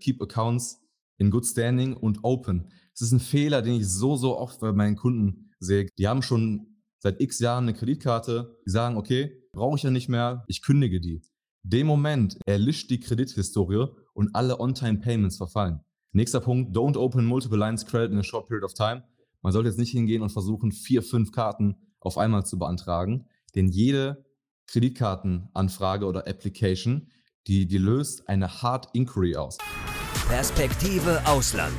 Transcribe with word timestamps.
keep 0.00 0.22
accounts 0.22 0.80
in 1.18 1.30
good 1.30 1.46
standing 1.46 1.94
und 1.94 2.20
open. 2.22 2.70
Das 2.92 3.02
ist 3.02 3.12
ein 3.12 3.20
Fehler, 3.20 3.62
den 3.62 3.74
ich 3.74 3.88
so, 3.88 4.16
so 4.16 4.36
oft 4.36 4.60
bei 4.60 4.72
meinen 4.72 4.96
Kunden 4.96 5.50
sehe. 5.60 5.88
Die 5.98 6.08
haben 6.08 6.22
schon 6.22 6.82
seit 7.00 7.20
x 7.20 7.38
Jahren 7.38 7.64
eine 7.64 7.74
Kreditkarte, 7.74 8.58
die 8.66 8.70
sagen, 8.70 8.96
okay, 8.96 9.42
brauche 9.52 9.76
ich 9.76 9.82
ja 9.82 9.90
nicht 9.90 10.08
mehr, 10.08 10.44
ich 10.48 10.62
kündige 10.62 11.00
die. 11.00 11.22
Dem 11.62 11.86
Moment 11.86 12.38
erlischt 12.46 12.90
die 12.90 13.00
Kredithistorie 13.00 13.86
und 14.14 14.34
alle 14.34 14.58
On-Time-Payments 14.58 15.36
verfallen. 15.36 15.80
Nächster 16.12 16.40
Punkt, 16.40 16.76
don't 16.76 16.96
open 16.96 17.26
multiple 17.26 17.58
lines 17.58 17.84
credit 17.84 18.12
in 18.12 18.18
a 18.18 18.22
short 18.22 18.48
period 18.48 18.64
of 18.64 18.74
time. 18.74 19.04
Man 19.42 19.52
sollte 19.52 19.68
jetzt 19.68 19.78
nicht 19.78 19.92
hingehen 19.92 20.22
und 20.22 20.30
versuchen, 20.30 20.72
vier, 20.72 21.02
fünf 21.02 21.30
Karten 21.32 21.76
auf 22.00 22.18
einmal 22.18 22.46
zu 22.46 22.58
beantragen, 22.58 23.26
denn 23.54 23.68
jede 23.68 24.24
Kreditkartenanfrage 24.68 26.06
oder 26.06 26.26
Application, 26.26 27.10
die, 27.46 27.66
die 27.66 27.78
löst 27.78 28.28
eine 28.28 28.62
Hard 28.62 28.88
Inquiry 28.94 29.36
aus. 29.36 29.58
Perspektive 30.28 31.22
Ausland. 31.24 31.72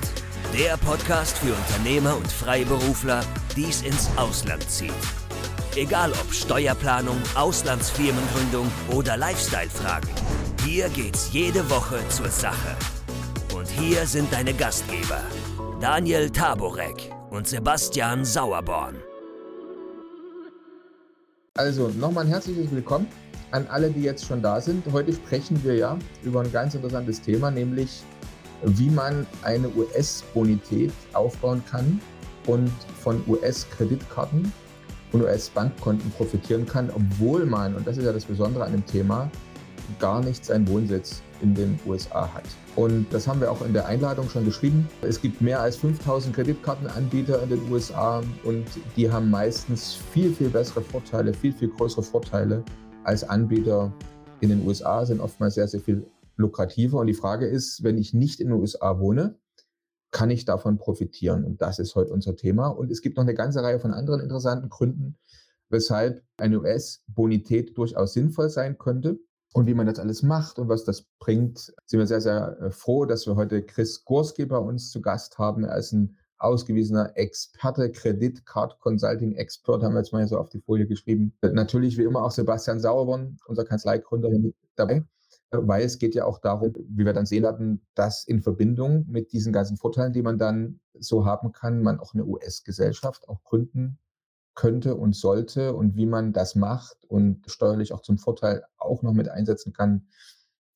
Der 0.57 0.75
Podcast 0.77 1.37
für 1.37 1.53
Unternehmer 1.53 2.17
und 2.17 2.27
Freiberufler, 2.27 3.21
die 3.55 3.65
es 3.65 3.83
ins 3.83 4.09
Ausland 4.17 4.67
zieht. 4.67 4.91
Egal 5.75 6.11
ob 6.13 6.33
Steuerplanung, 6.33 7.21
Auslandsfirmengründung 7.35 8.65
oder 8.91 9.17
Lifestyle-Fragen. 9.17 10.09
Hier 10.65 10.89
geht's 10.89 11.31
jede 11.31 11.69
Woche 11.69 11.99
zur 12.09 12.29
Sache. 12.29 12.75
Und 13.55 13.67
hier 13.67 14.07
sind 14.07 14.33
deine 14.33 14.55
Gastgeber, 14.55 15.21
Daniel 15.79 16.31
Taborek 16.31 17.11
und 17.29 17.47
Sebastian 17.47 18.25
Sauerborn. 18.25 18.95
Also 21.53 21.89
nochmal 21.89 22.25
ein 22.25 22.31
herzliches 22.31 22.71
Willkommen 22.71 23.05
an 23.51 23.67
alle, 23.67 23.91
die 23.91 24.01
jetzt 24.01 24.25
schon 24.25 24.41
da 24.41 24.59
sind. 24.59 24.83
Heute 24.91 25.13
sprechen 25.13 25.63
wir 25.63 25.75
ja 25.75 25.99
über 26.23 26.41
ein 26.41 26.51
ganz 26.51 26.73
interessantes 26.73 27.21
Thema, 27.21 27.51
nämlich 27.51 28.03
wie 28.63 28.89
man 28.89 29.25
eine 29.43 29.69
US-Bonität 29.75 30.91
aufbauen 31.13 31.63
kann 31.69 32.01
und 32.47 32.71
von 33.01 33.21
US-Kreditkarten 33.27 34.51
und 35.11 35.23
US-Bankkonten 35.23 36.11
profitieren 36.11 36.65
kann, 36.65 36.89
obwohl 36.89 37.45
man, 37.45 37.75
und 37.75 37.87
das 37.87 37.97
ist 37.97 38.05
ja 38.05 38.13
das 38.13 38.25
Besondere 38.25 38.65
an 38.65 38.71
dem 38.71 38.85
Thema, 38.85 39.29
gar 39.99 40.23
nicht 40.23 40.45
seinen 40.45 40.67
Wohnsitz 40.67 41.21
in 41.41 41.55
den 41.55 41.79
USA 41.85 42.31
hat. 42.33 42.43
Und 42.75 43.07
das 43.11 43.27
haben 43.27 43.41
wir 43.41 43.51
auch 43.51 43.61
in 43.65 43.73
der 43.73 43.87
Einladung 43.87 44.29
schon 44.29 44.45
geschrieben. 44.45 44.87
Es 45.01 45.21
gibt 45.21 45.41
mehr 45.41 45.61
als 45.61 45.77
5000 45.77 46.35
Kreditkartenanbieter 46.35 47.41
in 47.43 47.49
den 47.49 47.71
USA 47.71 48.21
und 48.43 48.65
die 48.95 49.09
haben 49.09 49.29
meistens 49.29 49.97
viel, 50.13 50.33
viel 50.33 50.49
bessere 50.49 50.81
Vorteile, 50.81 51.33
viel, 51.33 51.53
viel 51.53 51.69
größere 51.69 52.03
Vorteile 52.03 52.63
als 53.03 53.23
Anbieter 53.23 53.91
in 54.41 54.49
den 54.49 54.65
USA, 54.65 55.05
sind 55.05 55.19
oftmals 55.19 55.55
sehr, 55.55 55.67
sehr 55.67 55.79
viel 55.79 56.05
lukrativer. 56.39 56.99
Und 56.99 57.07
die 57.07 57.13
Frage 57.13 57.45
ist, 57.45 57.83
wenn 57.83 57.97
ich 57.97 58.13
nicht 58.13 58.39
in 58.39 58.47
den 58.47 58.59
USA 58.59 58.99
wohne, 58.99 59.37
kann 60.11 60.31
ich 60.31 60.45
davon 60.45 60.77
profitieren? 60.77 61.43
Und 61.43 61.61
das 61.61 61.77
ist 61.77 61.93
heute 61.95 62.13
unser 62.13 62.35
Thema. 62.35 62.67
Und 62.67 62.91
es 62.91 63.01
gibt 63.01 63.17
noch 63.17 63.23
eine 63.23 63.35
ganze 63.35 63.61
Reihe 63.61 63.79
von 63.79 63.93
anderen 63.93 64.21
interessanten 64.21 64.69
Gründen, 64.69 65.17
weshalb 65.69 66.23
eine 66.37 66.59
US-Bonität 66.59 67.77
durchaus 67.77 68.13
sinnvoll 68.13 68.49
sein 68.49 68.77
könnte. 68.77 69.19
Und 69.53 69.67
wie 69.67 69.73
man 69.73 69.87
das 69.87 69.99
alles 69.99 70.23
macht 70.23 70.59
und 70.59 70.69
was 70.69 70.83
das 70.83 71.05
bringt, 71.19 71.73
sind 71.85 71.99
wir 71.99 72.07
sehr, 72.07 72.21
sehr 72.21 72.59
äh, 72.61 72.71
froh, 72.71 73.05
dass 73.05 73.25
wir 73.25 73.35
heute 73.35 73.63
Chris 73.63 74.05
Gorski 74.05 74.45
bei 74.45 74.57
uns 74.57 74.91
zu 74.91 75.01
Gast 75.01 75.39
haben. 75.39 75.63
Er 75.63 75.77
ist 75.77 75.91
ein 75.91 76.17
ausgewiesener 76.37 77.17
Experte, 77.17 77.91
Kreditcard 77.91 78.79
Consulting 78.79 79.33
Expert, 79.33 79.83
haben 79.83 79.93
wir 79.93 80.01
jetzt 80.01 80.13
mal 80.13 80.25
so 80.27 80.37
auf 80.37 80.49
die 80.49 80.61
Folie 80.61 80.87
geschrieben. 80.87 81.33
Natürlich 81.41 81.97
wie 81.97 82.03
immer 82.03 82.23
auch 82.23 82.31
Sebastian 82.31 82.79
Sauerborn, 82.79 83.37
unser 83.47 83.65
Kanzleigründer, 83.65 84.29
mit 84.29 84.55
dabei 84.75 85.03
weil 85.51 85.83
es 85.83 85.97
geht 85.97 86.15
ja 86.15 86.25
auch 86.25 86.39
darum, 86.39 86.73
wie 86.89 87.05
wir 87.05 87.13
dann 87.13 87.25
sehen 87.25 87.43
werden, 87.43 87.85
dass 87.95 88.23
in 88.23 88.41
Verbindung 88.41 89.05
mit 89.07 89.31
diesen 89.31 89.51
ganzen 89.51 89.77
Vorteilen, 89.77 90.13
die 90.13 90.21
man 90.21 90.37
dann 90.37 90.79
so 90.99 91.25
haben 91.25 91.51
kann, 91.51 91.81
man 91.81 91.99
auch 91.99 92.13
eine 92.13 92.25
US-Gesellschaft 92.25 93.27
auch 93.27 93.43
gründen 93.43 93.97
könnte 94.53 94.95
und 94.95 95.15
sollte 95.15 95.73
und 95.73 95.95
wie 95.95 96.05
man 96.05 96.33
das 96.33 96.55
macht 96.55 97.05
und 97.07 97.49
steuerlich 97.49 97.93
auch 97.93 98.01
zum 98.01 98.17
Vorteil 98.17 98.63
auch 98.77 99.01
noch 99.01 99.13
mit 99.13 99.29
einsetzen 99.29 99.73
kann. 99.73 100.07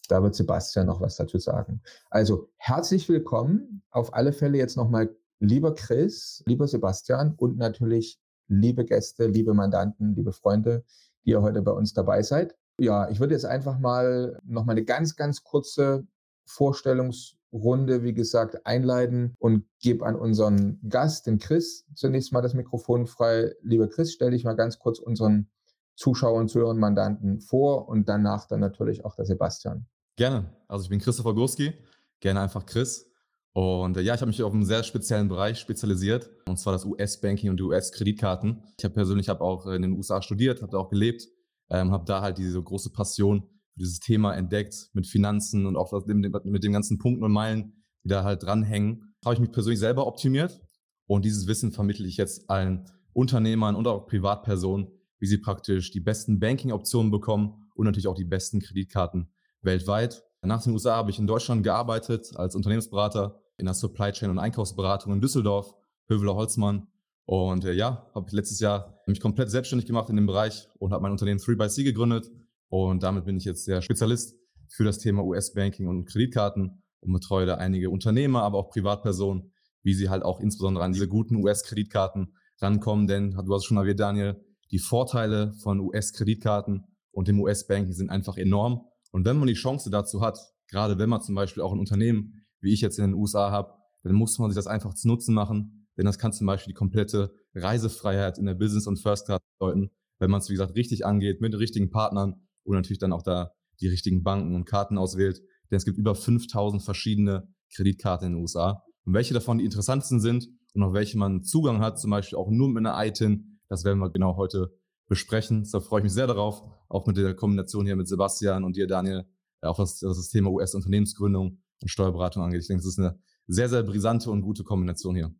Da 0.07 0.23
wird 0.23 0.35
Sebastian 0.35 0.88
noch 0.88 1.01
was 1.01 1.17
dazu 1.17 1.38
sagen. 1.38 1.81
Also 2.09 2.50
herzlich 2.57 3.07
willkommen 3.09 3.83
auf 3.91 4.13
alle 4.13 4.33
Fälle 4.33 4.57
jetzt 4.57 4.78
nochmal, 4.78 5.16
lieber 5.39 5.75
Chris, 5.75 6.44
lieber 6.45 6.67
Sebastian 6.67 7.33
und 7.35 7.57
natürlich 7.57 8.19
liebe 8.47 8.85
Gäste, 8.85 9.28
liebe 9.28 9.53
Mandanten, 9.53 10.16
liebe 10.16 10.33
Freunde, 10.33 10.83
die 11.25 11.31
ihr 11.31 11.41
heute 11.41 11.62
bei 11.62 11.72
uns 11.72 11.94
dabei 11.94 12.22
seid. 12.23 12.56
Ja, 12.79 13.09
ich 13.09 13.19
würde 13.19 13.34
jetzt 13.34 13.45
einfach 13.45 13.79
mal 13.79 14.39
noch 14.44 14.66
mal 14.66 14.72
eine 14.72 14.84
ganz, 14.84 15.16
ganz 15.16 15.44
kurze 15.44 16.07
Vorstellungsrunde, 16.45 18.03
wie 18.03 18.13
gesagt, 18.13 18.66
einleiten 18.66 19.35
und 19.39 19.66
gebe 19.79 20.06
an 20.06 20.16
unseren 20.16 20.79
Gast, 20.88 21.28
den 21.28 21.38
Chris, 21.38 21.85
zunächst 21.94 22.33
mal 22.33 22.41
das 22.41 22.53
Mikrofon 22.53 23.06
frei. 23.06 23.53
Lieber 23.62 23.88
Chris, 23.88 24.13
stell 24.13 24.31
dich 24.31 24.44
mal 24.44 24.56
ganz 24.56 24.79
kurz 24.79 25.00
unseren 25.00 25.50
Zuschauern, 25.95 26.47
Zuhörern, 26.47 26.79
Mandanten 26.79 27.39
vor 27.39 27.88
und 27.88 28.09
danach 28.09 28.47
dann 28.47 28.59
natürlich 28.59 29.06
auch 29.06 29.16
der 29.16 29.25
Sebastian. 29.25 29.85
Gerne. 30.16 30.50
Also 30.67 30.83
ich 30.83 30.89
bin 30.89 31.00
Christopher 31.00 31.35
Gurski, 31.35 31.73
gerne 32.19 32.41
einfach 32.41 32.66
Chris. 32.66 33.09
Und 33.53 33.97
äh, 33.97 34.01
ja, 34.01 34.16
ich 34.16 34.22
habe 34.22 34.29
mich 34.29 34.41
auf 34.41 34.53
einen 34.53 34.66
sehr 34.66 34.81
speziellen 34.81 35.28
Bereich 35.28 35.59
spezialisiert, 35.59 36.31
und 36.47 36.57
zwar 36.57 36.73
das 36.73 36.85
US-Banking 36.85 37.51
und 37.51 37.57
die 37.57 37.63
US-Kreditkarten. 37.63 38.63
Ich 38.79 38.83
habe 38.83 38.95
persönlich 38.95 39.29
hab 39.29 39.41
auch 39.41 39.67
in 39.67 39.83
den 39.83 39.94
USA 39.94 40.23
studiert, 40.23 40.63
habe 40.63 40.72
da 40.72 40.79
auch 40.79 40.89
gelebt 40.89 41.28
ähm, 41.69 41.91
habe 41.91 42.06
da 42.06 42.22
halt 42.22 42.38
diese 42.38 42.62
große 42.62 42.91
Passion 42.91 43.44
für 43.74 43.79
dieses 43.79 44.00
Thema 44.00 44.34
entdeckt 44.35 44.90
mit 44.94 45.07
Finanzen 45.07 45.66
und 45.66 45.75
auch 45.75 45.91
mit 46.06 46.63
den 46.63 46.74
ganzen 46.74 47.00
Punkten 47.00 47.24
und 47.24 47.31
Meilen, 47.31 47.84
die 48.03 48.09
da 48.09 48.24
halt 48.24 48.44
dranhängen. 48.44 49.16
Habe 49.25 49.35
ich 49.35 49.41
mich 49.41 49.51
persönlich 49.51 49.79
selber 49.79 50.06
optimiert 50.06 50.62
und 51.07 51.25
dieses 51.25 51.47
Wissen 51.47 51.72
vermittle 51.72 52.07
ich 52.07 52.18
jetzt 52.18 52.50
allen 52.50 52.85
Unternehmern 53.13 53.75
und 53.75 53.88
auch 53.88 54.07
Privatpersonen, 54.07 54.88
wie 55.19 55.28
sie 55.28 55.38
praktisch 55.38 55.91
die 55.91 56.00
besten 56.00 56.40
Banking-Optionen 56.40 57.12
bekommen 57.12 57.69
und 57.75 57.85
natürlich 57.85 58.07
auch 58.07 58.16
die 58.16 58.25
besten 58.25 58.59
Kreditkarten 58.59 59.31
weltweit. 59.62 60.24
Nach 60.41 60.62
den 60.62 60.74
USA 60.74 60.95
habe 60.95 61.09
ich 61.09 61.19
in 61.19 61.28
Deutschland 61.28 61.63
gearbeitet 61.63 62.35
als 62.35 62.56
Unternehmensberater 62.56 63.40
in 63.57 63.66
der 63.66 63.74
Supply 63.74 64.12
Chain 64.12 64.30
und 64.30 64.40
Einkaufsberatung 64.40 65.13
in 65.13 65.22
Düsseldorf, 65.22 65.74
Höveler 66.09 66.35
Holzmann 66.35 66.88
und 67.25 67.63
äh, 67.63 67.73
ja, 67.73 68.09
habe 68.13 68.35
letztes 68.35 68.59
Jahr 68.59 69.01
mich 69.07 69.19
komplett 69.19 69.50
selbstständig 69.50 69.88
gemacht 69.88 70.09
in 70.09 70.16
dem 70.16 70.25
Bereich 70.25 70.67
und 70.79 70.91
habe 70.91 71.03
mein 71.03 71.11
Unternehmen 71.11 71.39
3by 71.39 71.69
C 71.69 71.84
gegründet. 71.84 72.29
Und 72.69 73.03
damit 73.03 73.25
bin 73.25 73.38
ich 73.38 73.45
jetzt 73.45 73.67
der 73.67 73.81
Spezialist 73.81 74.35
für 74.69 74.84
das 74.84 74.97
Thema 74.97 75.23
US-Banking 75.23 75.88
und 75.88 76.06
Kreditkarten 76.06 76.83
und 77.00 77.13
betreue 77.13 77.45
da 77.45 77.56
einige 77.56 77.89
Unternehmer, 77.89 78.44
aber 78.44 78.57
auch 78.57 78.69
Privatpersonen, 78.69 79.51
wie 79.83 79.94
sie 79.94 80.09
halt 80.09 80.23
auch 80.23 80.39
insbesondere 80.39 80.83
an 80.83 80.94
diese 80.94 81.07
guten 81.07 81.35
US-Kreditkarten 81.38 82.35
rankommen. 82.59 83.07
Denn, 83.07 83.31
du 83.31 83.53
hast 83.53 83.66
schon 83.66 83.78
erwähnt, 83.78 84.00
Daniel, 84.00 84.44
die 84.72 84.79
Vorteile 84.79 85.53
von 85.62 85.79
US-Kreditkarten 85.79 86.85
und 87.12 87.28
dem 87.28 87.39
US-Banking 87.39 87.94
sind 87.94 88.09
einfach 88.09 88.38
enorm. 88.38 88.81
Und 89.12 89.25
wenn 89.25 89.38
man 89.38 89.47
die 89.47 89.53
Chance 89.53 89.89
dazu 89.91 90.22
hat, 90.22 90.39
gerade 90.67 90.97
wenn 90.97 91.09
man 91.09 91.22
zum 91.22 91.35
Beispiel 91.35 91.62
auch 91.62 91.72
ein 91.72 91.79
Unternehmen, 91.79 92.45
wie 92.59 92.73
ich 92.73 92.81
jetzt 92.81 92.97
in 92.97 93.06
den 93.06 93.13
USA 93.13 93.51
habe, 93.51 93.73
dann 94.03 94.16
muss 94.16 94.39
man 94.39 94.50
sich 94.50 94.56
das 94.56 94.67
einfach 94.67 94.94
zu 94.95 95.07
Nutzen 95.07 95.35
machen 95.35 95.82
denn 95.97 96.05
das 96.05 96.17
kann 96.17 96.33
zum 96.33 96.47
Beispiel 96.47 96.71
die 96.71 96.77
komplette 96.77 97.33
Reisefreiheit 97.55 98.37
in 98.37 98.45
der 98.45 98.55
Business- 98.55 98.87
und 98.87 98.97
First 98.97 99.25
Class 99.25 99.41
bedeuten, 99.59 99.91
wenn 100.19 100.31
man 100.31 100.39
es, 100.39 100.49
wie 100.49 100.53
gesagt, 100.53 100.75
richtig 100.75 101.05
angeht, 101.05 101.41
mit 101.41 101.53
den 101.53 101.59
richtigen 101.59 101.89
Partnern 101.89 102.41
und 102.63 102.75
natürlich 102.75 102.99
dann 102.99 103.13
auch 103.13 103.23
da 103.23 103.51
die 103.79 103.87
richtigen 103.87 104.23
Banken 104.23 104.55
und 104.55 104.65
Karten 104.65 104.97
auswählt. 104.97 105.41
Denn 105.69 105.77
es 105.77 105.85
gibt 105.85 105.97
über 105.97 106.15
5000 106.15 106.81
verschiedene 106.81 107.47
Kreditkarten 107.75 108.27
in 108.27 108.33
den 108.33 108.41
USA. 108.41 108.83
Und 109.05 109.13
welche 109.13 109.33
davon 109.33 109.57
die 109.57 109.65
interessantesten 109.65 110.19
sind 110.19 110.47
und 110.73 110.83
auf 110.83 110.93
welche 110.93 111.17
man 111.17 111.43
Zugang 111.43 111.79
hat, 111.79 111.99
zum 111.99 112.11
Beispiel 112.11 112.37
auch 112.37 112.49
nur 112.49 112.69
mit 112.69 112.85
einer 112.85 113.05
ITIN, 113.05 113.59
das 113.67 113.83
werden 113.83 113.99
wir 113.99 114.09
genau 114.09 114.37
heute 114.37 114.73
besprechen. 115.07 115.67
Da 115.71 115.79
freue 115.79 115.99
ich 115.99 116.03
mich 116.03 116.13
sehr 116.13 116.27
darauf, 116.27 116.63
auch 116.89 117.05
mit 117.05 117.17
der 117.17 117.33
Kombination 117.35 117.85
hier 117.85 117.95
mit 117.95 118.07
Sebastian 118.07 118.63
und 118.63 118.75
dir, 118.75 118.87
Daniel, 118.87 119.25
auch 119.61 119.79
was 119.79 119.99
das 119.99 120.29
Thema 120.29 120.51
US-Unternehmensgründung 120.51 121.59
und 121.81 121.87
Steuerberatung 121.87 122.43
angeht. 122.43 122.61
Ich 122.61 122.67
denke, 122.67 122.83
das 122.83 122.93
ist 122.93 122.99
eine 122.99 123.19
sehr, 123.47 123.69
sehr 123.69 123.83
brisante 123.83 124.31
und 124.31 124.41
gute 124.41 124.63
Kombination 124.63 125.15
hier. 125.15 125.33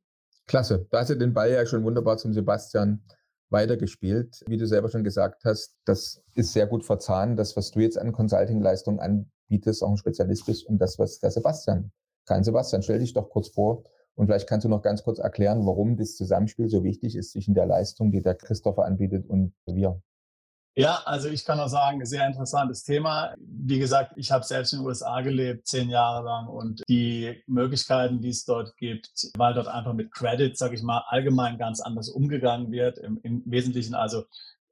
Klasse. 0.48 0.88
Da 0.92 1.00
hast 1.00 1.10
du 1.10 1.16
den 1.16 1.34
Ball 1.34 1.51
ja 1.51 1.66
schon 1.66 1.84
wunderbar 1.84 2.18
zum 2.18 2.34
Sebastian 2.34 3.04
weitergespielt. 3.50 4.44
Wie 4.48 4.57
du 4.57 4.68
selber 4.68 4.90
schon 4.90 5.04
gesagt 5.04 5.45
hast, 5.45 5.75
das 5.86 6.22
ist 6.36 6.54
sehr 6.54 6.68
gut 6.68 6.84
verzahnt. 6.84 7.40
Das, 7.40 7.56
was 7.56 7.72
du 7.72 7.80
jetzt 7.80 7.98
an 7.98 8.12
Consulting-Leistungen 8.12 9.00
anbietest, 9.00 9.84
auch 9.84 9.92
ein 9.92 9.98
Spezialist 9.98 10.45
bist 10.45 10.66
und 10.66 10.80
das, 10.80 11.00
was 11.00 11.19
der 11.19 11.31
Sebastian 11.31 11.92
kann. 12.25 12.44
Sebastian, 12.44 12.84
stell 12.84 13.00
dich 13.00 13.13
doch 13.13 13.30
kurz 13.30 13.50
vor 13.50 13.84
und 14.16 14.28
vielleicht 14.28 14.48
kannst 14.48 14.66
du 14.66 14.69
noch 14.69 14.81
ganz 14.81 15.04
kurz 15.04 15.19
erklären, 15.19 15.66
warum 15.66 15.98
das 15.98 16.16
Zusammenspiel 16.16 16.69
so 16.69 16.84
wichtig 16.84 17.16
ist 17.16 17.31
zwischen 17.31 17.54
der 17.54 17.66
Leistung, 17.66 18.12
die 18.12 18.22
der 18.22 18.36
Christopher 18.36 18.86
anbietet 18.86 19.28
und 19.28 19.54
wir. 19.66 20.01
Ja, 20.75 21.04
also 21.06 21.30
ich 21.30 21.46
kann 21.46 21.60
auch 21.60 21.68
sagen, 21.68 22.04
sehr 22.04 22.25
interessantes 22.25 22.84
Thema. 22.84 23.36
Wie 23.38 23.78
gesagt, 23.78 24.14
ich 24.16 24.31
habe 24.31 24.44
selbst 24.44 24.74
in 24.74 24.80
den 24.80 24.88
USA 24.88 25.22
gelebt, 25.22 25.68
zehn 25.68 25.90
Jahre 25.90 26.25
lang 26.25 26.48
und 26.48 26.81
die 26.90 27.44
Möglichkeiten, 27.46 28.22
die 28.22 28.30
es 28.30 28.44
dort 28.44 28.75
gibt, 28.78 29.12
weil 29.38 29.54
dort 29.54 29.68
einfach 29.68 29.94
mit 29.94 30.12
Credit, 30.12 30.58
sage 30.58 30.74
ich 30.74 30.81
mal, 30.81 31.04
allgemein 31.08 31.60
ganz 31.60 31.80
anders 31.80 32.10
umgegangen 32.10 32.72
wird. 32.72 32.98
Im, 32.98 33.20
im 33.22 33.44
Wesentlichen 33.46 33.94
also 33.94 34.24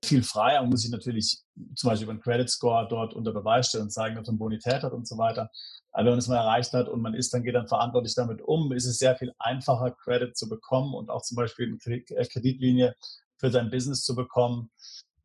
viel 0.03 0.23
freier 0.23 0.63
und 0.63 0.71
muss 0.71 0.83
ich 0.83 0.89
natürlich 0.89 1.39
zum 1.75 1.89
Beispiel 1.89 2.05
über 2.05 2.13
einen 2.13 2.21
Credit 2.21 2.49
Score 2.49 2.87
dort 2.89 3.13
unter 3.13 3.31
Beweis 3.31 3.67
stellen 3.67 3.83
und 3.83 3.91
zeigen, 3.91 4.15
dass 4.15 4.25
man 4.25 4.39
Bonität 4.39 4.81
hat 4.81 4.93
und 4.93 5.07
so 5.07 5.19
weiter. 5.19 5.51
Aber 5.91 6.05
wenn 6.05 6.13
man 6.13 6.19
es 6.19 6.27
mal 6.27 6.37
erreicht 6.37 6.73
hat 6.73 6.89
und 6.89 7.01
man 7.01 7.13
ist 7.13 7.31
dann 7.31 7.43
geht 7.43 7.53
dann 7.53 7.67
verantwortlich 7.67 8.15
damit 8.15 8.41
um, 8.41 8.71
ist 8.71 8.85
es 8.85 8.97
sehr 8.97 9.15
viel 9.15 9.33
einfacher, 9.37 9.91
Credit 9.91 10.35
zu 10.35 10.49
bekommen 10.49 10.95
und 10.95 11.11
auch 11.11 11.21
zum 11.21 11.35
Beispiel 11.35 11.77
eine 11.85 12.01
Kreditlinie 12.27 12.95
für 13.37 13.51
sein 13.51 13.69
Business 13.69 14.03
zu 14.03 14.15
bekommen. 14.15 14.71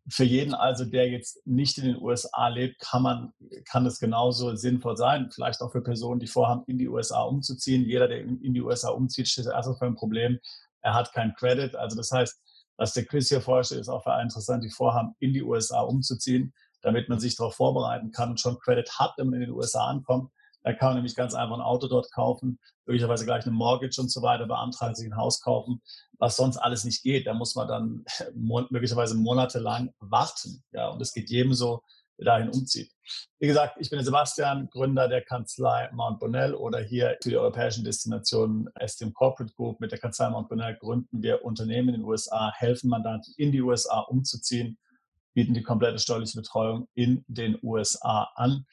Für 0.08 0.24
jeden 0.24 0.54
also, 0.54 0.84
der 0.84 1.08
jetzt 1.10 1.44
nicht 1.46 1.78
in 1.78 1.84
den 1.84 2.00
USA 2.00 2.48
lebt, 2.48 2.78
kann 2.78 3.02
man, 3.02 3.32
kann 3.68 3.84
es 3.86 3.98
genauso 3.98 4.54
sinnvoll 4.54 4.96
sein. 4.96 5.30
Vielleicht 5.32 5.60
auch 5.60 5.72
für 5.72 5.82
Personen, 5.82 6.20
die 6.20 6.28
vorhaben, 6.28 6.62
in 6.66 6.78
die 6.78 6.88
USA 6.88 7.22
umzuziehen. 7.22 7.84
Jeder, 7.84 8.06
der 8.06 8.20
in 8.20 8.54
die 8.54 8.62
USA 8.62 8.90
umzieht, 8.90 9.28
steht 9.28 9.46
erstmal 9.46 9.76
für 9.76 9.86
ein 9.86 9.96
Problem. 9.96 10.38
Er 10.82 10.94
hat 10.94 11.12
kein 11.12 11.34
Credit. 11.34 11.74
Also 11.74 11.96
das 11.96 12.12
heißt, 12.12 12.40
was 12.76 12.92
der 12.92 13.04
Chris 13.04 13.28
hier 13.28 13.40
vorstellt, 13.40 13.80
ist 13.80 13.88
auch 13.88 14.04
für 14.04 14.12
alle 14.12 14.22
interessant, 14.22 14.62
die 14.62 14.70
vorhaben, 14.70 15.14
in 15.18 15.32
die 15.32 15.42
USA 15.42 15.80
umzuziehen, 15.80 16.54
damit 16.82 17.08
man 17.08 17.18
sich 17.18 17.36
darauf 17.36 17.56
vorbereiten 17.56 18.12
kann 18.12 18.30
und 18.30 18.40
schon 18.40 18.58
Credit 18.60 18.88
hat, 18.98 19.14
wenn 19.16 19.26
man 19.26 19.34
in 19.34 19.48
den 19.48 19.50
USA 19.50 19.86
ankommt. 19.86 20.30
Da 20.66 20.72
kann 20.72 20.88
man 20.88 20.96
nämlich 20.96 21.14
ganz 21.14 21.32
einfach 21.32 21.54
ein 21.54 21.62
Auto 21.62 21.86
dort 21.86 22.10
kaufen, 22.10 22.58
möglicherweise 22.86 23.24
gleich 23.24 23.46
eine 23.46 23.54
Mortgage 23.54 24.00
und 24.00 24.10
so 24.10 24.20
weiter, 24.20 24.48
beantragen, 24.48 24.96
sich 24.96 25.06
ein 25.06 25.16
Haus 25.16 25.40
kaufen, 25.40 25.80
was 26.18 26.34
sonst 26.34 26.56
alles 26.56 26.82
nicht 26.82 27.04
geht. 27.04 27.28
Da 27.28 27.34
muss 27.34 27.54
man 27.54 27.68
dann 27.68 28.04
möglicherweise 28.34 29.14
monatelang 29.14 29.94
warten. 30.00 30.64
Ja, 30.72 30.88
und 30.88 31.00
es 31.00 31.12
geht 31.12 31.30
jedem 31.30 31.54
so, 31.54 31.84
der 32.18 32.24
dahin 32.24 32.48
umzieht. 32.48 32.90
Wie 33.38 33.46
gesagt, 33.46 33.76
ich 33.78 33.90
bin 33.90 33.98
der 33.98 34.04
Sebastian, 34.04 34.68
Gründer 34.68 35.06
der 35.06 35.22
Kanzlei 35.22 35.88
Mount 35.92 36.18
Bonnell 36.18 36.52
oder 36.52 36.80
hier 36.80 37.16
für 37.22 37.28
die 37.28 37.36
europäischen 37.36 37.84
Destinationen 37.84 38.68
STM 38.84 39.12
Corporate 39.12 39.54
Group. 39.54 39.78
Mit 39.78 39.92
der 39.92 40.00
Kanzlei 40.00 40.30
Mount 40.30 40.48
Bonnell 40.48 40.76
gründen 40.80 41.22
wir 41.22 41.44
Unternehmen 41.44 41.90
in 41.90 42.00
den 42.00 42.04
USA, 42.04 42.52
helfen 42.56 42.90
Mandanten 42.90 43.32
in 43.36 43.52
die 43.52 43.62
USA 43.62 44.00
umzuziehen, 44.00 44.78
bieten 45.32 45.54
die 45.54 45.62
komplette 45.62 46.00
steuerliche 46.00 46.38
Betreuung 46.38 46.88
in 46.94 47.24
den 47.28 47.56
USA 47.62 48.32
an 48.34 48.66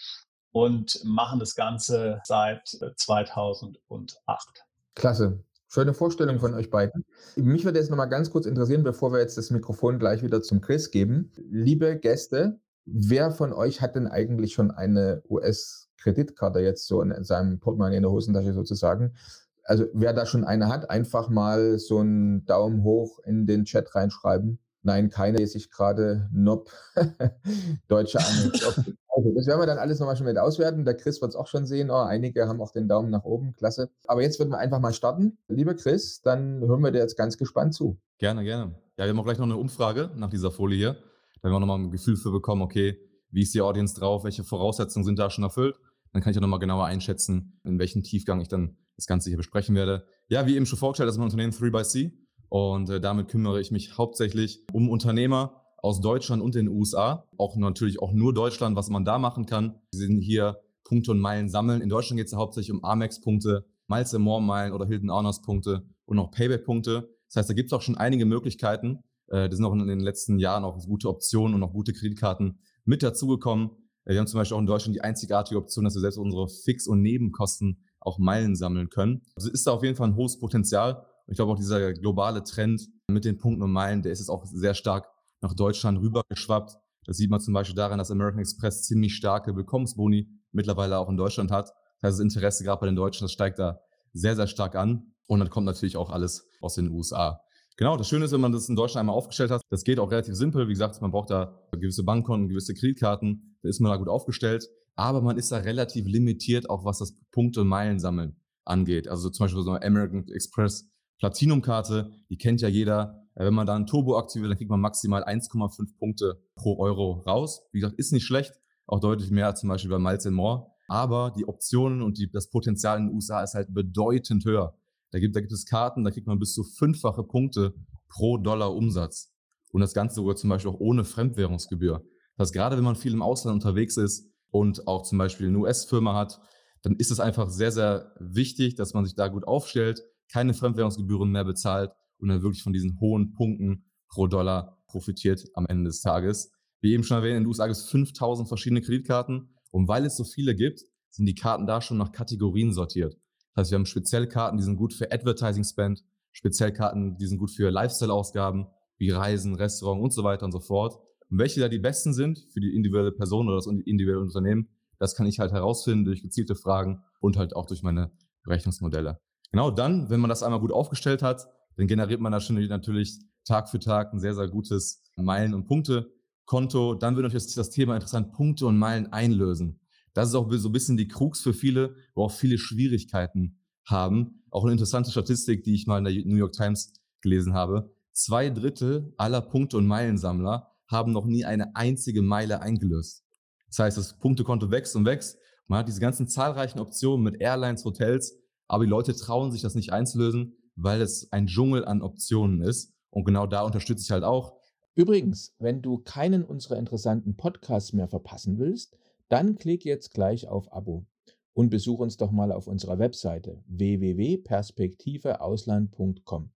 und 0.54 1.02
machen 1.04 1.40
das 1.40 1.56
Ganze 1.56 2.22
seit 2.24 2.68
2008. 2.96 3.78
Äh, 4.26 4.62
Klasse. 4.96 5.44
Schöne 5.68 5.96
Vorstellung 5.96 6.40
von 6.40 6.54
euch 6.54 6.70
beiden. 6.70 7.04
Mich 7.36 7.66
würde 7.66 7.80
jetzt 7.80 7.90
noch 7.90 7.98
mal 7.98 8.06
ganz 8.06 8.30
kurz 8.30 8.46
interessieren, 8.46 8.84
bevor 8.84 9.12
wir 9.12 9.20
jetzt 9.20 9.40
das 9.40 9.50
Mikrofon 9.50 9.98
gleich 9.98 10.22
wieder 10.22 10.44
zum 10.44 10.62
Chris 10.62 10.92
geben. 10.92 11.32
Liebe 11.50 11.98
Gäste, 11.98 12.60
wer 12.86 13.32
von 13.32 13.52
euch 13.52 13.82
hat 13.82 13.96
denn 13.96 14.06
eigentlich 14.06 14.54
schon 14.54 14.70
eine 14.70 15.24
US-Kreditkarte 15.28 16.60
jetzt 16.60 16.86
so 16.86 17.02
in 17.02 17.24
seinem 17.24 17.60
Portemonnaie 17.60 17.98
in 17.98 18.04
der 18.04 18.12
Hosentasche 18.12 18.54
sozusagen? 18.54 19.16
Also 19.64 19.86
wer 19.94 20.14
da 20.14 20.28
schon 20.28 20.44
eine 20.44 20.68
hat, 20.68 20.92
einfach 20.92 21.30
mal 21.30 21.80
so 21.80 21.98
einen 22.00 22.46
Daumen 22.46 22.84
hoch 22.84 23.18
in 23.26 23.48
den 23.48 23.66
Chat 23.66 23.96
reinschreiben. 23.96 24.60
Nein, 24.84 25.10
keine 25.10 25.38
lese 25.38 25.58
ich 25.58 25.72
gerade. 25.72 26.30
Nope. 26.32 26.70
Deutsche 27.88 28.20
Angeln. 28.20 28.98
Also, 29.16 29.32
das 29.36 29.46
werden 29.46 29.60
wir 29.60 29.68
dann 29.68 29.78
alles 29.78 30.00
nochmal 30.00 30.16
schon 30.16 30.26
mit 30.26 30.38
auswerten. 30.38 30.86
Der 30.86 30.96
Chris 30.96 31.22
wird 31.22 31.30
es 31.30 31.36
auch 31.36 31.48
schon 31.48 31.68
sehen. 31.68 31.92
Oh, 31.92 32.02
einige 32.02 32.48
haben 32.48 32.62
auch 32.62 32.72
den 32.72 32.88
Daumen 32.88 33.12
nach 33.12 33.24
oben. 33.24 33.54
Klasse. 33.56 33.92
Aber 34.08 34.24
jetzt 34.24 34.40
würden 34.40 34.50
wir 34.50 34.58
einfach 34.58 34.80
mal 34.80 34.94
starten. 34.94 35.38
Lieber 35.48 35.76
Chris, 35.76 36.22
dann 36.22 36.62
hören 36.62 36.82
wir 36.82 36.92
dir 36.92 37.00
jetzt 37.00 37.16
ganz 37.16 37.38
gespannt 37.38 37.76
zu. 37.76 38.00
Gerne, 38.18 38.44
gerne. 38.44 38.74
Ja, 38.98 39.06
wir 39.06 39.10
haben 39.10 39.20
auch 39.20 39.26
gleich 39.26 39.38
noch 39.38 39.46
eine 39.46 39.58
Umfrage 39.58 40.10
nach 40.16 40.30
dieser 40.30 40.50
Folie 40.50 40.78
hier. 40.78 40.94
Da 41.42 41.44
werden 41.44 41.56
wir 41.56 41.60
nochmal 41.60 41.80
ein 41.80 41.92
Gefühl 41.92 42.16
für 42.16 42.32
bekommen, 42.32 42.62
okay, 42.64 42.98
wie 43.30 43.42
ist 43.42 43.54
die 43.54 43.62
Audience 43.62 44.00
drauf? 44.00 44.24
Welche 44.24 44.44
Voraussetzungen 44.44 45.06
sind 45.06 45.20
da 45.20 45.30
schon 45.30 45.44
erfüllt? 45.44 45.76
Dann 46.12 46.22
kann 46.22 46.32
ich 46.32 46.38
auch 46.38 46.42
nochmal 46.42 46.60
genauer 46.60 46.86
einschätzen, 46.86 47.60
in 47.64 47.78
welchem 47.80 48.04
Tiefgang 48.04 48.40
ich 48.42 48.48
dann 48.48 48.78
das 48.96 49.08
Ganze 49.08 49.30
hier 49.30 49.38
besprechen 49.38 49.76
werde. 49.76 50.06
Ja, 50.28 50.46
wie 50.48 50.56
eben 50.56 50.66
schon 50.66 50.80
vorgestellt, 50.80 51.08
das 51.08 51.16
ist 51.16 51.20
mein 51.20 51.26
Unternehmen 51.26 51.52
3x3. 51.52 52.12
Und 52.50 52.90
äh, 52.90 53.02
damit 53.02 53.30
kümmere 53.30 53.60
ich 53.60 53.72
mich 53.72 53.98
hauptsächlich 53.98 54.64
um 54.72 54.90
Unternehmer, 54.90 55.63
aus 55.84 56.00
Deutschland 56.00 56.42
und 56.42 56.56
den 56.56 56.70
USA. 56.70 57.28
Auch 57.38 57.58
natürlich 57.58 58.02
auch 58.02 58.14
nur 58.14 58.34
Deutschland, 58.34 58.76
was 58.76 58.90
man 58.90 59.04
da 59.06 59.20
machen 59.20 59.46
kann. 59.46 59.76
Wir 59.92 60.00
sind 60.00 60.22
hier 60.22 60.62
Punkte 60.86 61.12
und 61.12 61.20
Meilen 61.20 61.50
sammeln. 61.50 61.82
In 61.82 61.90
Deutschland 61.90 62.18
geht 62.18 62.28
es 62.28 62.32
ja 62.32 62.38
hauptsächlich 62.38 62.72
um 62.72 62.84
Amex-Punkte, 62.84 63.66
Miles 63.88 64.14
More 64.14 64.42
Meilen 64.42 64.72
oder 64.72 64.86
Hilton 64.86 65.12
Honors 65.12 65.42
Punkte 65.42 65.86
und 66.06 66.18
auch 66.20 66.32
Payback-Punkte. 66.32 67.10
Das 67.28 67.36
heißt, 67.36 67.50
da 67.50 67.54
gibt 67.54 67.68
es 67.68 67.74
auch 67.74 67.82
schon 67.82 67.98
einige 67.98 68.26
Möglichkeiten. 68.26 69.00
Äh, 69.28 69.50
das 69.50 69.58
sind 69.58 69.66
auch 69.66 69.74
in 69.74 69.86
den 69.86 70.00
letzten 70.00 70.40
Jahren 70.40 70.64
auch 70.64 70.78
gute 70.86 71.10
Optionen 71.10 71.54
und 71.54 71.64
auch 71.64 71.74
gute 71.74 71.92
Kreditkarten 71.92 72.60
mit 72.86 73.04
dazugekommen. 73.04 73.72
Äh, 74.06 74.14
wir 74.14 74.20
haben 74.20 74.28
zum 74.28 74.40
Beispiel 74.40 74.56
auch 74.56 74.62
in 74.62 74.68
Deutschland 74.68 74.96
die 74.96 75.02
einzigartige 75.02 75.60
Option, 75.60 75.84
dass 75.84 75.96
wir 75.96 76.02
selbst 76.02 76.18
unsere 76.18 76.48
Fix- 76.48 76.88
und 76.88 77.02
Nebenkosten 77.02 77.84
auch 78.00 78.20
Meilen 78.20 78.56
sammeln 78.56 78.90
können. 78.90 79.22
Also 79.36 79.52
ist 79.52 79.68
da 79.68 79.72
auf 79.72 79.84
jeden 79.84 79.98
Fall 79.98 80.08
ein 80.08 80.16
hohes 80.16 80.40
Potenzial. 80.40 81.06
Ich 81.28 81.36
glaube 81.36 81.52
auch 81.52 81.58
dieser 81.58 81.94
globale 81.94 82.44
Trend 82.44 82.88
mit 83.10 83.26
den 83.26 83.38
Punkten 83.38 83.64
und 83.64 83.72
Meilen, 83.72 84.02
der 84.02 84.14
ist 84.14 84.20
jetzt 84.20 84.30
auch 84.30 84.46
sehr 84.46 84.74
stark 84.74 85.13
nach 85.44 85.54
Deutschland 85.54 86.00
rübergeschwappt. 86.00 86.78
Das 87.06 87.18
sieht 87.18 87.30
man 87.30 87.42
zum 87.42 87.54
Beispiel 87.54 87.76
daran, 87.76 88.00
dass 88.00 88.10
American 88.10 88.40
Express 88.40 88.84
ziemlich 88.84 89.16
starke 89.16 89.56
Willkommensboni 89.56 90.30
mittlerweile 90.52 90.98
auch 90.98 91.10
in 91.10 91.18
Deutschland 91.18 91.52
hat. 91.52 91.70
Das 92.02 92.10
heißt, 92.10 92.20
das 92.20 92.24
Interesse 92.24 92.64
gerade 92.64 92.80
bei 92.80 92.86
den 92.88 92.96
Deutschen, 92.96 93.26
das 93.26 93.32
steigt 93.32 93.60
da 93.60 93.80
sehr, 94.14 94.36
sehr 94.36 94.48
stark 94.48 94.76
an. 94.76 95.14
Und 95.28 95.40
dann 95.40 95.50
kommt 95.50 95.66
natürlich 95.66 95.98
auch 95.98 96.10
alles 96.10 96.48
aus 96.62 96.76
den 96.76 96.90
USA. 96.90 97.42
Genau, 97.78 97.98
das 97.98 98.08
Schöne 98.08 98.26
ist, 98.26 98.32
wenn 98.32 98.42
man 98.42 98.52
das 98.52 98.70
in 98.70 98.76
Deutschland 98.76 99.02
einmal 99.02 99.16
aufgestellt 99.16 99.50
hat, 99.50 99.62
das 99.70 99.84
geht 99.84 100.00
auch 100.00 100.12
relativ 100.12 100.36
simpel. 100.36 100.68
Wie 100.68 100.74
gesagt, 100.74 101.02
man 101.02 101.12
braucht 101.12 101.32
da 101.32 101.60
gewisse 101.72 102.04
Bankkonten, 102.04 102.50
gewisse 102.50 102.74
Kreditkarten, 102.74 103.58
da 103.64 103.70
ist 103.70 103.80
man 103.80 103.92
da 103.92 103.98
gut 103.98 104.10
aufgestellt. 104.10 104.68
Aber 104.96 105.22
man 105.22 105.38
ist 105.38 105.52
da 105.52 105.58
relativ 105.58 106.06
limitiert, 106.06 106.70
auch 106.70 106.86
was 106.86 107.00
das 107.00 107.16
Punkte- 107.32 107.62
und 107.62 107.68
Meilensammeln 107.68 108.40
angeht. 108.64 109.08
Also 109.08 109.30
zum 109.30 109.46
Beispiel 109.46 109.64
so 109.64 109.72
eine 109.72 109.84
American 109.84 110.28
Express 110.28 110.88
Platinum-Karte, 111.20 112.12
die 112.30 112.38
kennt 112.38 112.62
ja 112.62 112.68
jeder. 112.68 113.23
Äh, 113.36 113.46
wenn 113.46 113.54
man 113.54 113.68
da 113.68 113.76
ein 113.76 113.88
Turbo 113.88 114.18
aktiviert, 114.18 114.52
dann 114.52 114.58
kriegt 114.58 114.70
man 114.70 114.82
maximal 114.82 115.24
1,5 115.24 115.98
Punkte 115.98 116.42
pro 116.56 116.80
Euro 116.80 117.24
raus. 117.26 117.68
Wie 117.72 117.80
gesagt, 117.80 118.00
ist 118.00 118.12
nicht 118.12 118.26
schlecht, 118.26 118.54
auch 118.86 119.00
deutlich 119.00 119.32
mehr 119.32 119.48
als 119.48 119.62
zum 119.62 119.70
Beispiel 119.70 119.92
bei 119.92 120.00
Miles 120.00 120.26
More. 120.26 120.68
Aber 120.88 121.34
die 121.36 121.48
Optionen 121.48 122.02
und 122.02 122.18
die, 122.18 122.30
das 122.32 122.50
Potenzial 122.50 122.98
in 122.98 123.08
den 123.08 123.16
USA 123.16 123.42
ist 123.42 123.54
halt 123.54 123.74
bedeutend 123.74 124.46
höher. 124.46 124.78
Da 125.12 125.20
gibt, 125.20 125.36
da 125.36 125.40
gibt 125.40 125.54
es 125.54 125.66
Karten, 125.66 126.04
da 126.04 126.12
kriegt 126.12 126.28
man 126.28 126.40
bis 126.40 126.54
zu 126.54 126.64
fünffache 126.64 127.24
Punkte 127.24 127.74
pro 128.10 128.38
Dollar 128.38 128.74
Umsatz. 128.74 129.32
Und 129.72 129.82
das 129.82 129.94
Ganze 129.94 130.16
sogar 130.16 130.36
zum 130.36 130.50
Beispiel 130.50 130.72
auch 130.72 130.80
ohne 130.80 131.04
Fremdwährungsgebühr. 131.04 132.04
Das 132.38 132.48
heißt, 132.48 132.54
gerade 132.54 132.78
wenn 132.78 132.84
man 132.84 132.96
viel 132.96 133.14
im 133.14 133.22
Ausland 133.22 133.56
unterwegs 133.56 133.98
ist 133.98 134.30
und 134.50 134.88
auch 134.88 135.04
zum 135.04 135.18
Beispiel 135.18 135.48
eine 135.48 135.58
US-Firma 135.60 136.14
hat, 136.16 136.40
dann 136.84 136.96
ist 136.98 137.12
es 137.12 137.20
einfach 137.20 137.50
sehr, 137.50 137.72
sehr 137.72 138.14
wichtig, 138.20 138.76
dass 138.76 138.94
man 138.94 139.06
sich 139.06 139.16
da 139.16 139.30
gut 139.30 139.48
aufstellt, 139.48 140.04
keine 140.32 140.54
Fremdwährungsgebühren 140.54 141.32
mehr 141.32 141.46
bezahlt 141.46 141.92
und 142.18 142.30
dann 142.30 142.42
wirklich 142.42 142.64
von 142.64 142.74
diesen 142.74 143.00
hohen 143.00 143.34
Punkten 143.34 143.86
pro 144.10 144.28
Dollar 144.28 144.84
profitiert 144.88 145.46
am 145.54 145.66
Ende 145.66 145.86
des 145.86 146.02
Tages. 146.02 146.52
Wie 146.82 146.94
eben 146.94 147.04
schon 147.04 147.18
erwähnt, 147.18 147.38
in 147.38 147.44
den 147.44 147.48
USA 147.48 147.66
gibt 147.66 147.78
es 147.78 147.90
5000 147.90 148.48
verschiedene 148.48 148.82
Kreditkarten 148.82 149.50
und 149.72 149.88
weil 149.88 150.06
es 150.06 150.18
so 150.18 150.24
viele 150.24 150.56
gibt, 150.56 150.82
sind 151.10 151.26
die 151.26 151.36
Karten 151.36 151.66
da 151.66 151.82
schon 151.82 151.98
nach 151.98 152.12
Kategorien 152.12 152.74
sortiert. 152.74 153.18
Das 153.54 153.64
heißt, 153.64 153.72
wir 153.72 153.78
haben 153.78 153.86
spezielle 153.86 154.28
Karten, 154.28 154.58
die 154.58 154.64
sind 154.64 154.78
gut 154.78 154.94
für 154.94 155.12
Advertising 155.12 155.64
Spend, 155.64 156.04
spezielle 156.32 156.74
Karten, 156.74 157.18
die 157.18 157.28
sind 157.28 157.38
gut 157.38 157.52
für 157.52 157.70
Lifestyle-Ausgaben, 157.70 158.68
wie 158.98 159.12
Reisen, 159.12 159.56
Restaurant 159.56 160.02
und 160.02 160.14
so 160.14 160.24
weiter 160.24 160.46
und 160.46 160.52
so 160.52 160.60
fort. 160.60 160.98
Und 161.30 161.38
welche 161.40 161.60
da 161.60 161.70
die 161.70 161.80
besten 161.80 162.14
sind 162.14 162.40
für 162.52 162.60
die 162.60 162.76
individuelle 162.76 163.12
Person 163.12 163.48
oder 163.48 163.58
das 163.58 163.68
individuelle 163.68 164.22
Unternehmen, 164.22 164.70
das 165.00 165.16
kann 165.16 165.26
ich 165.26 165.40
halt 165.40 165.52
herausfinden 165.52 166.06
durch 166.06 166.22
gezielte 166.22 166.56
Fragen 166.56 167.04
und 167.20 167.38
halt 167.38 167.56
auch 167.56 167.66
durch 167.66 167.84
meine 167.84 168.12
Berechnungsmodelle. 168.44 169.20
Genau 169.52 169.72
dann, 169.72 170.10
wenn 170.10 170.20
man 170.20 170.30
das 170.30 170.44
einmal 170.44 170.60
gut 170.60 170.72
aufgestellt 170.72 171.22
hat, 171.22 171.48
dann 171.76 171.88
generiert 171.88 172.22
man 172.22 172.32
natürlich 172.32 173.20
Tag 173.46 173.70
für 173.70 173.80
Tag 173.80 174.14
ein 174.14 174.20
sehr, 174.20 174.36
sehr 174.36 174.48
gutes 174.48 175.04
Meilen- 175.16 175.54
und 175.54 175.66
Punkte-Konto. 175.66 176.96
Dann 176.96 177.16
wird 177.16 177.24
natürlich 177.24 177.54
das 177.54 177.70
Thema 177.70 177.96
interessant, 177.96 178.32
Punkte 178.32 178.66
und 178.66 178.78
Meilen 178.78 179.12
einlösen. 179.12 179.80
Das 180.14 180.30
ist 180.30 180.36
auch 180.36 180.52
so 180.52 180.70
ein 180.70 180.72
bisschen 180.72 180.98
die 180.98 181.08
Krux 181.08 181.42
für 181.42 181.54
viele, 181.54 181.96
wo 182.14 182.26
auch 182.26 182.32
viele 182.32 182.58
Schwierigkeiten 182.58 183.60
haben. 183.86 184.44
Auch 184.52 184.64
eine 184.64 184.74
interessante 184.74 185.12
Statistik, 185.12 185.64
die 185.64 185.74
ich 185.74 185.88
mal 185.88 185.98
in 185.98 186.04
der 186.04 186.14
New 186.14 186.38
York 186.38 186.54
Times 186.54 186.94
gelesen 187.22 187.54
habe. 187.54 187.92
Zwei 188.12 188.50
Drittel 188.50 189.14
aller 189.18 189.42
Punkte- 189.42 189.78
und 189.78 189.88
Meilensammler 189.88 190.72
haben 190.88 191.12
noch 191.12 191.26
nie 191.26 191.46
eine 191.46 191.76
einzige 191.76 192.22
Meile 192.22 192.62
eingelöst. 192.62 193.26
Das 193.68 193.80
heißt, 193.80 193.98
das 193.98 194.20
Punktekonto 194.20 194.70
wächst 194.70 194.96
und 194.96 195.06
wächst. 195.06 195.38
Man 195.68 195.80
hat 195.80 195.88
diese 195.88 196.00
ganzen 196.00 196.28
zahlreichen 196.28 196.80
Optionen 196.80 197.24
mit 197.24 197.42
Airlines, 197.42 197.84
Hotels, 197.84 198.38
aber 198.74 198.84
die 198.86 198.90
Leute 198.90 199.14
trauen 199.14 199.52
sich 199.52 199.62
das 199.62 199.76
nicht 199.76 199.94
einzulösen, 199.94 200.56
weil 200.76 201.00
es 201.00 201.32
ein 201.32 201.46
Dschungel 201.46 201.86
an 201.86 202.02
Optionen 202.02 202.62
ist. 202.62 202.92
Und 203.12 203.24
genau 203.24 203.46
da 203.46 203.62
unterstütze 203.62 204.02
ich 204.02 204.10
halt 204.10 204.24
auch. 204.24 204.58
Übrigens, 204.96 205.54
wenn 205.60 205.84
du 205.84 206.00
keinen 206.00 206.44
unserer 206.44 206.78
interessanten 206.78 207.38
Podcasts 207.38 207.94
mehr 207.94 208.08
verpassen 208.08 208.58
willst, 208.58 208.98
dann 209.30 209.58
klick 209.58 209.86
jetzt 209.86 210.16
gleich 210.16 210.48
auf 210.48 210.74
Abo 210.74 211.06
und 211.54 211.70
besuch 211.70 212.00
uns 212.00 212.18
doch 212.18 212.32
mal 212.32 212.52
auf 212.52 212.66
unserer 212.66 212.98
Webseite 212.98 213.64
www.perspektiveausland.com. 213.68 216.50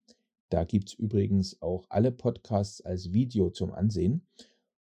Da 0.50 0.64
gibt 0.64 0.90
es 0.90 0.96
übrigens 0.96 1.62
auch 1.62 1.86
alle 1.90 2.12
Podcasts 2.12 2.82
als 2.82 3.14
Video 3.14 3.52
zum 3.52 3.72
Ansehen 3.72 4.26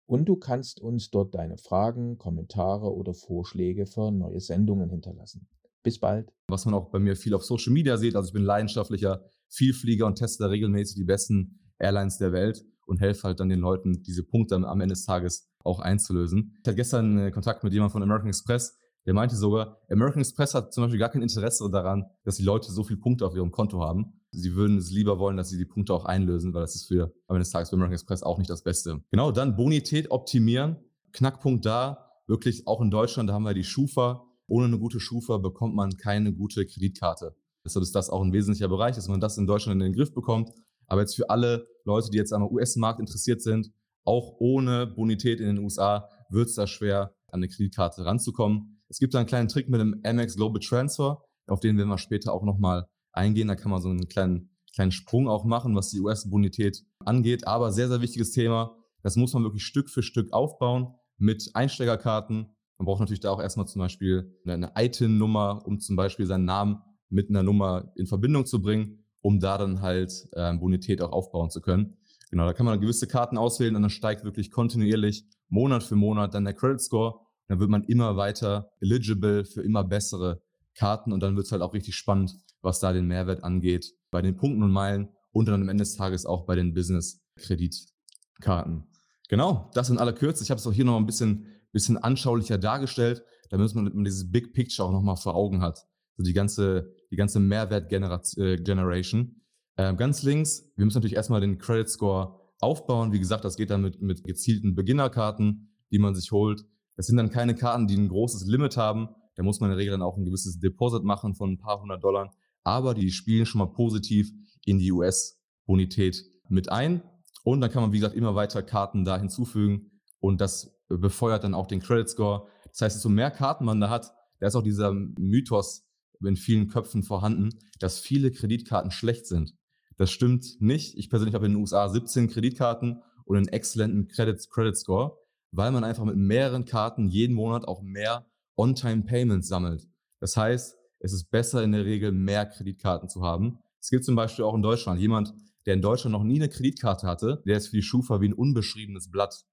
und 0.07 0.25
du 0.25 0.37
kannst 0.37 0.81
uns 0.81 1.11
dort 1.11 1.35
deine 1.35 1.59
Fragen, 1.59 2.17
Kommentare 2.17 2.95
oder 2.95 3.13
Vorschläge 3.13 3.85
für 3.85 4.09
neue 4.09 4.39
Sendungen 4.39 4.89
hinterlassen. 4.89 5.47
Bis 5.87 6.01
bald. 6.01 6.33
Was 6.49 6.65
man 6.65 6.73
auch 6.73 6.91
bei 6.91 6.99
mir 6.99 7.15
viel 7.15 7.33
auf 7.33 7.45
Social 7.45 7.71
Media 7.71 7.95
sieht, 7.95 8.17
also 8.17 8.27
ich 8.27 8.33
bin 8.33 8.43
leidenschaftlicher 8.43 9.21
Vielflieger 9.47 10.05
und 10.05 10.15
teste 10.15 10.49
regelmäßig 10.49 10.97
die 10.97 11.05
besten 11.05 11.61
Airlines 11.79 12.17
der 12.17 12.33
Welt 12.33 12.65
und 12.87 12.99
helfe 12.99 13.23
halt 13.23 13.39
dann 13.39 13.47
den 13.47 13.61
Leuten, 13.61 14.03
diese 14.03 14.23
Punkte 14.25 14.55
am 14.55 14.81
Ende 14.81 14.95
des 14.95 15.05
Tages 15.05 15.49
auch 15.63 15.79
einzulösen. 15.79 16.57
Ich 16.61 16.67
hatte 16.67 16.75
gestern 16.75 17.17
äh, 17.17 17.31
Kontakt 17.31 17.63
mit 17.63 17.71
jemandem 17.71 17.93
von 17.93 18.03
American 18.03 18.27
Express, 18.27 18.77
Der 19.05 19.13
meinte 19.13 19.37
sogar, 19.37 19.79
American 19.89 20.19
Express 20.19 20.53
hat 20.53 20.73
zum 20.73 20.83
Beispiel 20.83 20.99
gar 20.99 21.07
kein 21.07 21.21
Interesse 21.21 21.69
daran, 21.71 22.03
dass 22.25 22.35
die 22.35 22.43
Leute 22.43 22.69
so 22.69 22.83
viele 22.83 22.99
Punkte 22.99 23.25
auf 23.25 23.33
ihrem 23.33 23.51
Konto 23.51 23.79
haben. 23.79 24.19
Sie 24.31 24.55
würden 24.55 24.77
es 24.77 24.91
lieber 24.91 25.19
wollen, 25.19 25.37
dass 25.37 25.47
sie 25.47 25.57
die 25.57 25.63
Punkte 25.63 25.93
auch 25.93 26.03
einlösen, 26.03 26.53
weil 26.53 26.63
das 26.63 26.75
ist 26.75 26.87
für 26.87 27.13
am 27.27 27.37
Ende 27.37 27.43
des 27.43 27.51
Tages 27.51 27.69
für 27.69 27.77
American 27.77 27.93
Express 27.93 28.23
auch 28.23 28.39
nicht 28.39 28.49
das 28.49 28.61
Beste. 28.61 28.99
Genau, 29.09 29.31
dann 29.31 29.55
Bonität 29.55 30.11
optimieren. 30.11 30.75
Knackpunkt 31.13 31.65
da, 31.65 32.11
wirklich 32.27 32.67
auch 32.67 32.81
in 32.81 32.91
Deutschland, 32.91 33.29
da 33.29 33.33
haben 33.35 33.43
wir 33.43 33.53
die 33.53 33.63
Schufa. 33.63 34.26
Ohne 34.47 34.65
eine 34.65 34.79
gute 34.79 34.99
Schufa 34.99 35.37
bekommt 35.37 35.75
man 35.75 35.97
keine 35.97 36.33
gute 36.33 36.65
Kreditkarte. 36.65 37.35
Deshalb 37.65 37.83
ist 37.83 37.95
das 37.95 38.09
auch 38.09 38.21
ein 38.21 38.31
wesentlicher 38.33 38.69
Bereich, 38.69 38.95
dass 38.95 39.07
man 39.07 39.19
das 39.19 39.37
in 39.37 39.45
Deutschland 39.45 39.81
in 39.81 39.91
den 39.91 39.93
Griff 39.93 40.13
bekommt. 40.13 40.51
Aber 40.87 41.01
jetzt 41.01 41.15
für 41.15 41.29
alle 41.29 41.67
Leute, 41.83 42.09
die 42.09 42.17
jetzt 42.17 42.31
am 42.31 42.47
US-Markt 42.47 42.99
interessiert 42.99 43.41
sind, 43.41 43.71
auch 44.05 44.37
ohne 44.39 44.87
Bonität 44.87 45.41
in 45.41 45.47
den 45.47 45.57
USA 45.59 46.07
wird 46.29 46.47
es 46.47 46.55
da 46.55 46.65
schwer, 46.65 47.13
an 47.27 47.39
eine 47.39 47.49
Kreditkarte 47.49 48.05
ranzukommen. 48.05 48.81
Es 48.87 48.99
gibt 48.99 49.13
da 49.13 49.19
einen 49.19 49.27
kleinen 49.27 49.49
Trick 49.49 49.67
mit 49.67 49.81
dem 49.81 49.99
Amex 50.05 50.37
Global 50.37 50.61
Transfer, 50.61 51.21
auf 51.47 51.59
den 51.59 51.77
werden 51.77 51.89
wir 51.89 51.97
später 51.97 52.33
auch 52.33 52.43
nochmal 52.43 52.87
eingehen. 53.13 53.47
Da 53.47 53.55
kann 53.55 53.71
man 53.71 53.81
so 53.81 53.89
einen 53.89 54.07
kleinen, 54.07 54.49
kleinen 54.73 54.91
Sprung 54.91 55.27
auch 55.27 55.45
machen, 55.45 55.75
was 55.75 55.89
die 55.89 55.99
US-Bonität 55.99 56.85
angeht. 57.05 57.47
Aber 57.47 57.71
sehr, 57.71 57.87
sehr 57.87 58.01
wichtiges 58.01 58.31
Thema. 58.31 58.75
Das 59.03 59.15
muss 59.15 59.33
man 59.33 59.43
wirklich 59.43 59.63
Stück 59.63 59.89
für 59.89 60.03
Stück 60.03 60.33
aufbauen 60.33 60.93
mit 61.17 61.51
Einsteigerkarten. 61.53 62.55
Man 62.77 62.85
braucht 62.85 62.99
natürlich 62.99 63.21
da 63.21 63.31
auch 63.31 63.41
erstmal 63.41 63.67
zum 63.67 63.79
Beispiel 63.79 64.37
eine 64.45 64.71
ITIN-Nummer, 64.75 65.63
um 65.65 65.79
zum 65.79 65.95
Beispiel 65.95 66.25
seinen 66.25 66.45
Namen 66.45 66.81
mit 67.09 67.29
einer 67.29 67.43
Nummer 67.43 67.91
in 67.95 68.07
Verbindung 68.07 68.45
zu 68.45 68.61
bringen, 68.61 69.05
um 69.21 69.39
da 69.39 69.57
dann 69.57 69.81
halt 69.81 70.27
äh, 70.33 70.53
Bonität 70.55 71.01
auch 71.01 71.11
aufbauen 71.11 71.49
zu 71.49 71.61
können. 71.61 71.97
Genau, 72.29 72.45
da 72.45 72.53
kann 72.53 72.65
man 72.65 72.79
gewisse 72.79 73.07
Karten 73.07 73.37
auswählen 73.37 73.75
und 73.75 73.81
dann 73.81 73.89
steigt 73.89 74.23
wirklich 74.23 74.51
kontinuierlich 74.51 75.25
Monat 75.49 75.83
für 75.83 75.95
Monat 75.95 76.33
dann 76.33 76.43
der 76.43 76.53
Credit 76.53 76.81
Score. 76.81 77.21
Dann 77.47 77.59
wird 77.59 77.69
man 77.69 77.83
immer 77.85 78.17
weiter 78.17 78.71
eligible 78.81 79.45
für 79.45 79.61
immer 79.61 79.85
bessere 79.85 80.41
Karten 80.75 81.13
und 81.13 81.21
dann 81.21 81.35
wird 81.35 81.45
es 81.45 81.51
halt 81.51 81.61
auch 81.61 81.73
richtig 81.73 81.95
spannend, 81.95 82.35
was 82.61 82.79
da 82.79 82.93
den 82.93 83.07
Mehrwert 83.07 83.43
angeht, 83.43 83.93
bei 84.11 84.21
den 84.21 84.35
Punkten 84.35 84.63
und 84.63 84.71
Meilen 84.71 85.09
und 85.31 85.47
dann 85.47 85.61
am 85.61 85.69
Ende 85.69 85.83
des 85.83 85.95
Tages 85.95 86.25
auch 86.25 86.45
bei 86.45 86.55
den 86.55 86.73
Business-Kreditkarten. 86.73 88.83
Genau, 89.29 89.71
das 89.73 89.89
in 89.89 89.97
aller 89.97 90.13
Kürze. 90.13 90.43
Ich 90.43 90.51
habe 90.51 90.59
es 90.59 90.67
auch 90.67 90.73
hier 90.73 90.85
noch 90.85 90.97
ein 90.97 91.05
bisschen, 91.05 91.47
bisschen 91.77 91.97
anschaulicher 91.97 92.57
dargestellt, 92.57 93.23
damit 93.49 93.73
man, 93.75 94.03
dieses 94.03 94.31
Big 94.31 94.53
Picture 94.53 94.87
auch 94.87 94.91
nochmal 94.91 95.15
vor 95.15 95.35
Augen 95.35 95.61
hat. 95.61 95.85
So 96.17 96.23
die 96.23 96.33
ganze, 96.33 96.95
die 97.11 97.15
ganze 97.15 97.39
Mehrwert-Generation. 97.39 99.41
Äh, 99.75 99.95
ganz 99.95 100.23
links, 100.23 100.71
wir 100.75 100.85
müssen 100.85 100.97
natürlich 100.97 101.15
erstmal 101.15 101.41
den 101.41 101.59
Credit 101.59 101.87
Score 101.87 102.39
aufbauen. 102.59 103.13
Wie 103.13 103.19
gesagt, 103.19 103.45
das 103.45 103.57
geht 103.57 103.69
dann 103.69 103.83
mit, 103.83 104.01
mit 104.01 104.23
gezielten 104.23 104.73
Beginnerkarten, 104.73 105.69
die 105.91 105.99
man 105.99 106.15
sich 106.15 106.31
holt. 106.31 106.65
Das 106.95 107.05
sind 107.05 107.17
dann 107.17 107.29
keine 107.29 107.53
Karten, 107.53 107.85
die 107.87 107.95
ein 107.95 108.09
großes 108.09 108.47
Limit 108.47 108.75
haben. 108.75 109.09
Da 109.35 109.43
muss 109.43 109.59
man 109.59 109.69
in 109.69 109.75
der 109.75 109.79
Regel 109.79 109.91
dann 109.91 110.01
auch 110.01 110.17
ein 110.17 110.25
gewisses 110.25 110.59
Deposit 110.59 111.03
machen 111.03 111.35
von 111.35 111.51
ein 111.51 111.59
paar 111.59 111.79
hundert 111.79 112.03
Dollar. 112.03 112.33
Aber 112.63 112.95
die 112.95 113.11
spielen 113.11 113.45
schon 113.45 113.59
mal 113.59 113.71
positiv 113.71 114.31
in 114.65 114.79
die 114.79 114.91
US-Bonität 114.91 116.25
mit 116.49 116.71
ein. 116.71 117.03
Und 117.43 117.61
dann 117.61 117.69
kann 117.71 117.83
man, 117.83 117.93
wie 117.93 117.99
gesagt, 117.99 118.15
immer 118.15 118.35
weiter 118.35 118.63
Karten 118.63 119.05
da 119.05 119.17
hinzufügen. 119.17 119.91
Und 120.19 120.41
das 120.41 120.76
befeuert 120.89 121.43
dann 121.43 121.53
auch 121.53 121.67
den 121.67 121.81
Credit 121.81 122.09
Score. 122.09 122.47
Das 122.69 122.81
heißt, 122.81 122.95
desto 122.97 123.09
mehr 123.09 123.31
Karten 123.31 123.65
man 123.65 123.79
da 123.79 123.89
hat, 123.89 124.13
da 124.39 124.47
ist 124.47 124.55
auch 124.55 124.63
dieser 124.63 124.91
Mythos 124.93 125.85
in 126.23 126.35
vielen 126.35 126.67
Köpfen 126.67 127.03
vorhanden, 127.03 127.49
dass 127.79 127.99
viele 127.99 128.31
Kreditkarten 128.31 128.91
schlecht 128.91 129.25
sind. 129.27 129.55
Das 129.97 130.11
stimmt 130.11 130.61
nicht. 130.61 130.97
Ich 130.97 131.09
persönlich 131.09 131.35
habe 131.35 131.45
in 131.47 131.53
den 131.53 131.61
USA 131.61 131.89
17 131.89 132.29
Kreditkarten 132.29 133.01
und 133.25 133.37
einen 133.37 133.47
exzellenten 133.47 134.07
Credit, 134.07 134.49
Credit 134.49 134.77
Score, 134.77 135.17
weil 135.51 135.71
man 135.71 135.83
einfach 135.83 136.05
mit 136.05 136.15
mehreren 136.15 136.65
Karten 136.65 137.07
jeden 137.07 137.35
Monat 137.35 137.67
auch 137.67 137.81
mehr 137.81 138.27
On-Time-Payments 138.55 139.47
sammelt. 139.47 139.87
Das 140.19 140.37
heißt, 140.37 140.77
es 140.99 141.13
ist 141.13 141.29
besser 141.29 141.63
in 141.63 141.71
der 141.71 141.85
Regel 141.85 142.11
mehr 142.11 142.45
Kreditkarten 142.45 143.09
zu 143.09 143.21
haben. 143.21 143.59
Es 143.79 143.89
gibt 143.89 144.05
zum 144.05 144.15
Beispiel 144.15 144.45
auch 144.45 144.55
in 144.55 144.61
Deutschland 144.61 144.99
jemand, 144.99 145.33
der 145.65 145.73
in 145.73 145.81
Deutschland 145.81 146.13
noch 146.13 146.23
nie 146.23 146.37
eine 146.37 146.49
Kreditkarte 146.49 147.07
hatte, 147.07 147.43
der 147.45 147.57
ist 147.57 147.67
für 147.67 147.75
die 147.75 147.83
Schufa 147.83 148.21
wie 148.21 148.29
ein 148.29 148.33
unbeschriebenes 148.33 149.11
Blatt. 149.11 149.45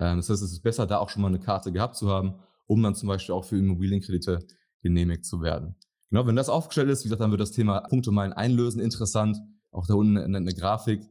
Ähm, 0.00 0.16
das 0.16 0.28
heißt, 0.28 0.42
es 0.42 0.52
ist 0.52 0.62
besser, 0.62 0.86
da 0.86 0.98
auch 0.98 1.08
schon 1.08 1.22
mal 1.22 1.28
eine 1.28 1.38
Karte 1.38 1.70
gehabt 1.70 1.94
zu 1.94 2.08
haben, 2.08 2.34
um 2.66 2.82
dann 2.82 2.94
zum 2.94 3.08
Beispiel 3.08 3.34
auch 3.34 3.44
für 3.44 3.58
Immobilienkredite 3.58 4.40
genehmigt 4.82 5.24
zu 5.24 5.40
werden. 5.42 5.76
Genau, 6.08 6.26
wenn 6.26 6.34
das 6.36 6.48
aufgestellt 6.48 6.88
ist, 6.88 7.04
wie 7.04 7.08
gesagt, 7.08 7.20
dann 7.20 7.30
wird 7.30 7.40
das 7.40 7.52
Thema 7.52 7.80
Punkte 7.82 8.10
mal 8.10 8.32
einlösen 8.32 8.80
interessant 8.80 9.38
auch 9.72 9.86
da 9.86 9.94
unten 9.94 10.16
eine, 10.16 10.36
eine 10.36 10.54
Grafik. 10.54 11.02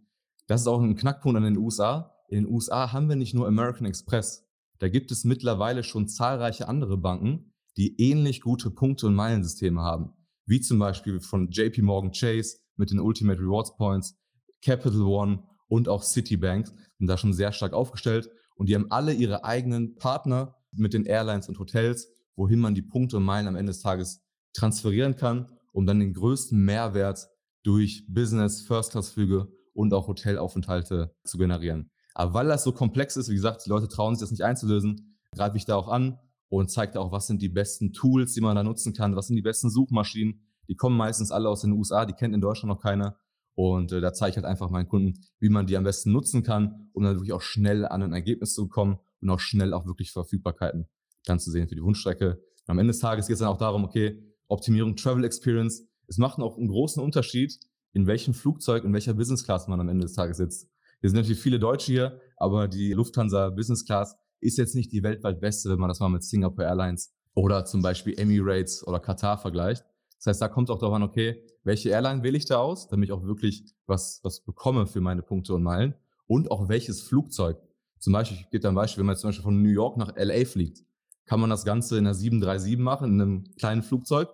Das 0.48 0.62
ist 0.62 0.68
auch 0.68 0.82
ein 0.82 0.96
Knackpunkt 0.96 1.38
an 1.38 1.44
den 1.44 1.58
USA. 1.58 2.16
In 2.28 2.44
den 2.44 2.54
USA 2.54 2.92
haben 2.92 3.10
wir 3.10 3.16
nicht 3.16 3.34
nur 3.34 3.48
American 3.48 3.88
Express. 3.88 4.46
Da 4.80 4.90
gibt 4.90 5.12
es 5.12 5.24
mittlerweile 5.24 5.84
schon 5.84 6.08
zahlreiche 6.08 6.68
andere 6.68 6.98
Banken, 6.98 7.54
die 7.78 8.00
ähnlich 8.02 8.42
gute 8.42 8.72
Punkte- 8.72 9.08
und 9.08 9.16
Meilensysteme 9.16 9.82
haben. 9.82 10.14
Wie 10.46 10.62
zum 10.62 10.80
Beispiel 10.80 11.20
von 11.20 11.50
JP 11.50 11.82
Morgan 11.84 12.12
Chase 12.12 12.58
mit 12.76 12.92
den 12.92 13.00
Ultimate 13.00 13.40
Rewards 13.40 13.76
Points, 13.78 14.18
Capital 14.64 15.02
One 15.02 15.44
und 15.68 15.88
auch 15.88 16.04
Citibank 16.04 16.68
sind 16.98 17.08
da 17.08 17.18
schon 17.18 17.34
sehr 17.34 17.52
stark 17.52 17.74
aufgestellt. 17.74 18.30
Und 18.60 18.68
die 18.68 18.76
haben 18.76 18.92
alle 18.92 19.14
ihre 19.14 19.46
eigenen 19.46 19.96
Partner 19.96 20.58
mit 20.74 20.94
den 20.94 21.06
Airlines 21.06 21.48
und 21.48 21.58
Hotels, 21.60 22.12
wohin 22.36 22.60
man 22.60 22.76
die 22.76 22.82
Punkte 22.82 23.16
und 23.16 23.24
Meilen 23.24 23.48
am 23.48 23.56
Ende 23.56 23.72
des 23.72 23.82
Tages 23.82 24.22
transferieren 24.54 25.16
kann, 25.16 25.48
um 25.72 25.86
dann 25.86 26.02
den 26.02 26.14
größten 26.14 26.60
Mehrwert 26.60 27.30
durch 27.64 28.06
Business, 28.10 28.62
First-Class-Flüge 28.64 29.48
und 29.74 29.94
auch 29.94 30.10
Hotelaufenthalte 30.10 31.16
zu 31.24 31.38
generieren. 31.38 31.90
Aber 32.14 32.34
weil 32.34 32.48
das 32.48 32.66
so 32.66 32.74
komplex 32.74 33.16
ist, 33.16 33.30
wie 33.30 33.36
gesagt, 33.36 33.66
die 33.66 33.70
Leute 33.70 33.88
trauen 33.88 34.16
sich 34.16 34.24
das 34.24 34.32
nicht 34.32 34.44
einzulösen, 34.44 35.18
greife 35.34 35.56
ich 35.56 35.64
da 35.64 35.78
auch 35.78 35.88
an 35.88 36.20
und 36.50 36.70
zeige 36.70 37.00
auch, 37.00 37.14
was 37.14 37.28
sind 37.28 37.42
die 37.42 37.48
besten 37.48 37.94
Tools, 37.94 38.34
die 38.34 38.42
man 38.42 38.58
da 38.58 38.64
nutzen 38.64 38.94
kann, 38.94 39.16
was 39.16 39.28
sind 39.28 39.38
die 39.38 39.42
besten 39.42 39.70
Suchmaschinen. 39.70 40.42
Die 40.68 40.76
kommen 40.76 40.98
meistens 40.98 41.32
alle 41.32 41.48
aus 41.48 41.62
den 41.62 41.72
USA, 41.72 42.06
die 42.06 42.14
kennt 42.14 42.36
in 42.36 42.42
Deutschland 42.42 42.74
noch 42.74 42.82
keiner. 42.82 43.16
Und 43.60 43.92
äh, 43.92 44.00
da 44.00 44.14
zeige 44.14 44.30
ich 44.30 44.36
halt 44.38 44.46
einfach 44.46 44.70
meinen 44.70 44.88
Kunden, 44.88 45.20
wie 45.42 45.50
man 45.50 45.68
die 45.68 45.76
am 45.76 45.84
besten 45.84 46.14
nutzen 46.14 46.44
kann, 46.44 46.90
um 46.94 47.04
dann 47.04 47.16
wirklich 47.16 47.34
auch 47.34 47.42
schnell 47.42 47.86
an 47.86 48.02
ein 48.02 48.14
Ergebnis 48.14 48.54
zu 48.54 48.70
kommen 48.70 49.00
und 49.20 49.30
auch 49.30 49.42
schnell 49.42 49.74
auch 49.74 49.86
wirklich 49.86 50.14
Verfügbarkeiten 50.14 50.88
dann 51.26 51.42
zu 51.42 51.52
sehen 51.52 51.68
für 51.68 51.76
die 51.76 51.84
Wunschstrecke. 51.84 52.36
Und 52.36 52.70
am 52.70 52.80
Ende 52.80 52.94
des 52.94 53.02
Tages 53.02 53.28
geht 53.28 53.34
es 53.34 53.42
dann 53.42 53.50
auch 53.50 53.58
darum, 53.58 53.84
okay, 53.84 54.24
Optimierung 54.48 54.96
Travel 54.96 55.26
Experience, 55.26 55.86
es 56.08 56.18
macht 56.18 56.40
auch 56.40 56.58
einen 56.58 56.70
großen 56.70 57.04
Unterschied, 57.04 57.60
in 57.92 58.08
welchem 58.08 58.34
Flugzeug, 58.34 58.86
in 58.86 58.94
welcher 58.94 59.14
Business 59.14 59.44
Class 59.44 59.68
man 59.68 59.82
am 59.82 59.90
Ende 59.90 60.06
des 60.06 60.14
Tages 60.14 60.38
sitzt. 60.38 60.70
Wir 61.02 61.10
sind 61.10 61.18
natürlich 61.18 61.42
viele 61.42 61.60
Deutsche 61.60 61.92
hier, 61.92 62.22
aber 62.38 62.70
die 62.70 62.94
Lufthansa 62.94 63.50
Business 63.50 63.84
Class 63.84 64.16
ist 64.40 64.58
jetzt 64.58 64.74
nicht 64.74 64.94
die 64.94 65.04
weltweit 65.04 65.42
beste, 65.42 65.70
wenn 65.70 65.80
man 65.80 65.90
das 65.90 66.00
mal 66.00 66.08
mit 66.08 66.24
Singapore 66.24 66.66
Airlines 66.66 67.14
oder 67.34 67.66
zum 67.66 67.82
Beispiel 67.82 68.18
Emirates 68.18 68.88
oder 68.88 69.02
Qatar 69.02 69.38
vergleicht. 69.38 69.84
Das 70.20 70.28
heißt, 70.28 70.42
da 70.42 70.48
kommt 70.48 70.70
auch 70.70 70.80
darauf 70.80 70.96
an, 70.96 71.04
okay, 71.04 71.44
welche 71.64 71.90
Airline 71.90 72.24
wähle 72.24 72.38
ich 72.38 72.46
da 72.46 72.58
aus, 72.58 72.88
damit 72.88 73.10
ich 73.10 73.14
auch 73.14 73.24
wirklich 73.24 73.66
was, 73.88 74.20
was 74.24 74.42
bekomme 74.42 74.86
für 74.86 75.02
meine 75.02 75.22
Punkte 75.22 75.54
und 75.54 75.64
Meilen 75.64 75.96
und 76.28 76.52
auch 76.52 76.70
welches 76.70 77.02
Flugzeug. 77.02 77.58
Zum 78.00 78.14
Beispiel, 78.14 78.38
ich 78.38 78.50
gebe 78.50 78.62
da 78.62 78.70
ein 78.70 78.76
Beispiel, 78.76 79.02
wenn 79.02 79.08
man 79.08 79.18
zum 79.18 79.30
Beispiel 79.30 79.44
von 79.44 79.62
New 79.62 79.70
York 79.70 79.98
nach 79.98 80.16
LA 80.16 80.46
fliegt, 80.46 80.84
kann 81.26 81.40
man 81.40 81.50
das 81.50 81.66
Ganze 81.66 81.98
in 81.98 82.06
einer 82.06 82.14
737 82.14 82.78
machen, 82.78 83.14
in 83.14 83.22
einem 83.22 83.44
kleinen 83.56 83.84
Flugzeug 83.84 84.30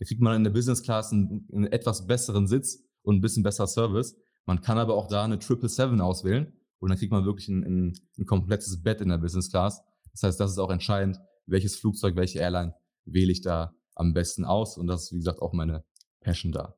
da 0.00 0.06
kriegt 0.06 0.22
man 0.22 0.34
in 0.34 0.44
der 0.44 0.50
Business 0.50 0.82
Class 0.82 1.12
einen, 1.12 1.46
einen 1.52 1.66
etwas 1.66 2.06
besseren 2.06 2.48
Sitz 2.48 2.82
und 3.02 3.16
ein 3.16 3.20
bisschen 3.20 3.42
besser 3.42 3.66
Service. 3.66 4.16
Man 4.46 4.62
kann 4.62 4.78
aber 4.78 4.94
auch 4.94 5.06
da 5.06 5.24
eine 5.24 5.34
777 5.34 6.00
auswählen 6.00 6.54
und 6.78 6.88
dann 6.88 6.98
kriegt 6.98 7.12
man 7.12 7.26
wirklich 7.26 7.48
ein, 7.48 7.62
ein, 7.62 7.98
ein 8.18 8.24
komplettes 8.24 8.82
Bett 8.82 9.02
in 9.02 9.10
der 9.10 9.18
Business 9.18 9.50
Class. 9.50 9.82
Das 10.12 10.22
heißt, 10.22 10.40
das 10.40 10.52
ist 10.52 10.58
auch 10.58 10.70
entscheidend, 10.70 11.20
welches 11.46 11.76
Flugzeug, 11.76 12.16
welche 12.16 12.38
Airline 12.38 12.74
wähle 13.04 13.30
ich 13.30 13.42
da 13.42 13.74
am 14.00 14.12
besten 14.12 14.44
aus. 14.44 14.76
Und 14.76 14.86
das 14.86 15.04
ist, 15.04 15.12
wie 15.12 15.18
gesagt, 15.18 15.40
auch 15.40 15.52
meine 15.52 15.84
Passion 16.20 16.50
da. 16.50 16.74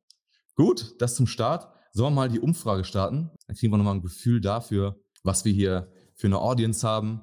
Gut, 0.54 0.94
das 1.00 1.14
zum 1.14 1.26
Start. 1.26 1.72
Sollen 1.92 2.14
wir 2.14 2.22
mal 2.22 2.28
die 2.28 2.40
Umfrage 2.40 2.84
starten? 2.84 3.30
Dann 3.46 3.56
kriegen 3.56 3.72
wir 3.72 3.78
nochmal 3.78 3.94
ein 3.94 4.02
Gefühl 4.02 4.40
dafür, 4.40 5.00
was 5.22 5.44
wir 5.44 5.52
hier 5.52 5.90
für 6.14 6.26
eine 6.26 6.38
Audience 6.38 6.86
haben. 6.86 7.22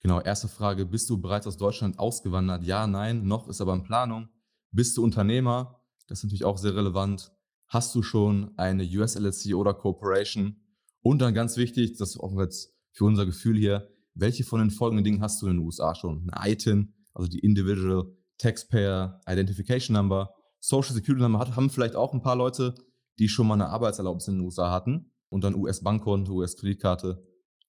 Genau, 0.00 0.20
erste 0.20 0.48
Frage. 0.48 0.86
Bist 0.86 1.10
du 1.10 1.20
bereits 1.20 1.46
aus 1.46 1.56
Deutschland 1.56 1.98
ausgewandert? 1.98 2.64
Ja, 2.64 2.86
nein, 2.86 3.26
noch 3.26 3.48
ist 3.48 3.60
aber 3.60 3.74
in 3.74 3.82
Planung. 3.82 4.28
Bist 4.70 4.96
du 4.96 5.04
Unternehmer? 5.04 5.82
Das 6.06 6.18
ist 6.18 6.24
natürlich 6.24 6.44
auch 6.44 6.58
sehr 6.58 6.74
relevant. 6.74 7.32
Hast 7.66 7.94
du 7.94 8.02
schon 8.02 8.56
eine 8.56 8.84
US 8.84 9.14
LLC 9.16 9.54
oder 9.54 9.74
Corporation? 9.74 10.56
Und 11.02 11.20
dann 11.20 11.34
ganz 11.34 11.56
wichtig, 11.56 11.96
das 11.96 12.10
ist 12.10 12.20
auch 12.20 12.38
jetzt 12.38 12.74
für 12.92 13.04
unser 13.04 13.26
Gefühl 13.26 13.56
hier, 13.56 13.88
welche 14.14 14.44
von 14.44 14.60
den 14.60 14.70
folgenden 14.70 15.04
Dingen 15.04 15.22
hast 15.22 15.40
du 15.40 15.46
in 15.46 15.56
den 15.56 15.64
USA 15.64 15.94
schon? 15.94 16.28
Eine 16.30 16.52
ITIN, 16.52 16.94
also 17.14 17.28
die 17.28 17.38
Individual 17.38 18.12
Taxpayer 18.40 19.20
Identification 19.28 19.94
Number, 19.94 20.34
Social 20.60 20.94
Security 20.94 21.22
Number 21.22 21.38
hat, 21.38 21.56
haben 21.56 21.70
vielleicht 21.70 21.94
auch 21.94 22.12
ein 22.12 22.22
paar 22.22 22.36
Leute, 22.36 22.74
die 23.18 23.28
schon 23.28 23.46
mal 23.46 23.54
eine 23.54 23.68
Arbeitserlaubnis 23.68 24.28
in 24.28 24.36
den 24.36 24.44
USA 24.44 24.70
hatten 24.70 25.12
und 25.28 25.44
dann 25.44 25.54
US-Bankkonto, 25.54 26.32
US-Kreditkarte. 26.32 27.22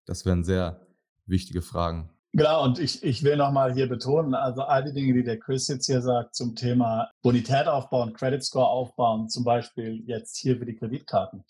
Das 0.05 0.25
wären 0.25 0.43
sehr 0.43 0.87
wichtige 1.25 1.61
Fragen. 1.61 2.09
Genau, 2.33 2.63
und 2.63 2.79
ich, 2.79 3.03
ich 3.03 3.23
will 3.23 3.35
nochmal 3.35 3.73
hier 3.73 3.89
betonen, 3.89 4.33
also 4.33 4.61
all 4.61 4.85
die 4.85 4.93
Dinge, 4.93 5.13
die 5.13 5.23
der 5.23 5.37
Chris 5.37 5.67
jetzt 5.67 5.87
hier 5.87 6.01
sagt 6.01 6.33
zum 6.33 6.55
Thema 6.55 7.11
Bonität 7.21 7.67
aufbauen, 7.67 8.13
Credit 8.13 8.41
Score 8.41 8.67
aufbauen, 8.67 9.27
zum 9.27 9.43
Beispiel 9.43 10.01
jetzt 10.05 10.37
hier 10.37 10.57
für 10.57 10.65
die 10.65 10.75
Kreditkarten, 10.75 11.43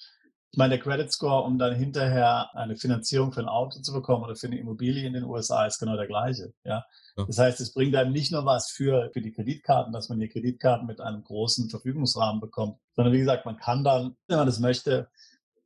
Ich 0.54 0.58
meine, 0.58 0.78
der 0.78 0.84
Credit 0.84 1.10
Score, 1.10 1.44
um 1.44 1.58
dann 1.58 1.74
hinterher 1.74 2.54
eine 2.56 2.76
Finanzierung 2.76 3.32
für 3.32 3.40
ein 3.40 3.48
Auto 3.48 3.80
zu 3.80 3.94
bekommen 3.94 4.26
oder 4.26 4.36
für 4.36 4.48
eine 4.48 4.60
Immobilie 4.60 5.08
in 5.08 5.14
den 5.14 5.24
USA, 5.24 5.66
ist 5.66 5.80
genau 5.80 5.96
der 5.96 6.08
gleiche. 6.08 6.54
Ja? 6.66 6.86
ja. 7.16 7.26
Das 7.26 7.38
heißt, 7.38 7.62
es 7.62 7.74
bringt 7.74 7.96
einem 7.96 8.12
nicht 8.12 8.34
nur 8.34 8.46
was 8.46 8.70
für, 8.70 9.10
für 9.14 9.22
die 9.22 9.32
Kreditkarten, 9.32 9.94
dass 9.94 10.10
man 10.10 10.20
hier 10.20 10.28
Kreditkarten 10.28 10.86
mit 10.88 11.00
einem 11.00 11.24
großen 11.24 11.70
Verfügungsrahmen 11.70 12.42
bekommt, 12.42 12.78
sondern 12.98 13.14
wie 13.14 13.20
gesagt, 13.20 13.46
man 13.46 13.56
kann 13.56 13.86
dann, 13.86 14.18
wenn 14.28 14.38
man 14.38 14.46
das 14.46 14.60
möchte, 14.60 15.10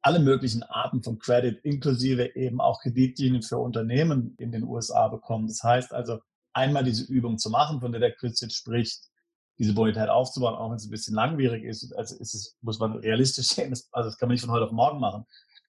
alle 0.04 0.20
möglichen 0.20 0.62
Arten 0.62 1.02
von 1.02 1.18
Credit, 1.18 1.60
inklusive 1.66 2.36
eben 2.36 2.62
auch 2.62 2.80
Kreditlinien 2.80 3.42
für 3.42 3.58
Unternehmen 3.58 4.36
in 4.38 4.52
den 4.52 4.64
USA 4.64 5.08
bekommen. 5.08 5.48
Das 5.48 5.64
heißt 5.64 5.94
also, 5.94 6.20
einmal 6.54 6.84
diese 6.84 7.12
Übung 7.12 7.40
zu 7.40 7.50
machen, 7.50 7.82
von 7.82 7.92
der 7.92 8.02
der 8.02 8.12
Chris 8.12 8.40
jetzt 8.40 8.56
spricht, 8.56 9.10
diese 9.58 9.74
Bonität 9.74 10.10
aufzubauen, 10.10 10.56
auch 10.56 10.70
wenn 10.70 10.78
es 10.78 10.86
ein 10.86 10.92
bisschen 10.92 11.16
langwierig 11.16 11.64
ist. 11.64 11.94
Also 11.96 12.16
ist 12.18 12.34
es, 12.34 12.58
muss 12.62 12.80
man 12.80 12.94
realistisch 12.94 13.48
sehen. 13.50 13.70
Das, 13.70 13.90
also 13.92 14.10
das 14.10 14.18
kann 14.18 14.30
man 14.30 14.34
nicht 14.34 14.46
von 14.46 14.52
heute 14.52 14.66
auf 14.66 14.72
morgen 14.72 15.00
machen. 15.00 15.26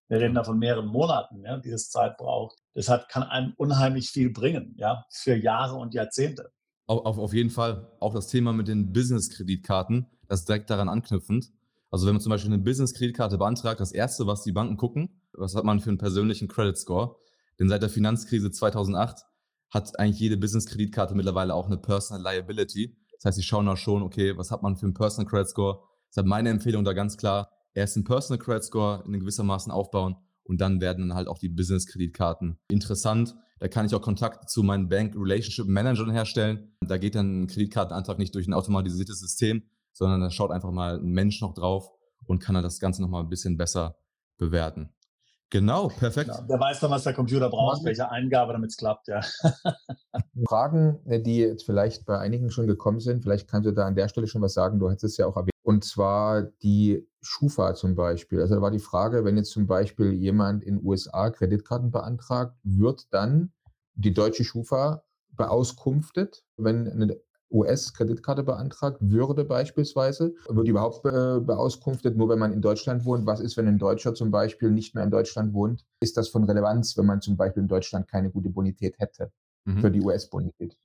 Wir 0.08 0.20
reden 0.20 0.34
da 0.34 0.44
von 0.44 0.58
mehreren 0.58 0.86
Monaten, 0.86 1.42
ja, 1.44 1.58
die 1.58 1.70
das 1.70 1.90
Zeit 1.90 2.16
braucht. 2.16 2.56
Das 2.74 2.88
hat, 2.88 3.08
kann 3.08 3.24
einem 3.24 3.54
unheimlich 3.56 4.10
viel 4.10 4.30
bringen, 4.30 4.74
ja, 4.78 5.04
für 5.10 5.34
Jahre 5.34 5.76
und 5.76 5.94
Jahrzehnte. 5.94 6.52
Auf, 6.86 7.04
auf, 7.04 7.18
auf 7.18 7.32
jeden 7.32 7.50
Fall. 7.50 7.90
Auch 7.98 8.14
das 8.14 8.28
Thema 8.28 8.52
mit 8.52 8.68
den 8.68 8.92
Business-Kreditkarten, 8.92 10.06
das 10.28 10.40
ist 10.40 10.48
direkt 10.48 10.70
daran 10.70 10.88
anknüpfend. 10.88 11.50
Also 11.90 12.06
wenn 12.06 12.14
man 12.14 12.20
zum 12.20 12.30
Beispiel 12.30 12.52
eine 12.52 12.62
Business-Kreditkarte 12.62 13.38
beantragt, 13.38 13.80
das 13.80 13.92
Erste, 13.92 14.26
was 14.26 14.42
die 14.42 14.52
Banken 14.52 14.76
gucken, 14.76 15.20
was 15.32 15.54
hat 15.54 15.64
man 15.64 15.80
für 15.80 15.90
einen 15.90 15.98
persönlichen 15.98 16.48
Credit 16.48 16.76
Score? 16.76 17.16
Denn 17.58 17.68
seit 17.68 17.82
der 17.82 17.90
Finanzkrise 17.90 18.50
2008 18.50 19.24
hat 19.70 19.98
eigentlich 19.98 20.20
jede 20.20 20.36
Business-Kreditkarte 20.36 21.14
mittlerweile 21.14 21.54
auch 21.54 21.66
eine 21.66 21.78
Personal 21.78 22.22
Liability. 22.22 22.96
Das 23.16 23.26
heißt, 23.26 23.36
sie 23.36 23.42
schauen 23.42 23.68
auch 23.68 23.76
schon, 23.76 24.02
okay, 24.02 24.36
was 24.36 24.50
hat 24.50 24.62
man 24.62 24.76
für 24.76 24.86
einen 24.86 24.94
Personal 24.94 25.28
Credit 25.30 25.48
Score? 25.48 25.80
Deshalb 26.10 26.26
meine 26.26 26.50
Empfehlung 26.50 26.84
da 26.84 26.92
ganz 26.92 27.16
klar, 27.16 27.50
erst 27.74 27.96
einen 27.96 28.04
Personal 28.04 28.42
Credit 28.42 28.64
Score 28.64 29.04
in 29.06 29.18
gewissermaßen 29.20 29.72
aufbauen 29.72 30.16
und 30.44 30.60
dann 30.60 30.80
werden 30.80 31.08
dann 31.08 31.16
halt 31.16 31.28
auch 31.28 31.38
die 31.38 31.48
Business-Kreditkarten 31.48 32.58
interessant. 32.68 33.34
Da 33.58 33.68
kann 33.68 33.86
ich 33.86 33.94
auch 33.94 34.02
Kontakt 34.02 34.50
zu 34.50 34.62
meinen 34.62 34.88
Bank 34.88 35.14
Relationship 35.16 35.66
Managern 35.66 36.10
herstellen. 36.10 36.76
Da 36.80 36.98
geht 36.98 37.14
dann 37.14 37.42
ein 37.42 37.46
Kreditkartenantrag 37.46 38.18
nicht 38.18 38.34
durch 38.34 38.46
ein 38.46 38.54
automatisiertes 38.54 39.18
System, 39.18 39.62
sondern 39.92 40.20
da 40.20 40.30
schaut 40.30 40.50
einfach 40.50 40.70
mal 40.70 40.98
ein 40.98 41.10
Mensch 41.10 41.40
noch 41.40 41.54
drauf 41.54 41.90
und 42.26 42.40
kann 42.40 42.54
dann 42.54 42.64
das 42.64 42.80
Ganze 42.80 43.02
nochmal 43.02 43.22
ein 43.22 43.30
bisschen 43.30 43.56
besser 43.56 43.96
bewerten. 44.36 44.90
Genau, 45.50 45.88
perfekt. 45.88 46.30
Genau. 46.30 46.46
Der 46.48 46.58
weiß 46.58 46.80
dann, 46.80 46.90
was 46.90 47.04
der 47.04 47.14
Computer 47.14 47.48
braucht, 47.48 47.84
welche 47.84 48.10
Eingabe, 48.10 48.52
damit 48.52 48.70
es 48.70 48.76
klappt, 48.76 49.06
ja. 49.06 49.20
Fragen, 50.48 50.98
äh, 51.06 51.20
die 51.20 51.38
jetzt 51.38 51.64
vielleicht 51.64 52.04
bei 52.04 52.18
einigen 52.18 52.50
schon 52.50 52.66
gekommen 52.66 52.98
sind, 52.98 53.22
vielleicht 53.22 53.48
kannst 53.48 53.66
du 53.66 53.72
da 53.72 53.86
an 53.86 53.94
der 53.94 54.08
Stelle 54.08 54.26
schon 54.26 54.42
was 54.42 54.54
sagen, 54.54 54.80
du 54.80 54.90
hättest 54.90 55.04
es 55.04 55.16
ja 55.18 55.26
auch 55.26 55.36
erwähnt, 55.36 55.52
und 55.62 55.84
zwar 55.84 56.42
die 56.42 57.06
Schufa 57.20 57.74
zum 57.74 57.94
Beispiel. 57.94 58.40
Also 58.40 58.56
da 58.56 58.62
war 58.62 58.70
die 58.70 58.80
Frage, 58.80 59.24
wenn 59.24 59.36
jetzt 59.36 59.50
zum 59.50 59.66
Beispiel 59.66 60.12
jemand 60.12 60.64
in 60.64 60.76
den 60.76 60.86
USA 60.86 61.30
Kreditkarten 61.30 61.90
beantragt, 61.90 62.56
wird 62.64 63.12
dann 63.12 63.52
die 63.94 64.14
deutsche 64.14 64.44
Schufa 64.44 65.04
beauskunftet, 65.30 66.44
wenn 66.56 66.88
eine 66.88 67.20
US-Kreditkarte 67.50 68.42
beantragt 68.42 68.98
würde 69.00 69.44
beispielsweise, 69.44 70.34
wird 70.48 70.68
überhaupt 70.68 71.02
be 71.02 71.40
beauskunftet, 71.44 72.16
nur 72.16 72.28
wenn 72.28 72.38
man 72.38 72.52
in 72.52 72.60
Deutschland 72.60 73.04
wohnt. 73.04 73.26
Was 73.26 73.40
ist, 73.40 73.56
wenn 73.56 73.68
ein 73.68 73.78
Deutscher 73.78 74.14
zum 74.14 74.30
Beispiel 74.30 74.70
nicht 74.70 74.94
mehr 74.94 75.04
in 75.04 75.10
Deutschland 75.10 75.54
wohnt? 75.54 75.84
Ist 76.00 76.16
das 76.16 76.28
von 76.28 76.44
Relevanz, 76.44 76.96
wenn 76.96 77.06
man 77.06 77.20
zum 77.20 77.36
Beispiel 77.36 77.62
in 77.62 77.68
Deutschland 77.68 78.08
keine 78.08 78.30
gute 78.30 78.50
Bonität 78.50 78.98
hätte 78.98 79.30
mhm. 79.64 79.80
für 79.80 79.90
die 79.90 80.02
US-Bonität? 80.02 80.76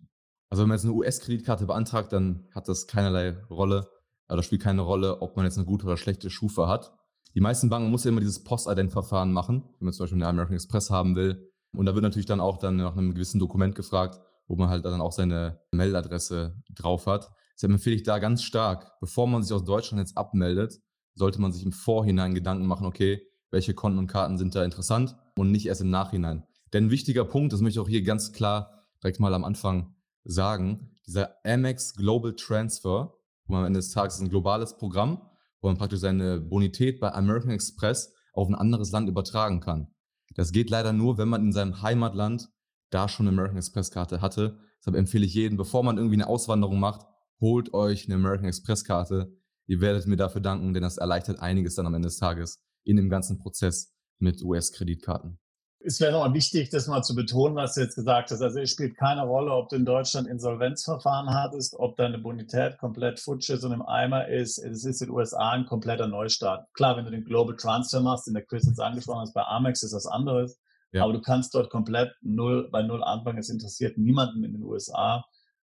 Also 0.49 0.63
wenn 0.63 0.69
man 0.69 0.77
jetzt 0.77 0.85
eine 0.85 0.93
US-Kreditkarte 0.93 1.65
beantragt, 1.65 2.13
dann 2.13 2.47
hat 2.53 2.67
das 2.67 2.85
keinerlei 2.85 3.37
Rolle, 3.49 3.87
oder 4.29 4.43
spielt 4.43 4.61
keine 4.61 4.81
Rolle, 4.81 5.21
ob 5.21 5.35
man 5.35 5.45
jetzt 5.45 5.57
eine 5.57 5.65
gute 5.65 5.85
oder 5.85 5.97
schlechte 5.97 6.29
Schufa 6.29 6.67
hat. 6.67 6.93
Die 7.33 7.41
meisten 7.41 7.69
Banken 7.69 7.89
muss 7.89 8.03
ja 8.03 8.09
immer 8.09 8.19
dieses 8.19 8.43
Post-Ident-Verfahren 8.43 9.31
machen, 9.31 9.63
wenn 9.79 9.85
man 9.85 9.93
zum 9.93 10.03
Beispiel 10.03 10.17
eine 10.17 10.27
American 10.27 10.55
Express 10.55 10.89
haben 10.89 11.15
will. 11.15 11.49
Und 11.73 11.85
da 11.85 11.93
wird 11.93 12.03
natürlich 12.03 12.25
dann 12.25 12.41
auch 12.41 12.57
dann 12.57 12.75
nach 12.75 12.97
einem 12.97 13.13
gewissen 13.13 13.39
Dokument 13.39 13.75
gefragt, 13.75 14.19
wo 14.51 14.57
man 14.57 14.69
halt 14.69 14.83
dann 14.83 14.99
auch 14.99 15.13
seine 15.13 15.61
Meldadresse 15.71 16.61
drauf 16.75 17.07
hat. 17.07 17.31
Deshalb 17.55 17.71
empfehle 17.71 17.95
ich 17.95 18.03
da 18.03 18.19
ganz 18.19 18.43
stark, 18.43 18.99
bevor 18.99 19.25
man 19.25 19.43
sich 19.43 19.53
aus 19.53 19.63
Deutschland 19.63 20.01
jetzt 20.01 20.17
abmeldet, 20.17 20.81
sollte 21.15 21.39
man 21.39 21.53
sich 21.53 21.63
im 21.63 21.71
Vorhinein 21.71 22.35
Gedanken 22.35 22.65
machen, 22.65 22.85
okay, 22.85 23.21
welche 23.49 23.73
Konten 23.73 23.97
und 23.97 24.07
Karten 24.07 24.37
sind 24.37 24.53
da 24.53 24.65
interessant 24.65 25.15
und 25.37 25.51
nicht 25.51 25.67
erst 25.67 25.79
im 25.79 25.89
Nachhinein. 25.89 26.43
Denn 26.73 26.87
ein 26.87 26.91
wichtiger 26.91 27.23
Punkt, 27.23 27.53
das 27.53 27.61
möchte 27.61 27.79
ich 27.79 27.85
auch 27.85 27.87
hier 27.87 28.03
ganz 28.03 28.33
klar 28.33 28.83
direkt 29.01 29.21
mal 29.21 29.33
am 29.33 29.45
Anfang 29.45 29.95
sagen, 30.25 30.97
dieser 31.07 31.33
Amex 31.45 31.93
Global 31.95 32.35
Transfer, 32.35 33.13
wo 33.45 33.53
man 33.53 33.61
am 33.61 33.67
Ende 33.67 33.79
des 33.79 33.91
Tages 33.91 34.19
ein 34.19 34.27
globales 34.27 34.75
Programm, 34.75 35.29
wo 35.61 35.69
man 35.69 35.77
praktisch 35.77 36.01
seine 36.01 36.41
Bonität 36.41 36.99
bei 36.99 37.13
American 37.13 37.51
Express 37.51 38.13
auf 38.33 38.49
ein 38.49 38.55
anderes 38.55 38.91
Land 38.91 39.07
übertragen 39.07 39.61
kann. 39.61 39.93
Das 40.35 40.51
geht 40.51 40.69
leider 40.69 40.91
nur, 40.91 41.17
wenn 41.17 41.29
man 41.29 41.41
in 41.41 41.53
seinem 41.53 41.81
Heimatland 41.81 42.49
da 42.91 43.07
schon 43.09 43.27
eine 43.27 43.35
American 43.35 43.57
Express 43.57 43.89
Karte 43.89 44.21
hatte. 44.21 44.59
Deshalb 44.79 44.95
empfehle 44.95 45.25
ich 45.25 45.33
jedem, 45.33 45.57
bevor 45.57 45.83
man 45.83 45.97
irgendwie 45.97 46.15
eine 46.15 46.27
Auswanderung 46.27 46.79
macht, 46.79 47.05
holt 47.39 47.73
euch 47.73 48.05
eine 48.05 48.15
American 48.15 48.47
Express 48.47 48.83
Karte. 48.83 49.35
Ihr 49.65 49.81
werdet 49.81 50.05
mir 50.05 50.17
dafür 50.17 50.41
danken, 50.41 50.73
denn 50.73 50.83
das 50.83 50.97
erleichtert 50.97 51.39
einiges 51.39 51.75
dann 51.75 51.87
am 51.87 51.93
Ende 51.93 52.07
des 52.07 52.17
Tages 52.17 52.63
in 52.83 52.97
dem 52.97 53.09
ganzen 53.09 53.39
Prozess 53.39 53.93
mit 54.19 54.43
US-Kreditkarten. 54.43 55.39
Es 55.83 55.99
wäre 55.99 56.11
nochmal 56.11 56.35
wichtig, 56.35 56.69
das 56.69 56.87
mal 56.87 57.01
zu 57.01 57.15
betonen, 57.15 57.55
was 57.55 57.73
du 57.73 57.81
jetzt 57.81 57.95
gesagt 57.95 58.29
hast. 58.29 58.41
Also 58.41 58.59
es 58.59 58.69
spielt 58.69 58.95
keine 58.97 59.23
Rolle, 59.23 59.51
ob 59.51 59.69
du 59.69 59.77
in 59.77 59.85
Deutschland 59.85 60.27
Insolvenzverfahren 60.27 61.33
hattest, 61.33 61.73
ob 61.75 61.95
deine 61.95 62.19
Bonität 62.19 62.77
komplett 62.77 63.19
futsch 63.19 63.49
ist 63.49 63.63
und 63.63 63.71
im 63.71 63.81
Eimer 63.81 64.27
ist. 64.27 64.59
Es 64.59 64.85
ist 64.85 65.01
in 65.01 65.07
den 65.07 65.15
USA 65.15 65.49
ein 65.51 65.65
kompletter 65.65 66.07
Neustart. 66.07 66.67
Klar, 66.73 66.97
wenn 66.97 67.05
du 67.05 67.11
den 67.11 67.25
Global 67.25 67.55
Transfer 67.55 67.99
machst, 68.01 68.27
den 68.27 68.35
der 68.35 68.45
Chris 68.45 68.67
jetzt 68.67 68.79
angesprochen 68.79 69.21
hat, 69.21 69.33
bei 69.33 69.43
Amex 69.43 69.81
ist 69.81 69.93
das 69.93 70.05
anderes. 70.05 70.59
Ja. 70.91 71.03
Aber 71.03 71.13
du 71.13 71.21
kannst 71.21 71.53
dort 71.55 71.69
komplett 71.69 72.13
null, 72.21 72.69
bei 72.71 72.83
null 72.83 73.03
anfangen. 73.03 73.37
Es 73.37 73.49
interessiert 73.49 73.97
niemanden 73.97 74.43
in 74.43 74.53
den 74.53 74.63
USA, 74.63 75.25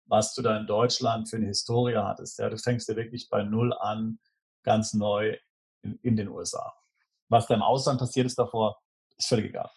was 0.06 0.34
du 0.34 0.42
da 0.42 0.56
in 0.58 0.66
Deutschland 0.66 1.28
für 1.28 1.36
eine 1.36 1.46
Historie 1.46 1.96
hattest. 1.96 2.38
Ja, 2.38 2.50
du 2.50 2.58
fängst 2.58 2.88
ja 2.88 2.96
wirklich 2.96 3.28
bei 3.30 3.44
null 3.44 3.72
an, 3.72 4.18
ganz 4.64 4.94
neu 4.94 5.36
in, 5.82 5.98
in 6.02 6.16
den 6.16 6.28
USA. 6.28 6.72
Was 7.28 7.46
da 7.46 7.54
im 7.54 7.62
Ausland 7.62 7.98
passiert 8.00 8.26
ist 8.26 8.38
davor, 8.38 8.76
ist 9.16 9.28
völlig 9.28 9.46
egal. 9.46 9.70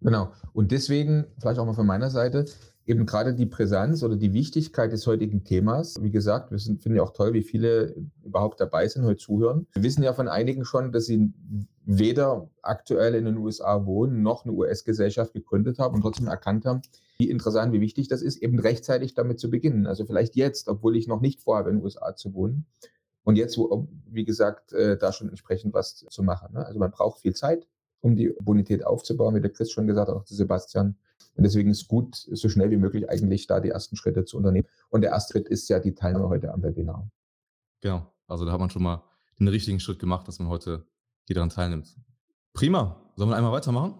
Genau. 0.00 0.32
Und 0.52 0.70
deswegen, 0.70 1.26
vielleicht 1.40 1.58
auch 1.58 1.66
mal 1.66 1.74
von 1.74 1.86
meiner 1.86 2.10
Seite, 2.10 2.46
eben 2.88 3.04
gerade 3.04 3.34
die 3.34 3.46
Präsenz 3.46 4.02
oder 4.02 4.16
die 4.16 4.32
Wichtigkeit 4.32 4.90
des 4.92 5.06
heutigen 5.06 5.44
Themas. 5.44 5.96
Wie 6.00 6.10
gesagt, 6.10 6.50
wir 6.50 6.58
sind, 6.58 6.82
finden 6.82 6.96
ja 6.96 7.02
auch 7.02 7.12
toll, 7.12 7.34
wie 7.34 7.42
viele 7.42 7.94
überhaupt 8.24 8.60
dabei 8.60 8.88
sind, 8.88 9.04
heute 9.04 9.18
zuhören. 9.18 9.66
Wir 9.74 9.82
wissen 9.82 10.02
ja 10.02 10.14
von 10.14 10.26
einigen 10.26 10.64
schon, 10.64 10.90
dass 10.90 11.04
sie 11.04 11.32
weder 11.84 12.50
aktuell 12.62 13.14
in 13.14 13.26
den 13.26 13.36
USA 13.36 13.84
wohnen, 13.84 14.22
noch 14.22 14.44
eine 14.44 14.54
US-Gesellschaft 14.54 15.34
gegründet 15.34 15.78
haben 15.78 15.96
und 15.96 16.00
trotzdem 16.00 16.28
erkannt 16.28 16.64
haben, 16.64 16.80
wie 17.18 17.30
interessant, 17.30 17.74
wie 17.74 17.80
wichtig 17.82 18.08
das 18.08 18.22
ist, 18.22 18.38
eben 18.38 18.58
rechtzeitig 18.58 19.14
damit 19.14 19.38
zu 19.38 19.50
beginnen. 19.50 19.86
Also 19.86 20.06
vielleicht 20.06 20.34
jetzt, 20.34 20.68
obwohl 20.68 20.96
ich 20.96 21.06
noch 21.06 21.20
nicht 21.20 21.42
vorhabe, 21.42 21.70
in 21.70 21.76
den 21.76 21.84
USA 21.84 22.14
zu 22.16 22.32
wohnen. 22.32 22.66
Und 23.22 23.36
jetzt, 23.36 23.58
wie 23.58 24.24
gesagt, 24.24 24.72
äh, 24.72 24.96
da 24.96 25.12
schon 25.12 25.28
entsprechend 25.28 25.74
was 25.74 25.96
zu 25.96 26.22
machen. 26.22 26.54
Ne? 26.54 26.64
Also 26.64 26.78
man 26.78 26.90
braucht 26.90 27.20
viel 27.20 27.34
Zeit, 27.34 27.66
um 28.00 28.16
die 28.16 28.34
Bonität 28.40 28.86
aufzubauen, 28.86 29.34
wie 29.34 29.42
der 29.42 29.50
Chris 29.50 29.70
schon 29.70 29.86
gesagt 29.86 30.08
hat, 30.08 30.16
auch 30.16 30.24
zu 30.24 30.34
Sebastian. 30.34 30.96
Und 31.34 31.44
deswegen 31.44 31.70
ist 31.70 31.82
es 31.82 31.88
gut, 31.88 32.16
so 32.16 32.48
schnell 32.48 32.70
wie 32.70 32.76
möglich 32.76 33.08
eigentlich 33.08 33.46
da 33.46 33.60
die 33.60 33.68
ersten 33.68 33.96
Schritte 33.96 34.24
zu 34.24 34.36
unternehmen. 34.36 34.66
Und 34.90 35.02
der 35.02 35.12
erste 35.12 35.34
Schritt 35.34 35.48
ist 35.48 35.68
ja 35.68 35.78
die 35.78 35.94
Teilnahme 35.94 36.28
heute 36.28 36.52
am 36.52 36.62
Webinar. 36.62 37.08
Genau. 37.80 38.12
Also 38.26 38.44
da 38.44 38.52
hat 38.52 38.60
man 38.60 38.70
schon 38.70 38.82
mal 38.82 39.04
den 39.38 39.48
richtigen 39.48 39.78
Schritt 39.78 40.00
gemacht, 40.00 40.26
dass 40.26 40.40
man 40.40 40.48
heute 40.48 40.86
hier 41.26 41.34
daran 41.34 41.50
teilnimmt. 41.50 41.96
Prima. 42.52 43.00
Sollen 43.14 43.30
wir 43.30 43.36
einmal 43.36 43.52
weitermachen? 43.52 43.94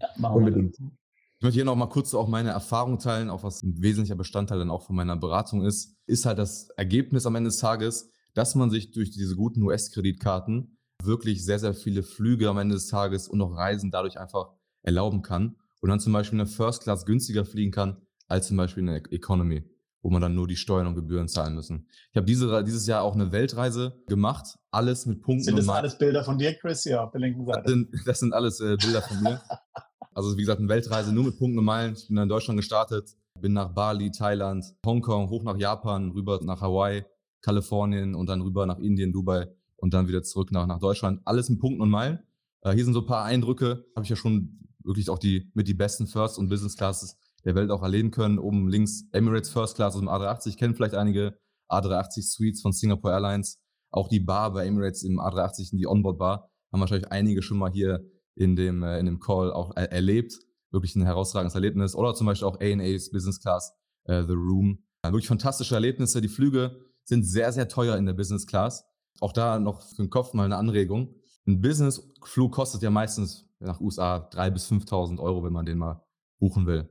Ja, 0.00 0.08
machen 0.16 0.36
Unbedingt. 0.36 0.78
Wir. 0.78 0.90
Ich 1.38 1.42
möchte 1.42 1.54
hier 1.54 1.64
noch 1.64 1.76
mal 1.76 1.88
kurz 1.88 2.12
auch 2.14 2.26
meine 2.26 2.50
Erfahrung 2.50 2.98
teilen, 2.98 3.30
auch 3.30 3.44
was 3.44 3.62
ein 3.62 3.80
wesentlicher 3.80 4.16
Bestandteil 4.16 4.58
dann 4.58 4.70
auch 4.70 4.82
von 4.82 4.96
meiner 4.96 5.16
Beratung 5.16 5.64
ist, 5.64 5.96
ist 6.06 6.26
halt 6.26 6.38
das 6.38 6.70
Ergebnis 6.70 7.26
am 7.26 7.36
Ende 7.36 7.50
des 7.50 7.58
Tages, 7.58 8.10
dass 8.34 8.56
man 8.56 8.70
sich 8.70 8.90
durch 8.90 9.12
diese 9.12 9.36
guten 9.36 9.62
US-Kreditkarten 9.62 10.76
wirklich 11.04 11.44
sehr, 11.44 11.60
sehr 11.60 11.74
viele 11.74 12.02
Flüge 12.02 12.48
am 12.48 12.58
Ende 12.58 12.74
des 12.74 12.88
Tages 12.88 13.28
und 13.28 13.40
auch 13.40 13.54
Reisen 13.54 13.92
dadurch 13.92 14.18
einfach 14.18 14.50
erlauben 14.82 15.22
kann 15.22 15.54
und 15.80 15.88
dann 15.88 16.00
zum 16.00 16.12
Beispiel 16.12 16.40
eine 16.40 16.48
First 16.48 16.82
Class 16.82 17.06
günstiger 17.06 17.44
fliegen 17.44 17.72
kann 17.72 18.02
als 18.26 18.48
zum 18.48 18.56
Beispiel 18.56 18.82
eine 18.82 19.02
Economy, 19.10 19.64
wo 20.02 20.10
man 20.10 20.20
dann 20.20 20.34
nur 20.34 20.46
die 20.46 20.56
Steuern 20.56 20.86
und 20.86 20.94
Gebühren 20.94 21.28
zahlen 21.28 21.54
müssen. 21.54 21.88
Ich 22.10 22.16
habe 22.16 22.26
diese, 22.26 22.62
dieses 22.62 22.86
Jahr 22.86 23.02
auch 23.02 23.14
eine 23.14 23.32
Weltreise 23.32 24.02
gemacht, 24.06 24.58
alles 24.70 25.06
mit 25.06 25.22
Punkten. 25.22 25.44
Sind 25.44 25.58
das 25.58 25.68
alles 25.68 25.98
Bilder 25.98 26.24
von 26.24 26.38
dir, 26.38 26.54
Chris, 26.54 26.82
hier 26.82 27.02
auf 27.02 27.10
der 27.10 27.20
linken 27.20 27.46
Seite? 27.46 27.62
Das 27.62 27.72
sind, 27.72 27.88
das 28.06 28.18
sind 28.20 28.32
alles 28.34 28.60
äh, 28.60 28.76
Bilder 28.76 29.02
von 29.02 29.22
mir. 29.22 29.40
also 30.12 30.36
wie 30.36 30.42
gesagt, 30.42 30.60
eine 30.60 30.68
Weltreise 30.68 31.12
nur 31.12 31.24
mit 31.24 31.38
Punkten 31.38 31.58
und 31.58 31.64
Meilen. 31.64 31.94
Ich 31.94 32.06
bin 32.06 32.16
dann 32.16 32.24
in 32.24 32.28
Deutschland 32.28 32.58
gestartet, 32.58 33.16
bin 33.40 33.54
nach 33.54 33.72
Bali, 33.72 34.10
Thailand, 34.10 34.64
Hongkong, 34.84 35.30
hoch 35.30 35.42
nach 35.42 35.56
Japan, 35.56 36.10
rüber 36.10 36.40
nach 36.42 36.60
Hawaii, 36.60 37.04
Kalifornien 37.40 38.14
und 38.14 38.28
dann 38.28 38.42
rüber 38.42 38.66
nach 38.66 38.78
Indien, 38.78 39.12
Dubai 39.12 39.48
und 39.76 39.94
dann 39.94 40.08
wieder 40.08 40.22
zurück 40.22 40.52
nach, 40.52 40.66
nach 40.66 40.80
Deutschland. 40.80 41.20
Alles 41.24 41.48
mit 41.48 41.60
Punkten 41.60 41.80
und 41.80 41.90
Meilen. 41.90 42.18
Äh, 42.62 42.72
hier 42.72 42.84
sind 42.84 42.94
so 42.94 43.00
ein 43.00 43.06
paar 43.06 43.24
Eindrücke. 43.24 43.86
Habe 43.94 44.04
ich 44.04 44.10
ja 44.10 44.16
schon 44.16 44.67
wirklich 44.88 45.10
auch 45.10 45.18
die 45.18 45.50
mit 45.54 45.68
die 45.68 45.74
besten 45.74 46.06
First 46.06 46.38
und 46.38 46.48
Business 46.48 46.76
Classes 46.76 47.16
der 47.44 47.54
Welt 47.54 47.70
auch 47.70 47.82
erleben 47.82 48.10
können. 48.10 48.38
Oben 48.38 48.68
links 48.68 49.04
Emirates 49.12 49.50
First 49.50 49.76
Class 49.76 49.94
aus 49.94 50.00
dem 50.00 50.08
A380, 50.08 50.56
kennen 50.56 50.74
vielleicht 50.74 50.94
einige 50.94 51.38
A380 51.70 52.22
Suites 52.22 52.62
von 52.62 52.72
Singapore 52.72 53.14
Airlines. 53.14 53.60
Auch 53.90 54.08
die 54.08 54.20
Bar 54.20 54.52
bei 54.52 54.66
Emirates 54.66 55.02
im 55.02 55.20
A380, 55.20 55.76
die 55.76 55.86
Onboard 55.86 56.18
Bar, 56.18 56.50
Haben 56.72 56.80
wahrscheinlich 56.80 57.10
einige 57.12 57.42
schon 57.42 57.58
mal 57.58 57.70
hier 57.70 58.04
in 58.34 58.56
dem, 58.56 58.82
äh, 58.82 58.98
in 58.98 59.06
dem 59.06 59.20
Call 59.20 59.52
auch 59.52 59.72
er 59.76 59.92
erlebt. 59.92 60.38
Wirklich 60.70 60.96
ein 60.96 61.04
herausragendes 61.04 61.54
Erlebnis. 61.54 61.94
Oder 61.94 62.14
zum 62.14 62.26
Beispiel 62.26 62.48
auch 62.48 62.60
A&A's 62.60 63.10
Business 63.10 63.40
Class, 63.40 63.72
äh, 64.04 64.22
The 64.22 64.34
Room. 64.34 64.84
Äh, 65.02 65.12
wirklich 65.12 65.28
fantastische 65.28 65.74
Erlebnisse. 65.74 66.20
Die 66.20 66.28
Flüge 66.28 66.80
sind 67.04 67.24
sehr, 67.24 67.52
sehr 67.52 67.68
teuer 67.68 67.96
in 67.96 68.04
der 68.04 68.12
Business 68.12 68.46
Class. 68.46 68.84
Auch 69.20 69.32
da 69.32 69.58
noch 69.58 69.82
für 69.82 70.02
den 70.02 70.10
Kopf 70.10 70.34
mal 70.34 70.44
eine 70.44 70.56
Anregung. 70.56 71.14
Ein 71.46 71.62
Business-Flug 71.62 72.52
kostet 72.52 72.82
ja 72.82 72.90
meistens 72.90 73.47
nach 73.60 73.80
USA 73.80 74.28
3.000 74.32 74.50
bis 74.50 74.70
5.000 74.70 75.18
Euro, 75.18 75.44
wenn 75.44 75.52
man 75.52 75.66
den 75.66 75.78
mal 75.78 76.04
buchen 76.38 76.66
will. 76.66 76.88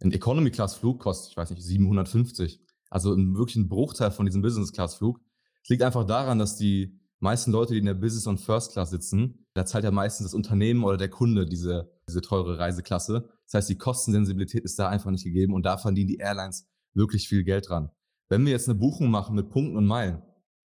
Ein 0.00 0.12
Economy-Class-Flug 0.12 1.00
kostet, 1.00 1.32
ich 1.32 1.36
weiß 1.36 1.50
nicht, 1.50 1.62
750. 1.62 2.60
Also 2.90 3.16
wirklich 3.16 3.56
ein 3.56 3.68
Bruchteil 3.68 4.10
von 4.10 4.26
diesem 4.26 4.42
Business-Class-Flug. 4.42 5.20
Es 5.62 5.68
liegt 5.68 5.82
einfach 5.82 6.04
daran, 6.04 6.38
dass 6.38 6.56
die 6.56 7.00
meisten 7.20 7.52
Leute, 7.52 7.72
die 7.72 7.80
in 7.80 7.86
der 7.86 7.94
Business- 7.94 8.26
und 8.26 8.38
First-Class 8.38 8.90
sitzen, 8.90 9.46
da 9.54 9.66
zahlt 9.66 9.84
ja 9.84 9.90
meistens 9.90 10.26
das 10.26 10.34
Unternehmen 10.34 10.84
oder 10.84 10.96
der 10.96 11.10
Kunde 11.10 11.46
diese, 11.46 11.90
diese 12.08 12.20
teure 12.20 12.58
Reiseklasse. 12.58 13.28
Das 13.44 13.54
heißt, 13.54 13.68
die 13.68 13.78
Kostensensibilität 13.78 14.64
ist 14.64 14.78
da 14.78 14.88
einfach 14.88 15.10
nicht 15.10 15.24
gegeben 15.24 15.52
und 15.52 15.64
da 15.66 15.76
verdienen 15.76 16.08
die 16.08 16.18
Airlines 16.18 16.68
wirklich 16.94 17.28
viel 17.28 17.44
Geld 17.44 17.68
dran. 17.68 17.90
Wenn 18.28 18.44
wir 18.44 18.52
jetzt 18.52 18.68
eine 18.68 18.78
Buchung 18.78 19.10
machen 19.10 19.34
mit 19.34 19.50
Punkten 19.50 19.76
und 19.76 19.86
Meilen, 19.86 20.22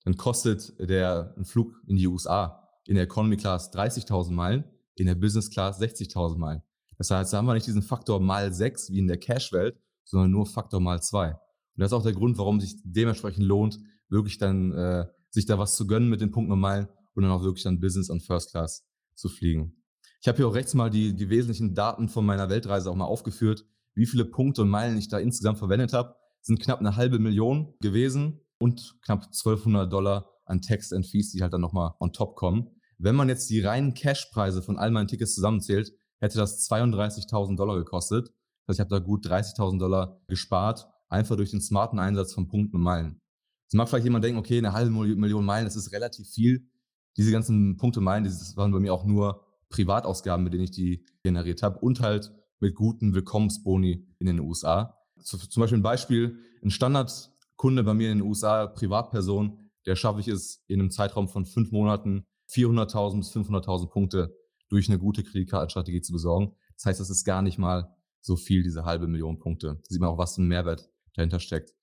dann 0.03 0.17
kostet 0.17 0.73
der 0.79 1.33
ein 1.37 1.45
Flug 1.45 1.73
in 1.87 1.95
die 1.95 2.07
USA 2.07 2.69
in 2.85 2.95
der 2.95 3.05
Economy 3.05 3.37
Class 3.37 3.71
30.000 3.71 4.31
Meilen, 4.31 4.65
in 4.95 5.07
der 5.07 5.15
Business 5.15 5.49
Class 5.49 5.79
60.000 5.79 6.37
Meilen. 6.37 6.61
Das 6.97 7.09
heißt, 7.09 7.33
da 7.33 7.37
haben 7.37 7.45
wir 7.45 7.53
nicht 7.53 7.67
diesen 7.67 7.81
Faktor 7.81 8.19
mal 8.19 8.53
6 8.53 8.91
wie 8.91 8.99
in 8.99 9.07
der 9.07 9.17
Cash-Welt, 9.17 9.77
sondern 10.03 10.31
nur 10.31 10.45
Faktor 10.45 10.79
mal 10.79 11.01
2. 11.01 11.31
Und 11.31 11.39
das 11.77 11.87
ist 11.87 11.93
auch 11.93 12.03
der 12.03 12.13
Grund, 12.13 12.37
warum 12.37 12.59
sich 12.59 12.75
dementsprechend 12.83 13.43
lohnt, 13.43 13.79
wirklich 14.09 14.37
dann 14.37 14.71
äh, 14.73 15.05
sich 15.29 15.45
da 15.45 15.57
was 15.57 15.75
zu 15.75 15.87
gönnen 15.87 16.09
mit 16.09 16.21
den 16.21 16.31
Punkten 16.31 16.51
und 16.51 16.59
Meilen 16.59 16.87
und 17.15 17.23
dann 17.23 17.31
auch 17.31 17.43
wirklich 17.43 17.63
dann 17.63 17.79
Business 17.79 18.09
und 18.09 18.21
First 18.21 18.51
Class 18.51 18.85
zu 19.15 19.29
fliegen. 19.29 19.83
Ich 20.21 20.27
habe 20.27 20.37
hier 20.37 20.47
auch 20.47 20.55
rechts 20.55 20.73
mal 20.73 20.89
die, 20.89 21.15
die 21.15 21.29
wesentlichen 21.29 21.73
Daten 21.73 22.07
von 22.07 22.25
meiner 22.25 22.49
Weltreise 22.49 22.89
auch 22.89 22.95
mal 22.95 23.05
aufgeführt, 23.05 23.65
wie 23.95 24.05
viele 24.05 24.25
Punkte 24.25 24.61
und 24.61 24.69
Meilen 24.69 24.97
ich 24.97 25.07
da 25.07 25.17
insgesamt 25.17 25.57
verwendet 25.57 25.93
habe. 25.93 26.15
Sind 26.41 26.61
knapp 26.61 26.79
eine 26.79 26.95
halbe 26.95 27.19
Million 27.19 27.73
gewesen 27.81 28.39
und 28.57 28.97
knapp 29.01 29.23
1200 29.23 29.91
Dollar 29.91 30.29
an 30.45 30.61
Text 30.61 30.93
and 30.93 31.05
Fees, 31.05 31.31
die 31.31 31.41
halt 31.41 31.53
dann 31.53 31.61
nochmal 31.61 31.93
on 31.99 32.13
top 32.13 32.35
kommen. 32.35 32.69
Wenn 32.97 33.15
man 33.15 33.29
jetzt 33.29 33.49
die 33.49 33.61
reinen 33.61 33.93
Cashpreise 33.93 34.61
von 34.61 34.77
all 34.77 34.91
meinen 34.91 35.07
Tickets 35.07 35.35
zusammenzählt, 35.35 35.91
hätte 36.19 36.37
das 36.37 36.69
32.000 36.69 37.57
Dollar 37.57 37.77
gekostet. 37.77 38.29
Heißt, 38.67 38.77
ich 38.77 38.79
habe 38.79 38.89
da 38.89 38.99
gut 38.99 39.25
30.000 39.25 39.79
Dollar 39.79 40.21
gespart, 40.27 40.87
einfach 41.09 41.35
durch 41.35 41.51
den 41.51 41.61
smarten 41.61 41.99
Einsatz 41.99 42.33
von 42.33 42.47
Punkten 42.47 42.77
und 42.77 42.81
Meilen. 42.81 43.21
Jetzt 43.65 43.75
mag 43.75 43.89
vielleicht 43.89 44.05
jemand 44.05 44.23
denken, 44.23 44.39
okay, 44.39 44.57
eine 44.57 44.73
halbe 44.73 44.91
Million 44.91 45.45
Meilen, 45.45 45.65
das 45.65 45.75
ist 45.75 45.91
relativ 45.91 46.29
viel. 46.29 46.69
Diese 47.17 47.31
ganzen 47.31 47.77
Punkte 47.77 47.99
und 47.99 48.05
Meilen, 48.05 48.23
das 48.23 48.55
waren 48.55 48.71
bei 48.71 48.79
mir 48.79 48.93
auch 48.93 49.05
nur 49.05 49.45
Privatausgaben, 49.69 50.43
mit 50.43 50.53
denen 50.53 50.63
ich 50.63 50.71
die 50.71 51.05
generiert 51.23 51.63
habe 51.63 51.79
und 51.79 51.99
halt 51.99 52.31
mit 52.59 52.75
guten 52.75 53.13
Willkommensboni 53.13 54.07
in 54.19 54.27
den 54.27 54.39
USA. 54.39 54.97
Zum 55.19 55.61
Beispiel 55.61 55.79
ein 55.79 55.83
Beispiel, 55.83 56.39
ein 56.63 56.69
Standardkunde 56.69 57.83
bei 57.83 57.93
mir 57.93 58.11
in 58.11 58.19
den 58.19 58.27
USA, 58.27 58.67
Privatperson, 58.67 59.71
der 59.85 59.95
schaffe 59.95 60.19
ich 60.19 60.27
es 60.27 60.63
in 60.67 60.79
einem 60.79 60.91
Zeitraum 60.91 61.27
von 61.27 61.45
fünf 61.45 61.71
Monaten 61.71 62.25
400.000 62.49 63.17
bis 63.17 63.31
500.000 63.31 63.89
Punkte 63.89 64.35
durch 64.69 64.89
eine 64.89 64.99
gute 64.99 65.23
Kreditkartenstrategie 65.23 66.01
zu 66.01 66.13
besorgen. 66.13 66.55
Das 66.75 66.85
heißt, 66.85 66.99
das 66.99 67.09
ist 67.09 67.23
gar 67.23 67.41
nicht 67.41 67.57
mal 67.57 67.95
so 68.21 68.35
viel, 68.35 68.63
diese 68.63 68.85
halbe 68.85 69.07
Million 69.07 69.39
Punkte. 69.39 69.75
Da 69.75 69.89
sieht 69.89 70.01
man 70.01 70.09
auch, 70.09 70.17
was 70.17 70.35
für 70.35 70.41
ein 70.41 70.47
Mehrwert 70.47 70.89
dahinter 71.15 71.39
steckt. 71.39 71.73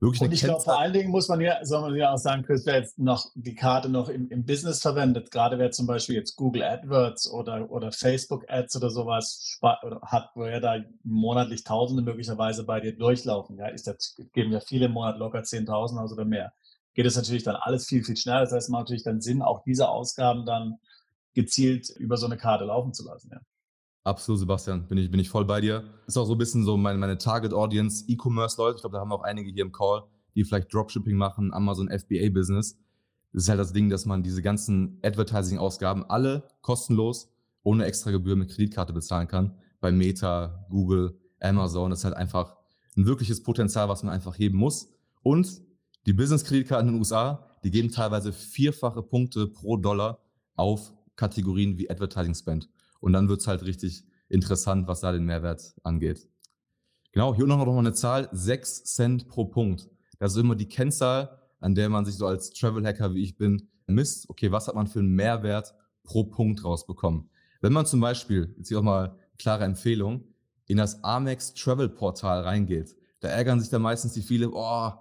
Wirklich 0.00 0.20
und 0.20 0.32
ich 0.32 0.42
glaube, 0.42 0.60
vor 0.60 0.78
allen 0.78 0.92
Dingen 0.92 1.10
muss 1.10 1.28
man 1.28 1.40
ja, 1.40 1.64
soll 1.64 1.80
man 1.80 1.96
ja 1.96 2.12
auch 2.12 2.18
sagen, 2.18 2.42
Chris, 2.42 2.66
wer 2.66 2.76
jetzt 2.76 2.98
noch 2.98 3.26
die 3.34 3.54
Karte 3.54 3.88
noch 3.88 4.08
im, 4.08 4.28
im 4.28 4.44
Business 4.44 4.82
verwendet, 4.82 5.30
gerade 5.30 5.58
wer 5.58 5.70
zum 5.70 5.86
Beispiel 5.86 6.16
jetzt 6.16 6.36
Google 6.36 6.62
AdWords 6.62 7.30
oder, 7.30 7.70
oder 7.70 7.92
Facebook 7.92 8.44
Ads 8.48 8.76
oder 8.76 8.90
sowas 8.90 9.58
hat, 10.02 10.30
wo 10.34 10.42
er 10.42 10.60
da 10.60 10.76
monatlich 11.04 11.64
Tausende 11.64 12.02
möglicherweise 12.02 12.64
bei 12.64 12.80
dir 12.80 12.94
durchlaufen, 12.94 13.56
ja, 13.56 13.68
ist 13.68 13.86
das, 13.86 14.16
geben 14.32 14.52
ja 14.52 14.60
viele 14.60 14.86
im 14.86 14.92
Monat 14.92 15.16
locker 15.16 15.40
10.000 15.40 15.96
aus 15.96 16.12
oder 16.12 16.24
mehr 16.24 16.52
geht 16.94 17.06
es 17.06 17.16
natürlich 17.16 17.42
dann 17.42 17.56
alles 17.56 17.86
viel, 17.86 18.04
viel 18.04 18.16
schneller. 18.16 18.40
Das 18.40 18.52
heißt, 18.52 18.66
es 18.66 18.70
macht 18.70 18.82
natürlich 18.82 19.02
dann 19.02 19.20
Sinn, 19.20 19.42
auch 19.42 19.62
diese 19.64 19.88
Ausgaben 19.88 20.46
dann 20.46 20.78
gezielt 21.34 21.90
über 21.98 22.16
so 22.16 22.26
eine 22.26 22.36
Karte 22.36 22.64
laufen 22.64 22.94
zu 22.94 23.04
lassen. 23.04 23.30
Ja. 23.32 23.40
Absolut, 24.04 24.38
Sebastian, 24.38 24.86
bin 24.86 24.98
ich, 24.98 25.10
bin 25.10 25.18
ich 25.18 25.28
voll 25.28 25.44
bei 25.44 25.60
dir. 25.60 25.84
Ist 26.06 26.16
auch 26.16 26.26
so 26.26 26.34
ein 26.34 26.38
bisschen 26.38 26.64
so 26.64 26.76
meine, 26.76 26.98
meine 26.98 27.18
Target-Audience, 27.18 28.04
E-Commerce-Leute. 28.06 28.76
Ich 28.76 28.82
glaube, 28.82 28.94
da 28.94 29.00
haben 29.00 29.08
wir 29.08 29.16
auch 29.16 29.22
einige 29.22 29.50
hier 29.50 29.64
im 29.64 29.72
Call, 29.72 30.04
die 30.34 30.44
vielleicht 30.44 30.72
Dropshipping 30.72 31.16
machen, 31.16 31.52
Amazon 31.52 31.88
FBA-Business. 31.88 32.78
Das 33.32 33.44
ist 33.44 33.48
halt 33.48 33.58
das 33.58 33.72
Ding, 33.72 33.88
dass 33.88 34.04
man 34.04 34.22
diese 34.22 34.42
ganzen 34.42 35.00
Advertising-Ausgaben 35.02 36.04
alle 36.04 36.44
kostenlos, 36.60 37.32
ohne 37.62 37.86
extra 37.86 38.10
Gebühr 38.10 38.36
mit 38.36 38.50
Kreditkarte 38.50 38.92
bezahlen 38.92 39.26
kann. 39.26 39.58
Bei 39.80 39.90
Meta, 39.90 40.66
Google, 40.68 41.18
Amazon. 41.40 41.90
Das 41.90 42.00
ist 42.00 42.04
halt 42.04 42.14
einfach 42.14 42.56
ein 42.96 43.06
wirkliches 43.06 43.42
Potenzial, 43.42 43.88
was 43.88 44.02
man 44.02 44.14
einfach 44.14 44.38
heben 44.38 44.58
muss. 44.58 44.92
Und 45.22 45.62
die 46.06 46.12
Business-Kreditkarten 46.12 46.88
in 46.88 46.94
den 46.94 46.98
USA, 46.98 47.46
die 47.64 47.70
geben 47.70 47.90
teilweise 47.90 48.32
vierfache 48.32 49.02
Punkte 49.02 49.46
pro 49.46 49.76
Dollar 49.76 50.18
auf 50.54 50.92
Kategorien 51.16 51.78
wie 51.78 51.90
Advertising 51.90 52.34
Spend. 52.34 52.68
Und 53.00 53.12
dann 53.12 53.28
wird's 53.28 53.46
halt 53.46 53.64
richtig 53.64 54.04
interessant, 54.28 54.86
was 54.86 55.00
da 55.00 55.12
den 55.12 55.24
Mehrwert 55.24 55.74
angeht. 55.82 56.28
Genau, 57.12 57.34
hier 57.34 57.46
noch, 57.46 57.64
mal 57.64 57.78
eine 57.78 57.92
Zahl, 57.92 58.28
6 58.32 58.84
Cent 58.84 59.28
pro 59.28 59.44
Punkt. 59.44 59.88
Das 60.18 60.32
ist 60.32 60.38
immer 60.38 60.56
die 60.56 60.68
Kennzahl, 60.68 61.38
an 61.60 61.74
der 61.74 61.88
man 61.88 62.04
sich 62.04 62.16
so 62.16 62.26
als 62.26 62.50
Travel-Hacker, 62.50 63.14
wie 63.14 63.22
ich 63.22 63.36
bin, 63.36 63.68
misst. 63.86 64.28
Okay, 64.28 64.50
was 64.50 64.68
hat 64.68 64.74
man 64.74 64.86
für 64.86 64.98
einen 64.98 65.14
Mehrwert 65.14 65.74
pro 66.02 66.24
Punkt 66.24 66.64
rausbekommen? 66.64 67.30
Wenn 67.60 67.72
man 67.72 67.86
zum 67.86 68.00
Beispiel, 68.00 68.54
jetzt 68.58 68.68
hier 68.68 68.78
auch 68.78 68.82
mal 68.82 69.16
klare 69.38 69.64
Empfehlung, 69.64 70.24
in 70.66 70.76
das 70.76 71.02
Amex 71.04 71.54
Travel 71.54 71.88
Portal 71.88 72.42
reingeht, 72.42 72.96
da 73.20 73.28
ärgern 73.28 73.60
sich 73.60 73.70
da 73.70 73.78
meistens 73.78 74.12
die 74.12 74.22
viele, 74.22 74.50
oh, 74.52 74.92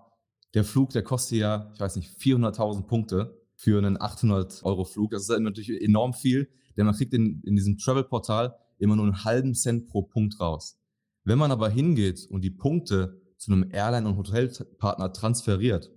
der 0.54 0.64
Flug, 0.64 0.92
der 0.92 1.04
kostet 1.04 1.40
ja, 1.40 1.72
ich 1.74 1.80
weiß 1.80 1.96
nicht, 1.96 2.12
400.000 2.18 2.84
Punkte 2.84 3.42
für 3.56 3.78
einen 3.78 4.00
800 4.00 4.64
Euro 4.64 4.86
Flug. 4.86 5.12
Das 5.12 5.24
ist 5.24 5.30
halt 5.30 5.42
natürlich 5.42 5.82
enorm 5.82 6.14
viel, 6.14 6.50
denn 6.78 6.86
man 6.86 6.96
kriegt 6.96 7.14
in, 7.14 7.42
in 7.44 7.56
diesem 7.56 7.78
Travel-Portal 7.78 8.56
immer 8.78 8.96
nur 8.96 9.06
einen 9.06 9.24
halben 9.24 9.54
Cent 9.56 9.88
pro 9.88 10.04
Punkt 10.04 10.40
raus. 10.40 10.78
Wenn 11.24 11.38
man 11.38 11.52
aber 11.52 11.70
hingeht 11.70 12.28
und 12.30 12.42
die 12.42 12.52
Punkte 12.52 13.22
zu 13.38 13.52
einem 13.52 13.70
Airline- 13.72 14.08
und 14.08 14.18
Hotelpartner 14.18 15.14
transferiert, 15.14 15.92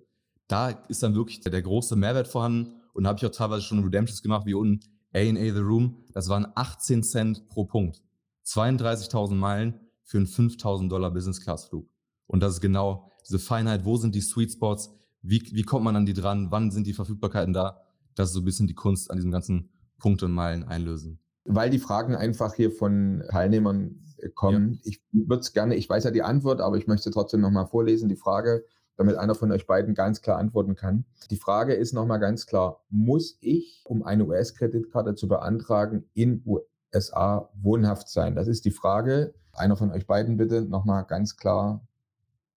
da 0.48 0.70
ist 0.70 1.02
dann 1.02 1.14
wirklich 1.14 1.40
der, 1.40 1.50
der 1.50 1.62
große 1.62 1.96
Mehrwert 1.96 2.28
vorhanden. 2.28 2.80
Und 2.92 3.04
da 3.04 3.08
habe 3.08 3.18
ich 3.18 3.26
auch 3.26 3.30
teilweise 3.30 3.62
schon 3.62 3.82
Redemptions 3.82 4.22
gemacht, 4.22 4.46
wie 4.46 4.54
unten 4.54 4.80
A&A 5.12 5.52
The 5.52 5.60
Room. 5.60 6.04
Das 6.12 6.28
waren 6.28 6.46
18 6.54 7.02
Cent 7.02 7.48
pro 7.48 7.64
Punkt. 7.64 8.02
32.000 8.44 9.34
Meilen 9.34 9.80
für 10.02 10.18
einen 10.18 10.26
5.000 10.26 10.88
Dollar 10.88 11.10
Business-Class-Flug. 11.10 11.88
Und 12.28 12.40
das 12.40 12.54
ist 12.54 12.60
genau 12.60 13.10
diese 13.26 13.38
Feinheit, 13.38 13.84
wo 13.84 13.96
sind 13.96 14.14
die 14.14 14.20
Sweet 14.20 14.52
Spots, 14.52 14.94
wie, 15.22 15.42
wie 15.52 15.62
kommt 15.62 15.84
man 15.84 15.96
an 15.96 16.06
die 16.06 16.12
dran, 16.12 16.48
wann 16.50 16.70
sind 16.70 16.86
die 16.86 16.92
Verfügbarkeiten 16.92 17.52
da. 17.52 17.82
Das 18.14 18.28
ist 18.28 18.34
so 18.34 18.40
ein 18.40 18.44
bisschen 18.44 18.66
die 18.66 18.74
Kunst 18.74 19.10
an 19.10 19.16
diesem 19.16 19.30
ganzen 19.30 19.70
Punkt 19.98 20.22
und 20.22 20.32
Meilen 20.32 20.64
einlösen. 20.64 21.18
Weil 21.44 21.70
die 21.70 21.78
Fragen 21.78 22.14
einfach 22.14 22.54
hier 22.54 22.70
von 22.70 23.22
Teilnehmern 23.30 24.02
kommen. 24.34 24.74
Ja. 24.74 24.80
Ich 24.84 25.02
würde 25.12 25.40
es 25.40 25.52
gerne, 25.52 25.74
ich 25.74 25.88
weiß 25.88 26.04
ja 26.04 26.10
die 26.10 26.22
Antwort, 26.22 26.60
aber 26.60 26.76
ich 26.76 26.86
möchte 26.86 27.10
trotzdem 27.10 27.40
nochmal 27.40 27.66
vorlesen, 27.66 28.08
die 28.08 28.16
Frage, 28.16 28.64
damit 28.96 29.16
einer 29.16 29.34
von 29.34 29.52
euch 29.52 29.66
beiden 29.66 29.94
ganz 29.94 30.22
klar 30.22 30.38
antworten 30.38 30.74
kann. 30.74 31.04
Die 31.30 31.36
Frage 31.36 31.74
ist 31.74 31.92
nochmal 31.92 32.18
ganz 32.18 32.46
klar, 32.46 32.84
muss 32.88 33.36
ich, 33.40 33.82
um 33.84 34.02
eine 34.02 34.26
US-Kreditkarte 34.26 35.14
zu 35.14 35.28
beantragen, 35.28 36.04
in 36.14 36.42
USA 36.46 37.50
wohnhaft 37.60 38.08
sein? 38.08 38.34
Das 38.34 38.48
ist 38.48 38.64
die 38.64 38.70
Frage. 38.70 39.34
Einer 39.52 39.76
von 39.76 39.90
euch 39.90 40.06
beiden 40.06 40.36
bitte 40.36 40.62
nochmal 40.62 41.04
ganz 41.04 41.36
klar 41.36 41.86